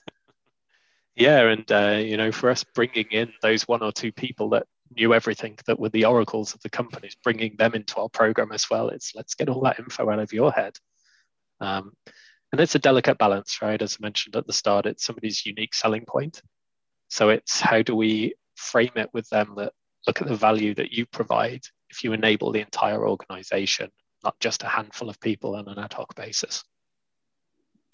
yeah, 1.15 1.41
and 1.49 1.69
uh, 1.71 1.99
you 2.01 2.17
know, 2.17 2.31
for 2.31 2.49
us 2.49 2.63
bringing 2.63 3.07
in 3.11 3.33
those 3.41 3.67
one 3.67 3.81
or 3.81 3.91
two 3.91 4.11
people 4.11 4.49
that 4.49 4.67
knew 4.95 5.13
everything 5.13 5.57
that 5.65 5.79
were 5.79 5.89
the 5.89 6.05
oracles 6.05 6.53
of 6.53 6.61
the 6.61 6.69
companies, 6.69 7.17
bringing 7.23 7.55
them 7.57 7.73
into 7.73 7.97
our 7.97 8.09
program 8.09 8.51
as 8.51 8.69
well. 8.69 8.89
It's 8.89 9.13
let's 9.15 9.33
get 9.33 9.49
all 9.49 9.61
that 9.61 9.79
info 9.79 10.09
out 10.09 10.19
of 10.19 10.31
your 10.31 10.51
head. 10.51 10.77
Um, 11.59 11.93
and 12.51 12.61
it's 12.61 12.75
a 12.75 12.79
delicate 12.79 13.17
balance, 13.17 13.59
right? 13.61 13.81
As 13.81 13.97
I 13.99 14.03
mentioned 14.03 14.35
at 14.35 14.45
the 14.45 14.53
start, 14.53 14.85
it's 14.85 15.03
somebody's 15.03 15.45
unique 15.45 15.73
selling 15.73 16.05
point. 16.05 16.41
So 17.07 17.29
it's 17.29 17.59
how 17.59 17.81
do 17.81 17.95
we 17.95 18.35
frame 18.55 18.91
it 18.95 19.09
with 19.13 19.29
them 19.29 19.53
that 19.57 19.73
look 20.07 20.21
at 20.21 20.27
the 20.27 20.35
value 20.35 20.73
that 20.75 20.91
you 20.91 21.05
provide 21.05 21.61
if 21.89 22.03
you 22.03 22.13
enable 22.13 22.51
the 22.51 22.61
entire 22.61 23.07
organization, 23.07 23.91
not 24.23 24.39
just 24.39 24.63
a 24.63 24.67
handful 24.67 25.09
of 25.09 25.19
people 25.19 25.55
on 25.55 25.67
an 25.67 25.79
ad 25.79 25.93
hoc 25.93 26.15
basis. 26.15 26.63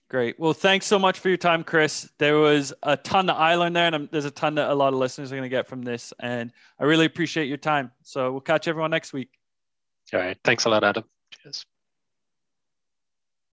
Great. 0.09 0.37
Well, 0.37 0.53
thanks 0.53 0.85
so 0.85 0.99
much 0.99 1.19
for 1.19 1.29
your 1.29 1.37
time, 1.37 1.63
Chris. 1.63 2.11
There 2.17 2.37
was 2.37 2.73
a 2.83 2.97
ton 2.97 3.27
that 3.27 3.35
I 3.35 3.55
learned 3.55 3.77
there, 3.77 3.87
and 3.87 4.09
there's 4.11 4.25
a 4.25 4.31
ton 4.31 4.55
that 4.55 4.69
a 4.69 4.75
lot 4.75 4.91
of 4.91 4.99
listeners 4.99 5.31
are 5.31 5.35
going 5.35 5.43
to 5.43 5.49
get 5.49 5.67
from 5.67 5.83
this. 5.83 6.11
And 6.19 6.51
I 6.77 6.83
really 6.83 7.05
appreciate 7.05 7.47
your 7.47 7.55
time. 7.55 7.91
So 8.03 8.29
we'll 8.29 8.41
catch 8.41 8.67
everyone 8.67 8.91
next 8.91 9.13
week. 9.13 9.29
All 10.13 10.19
right. 10.19 10.37
Thanks 10.43 10.65
a 10.65 10.69
lot, 10.69 10.83
Adam. 10.83 11.05
Cheers. 11.41 11.65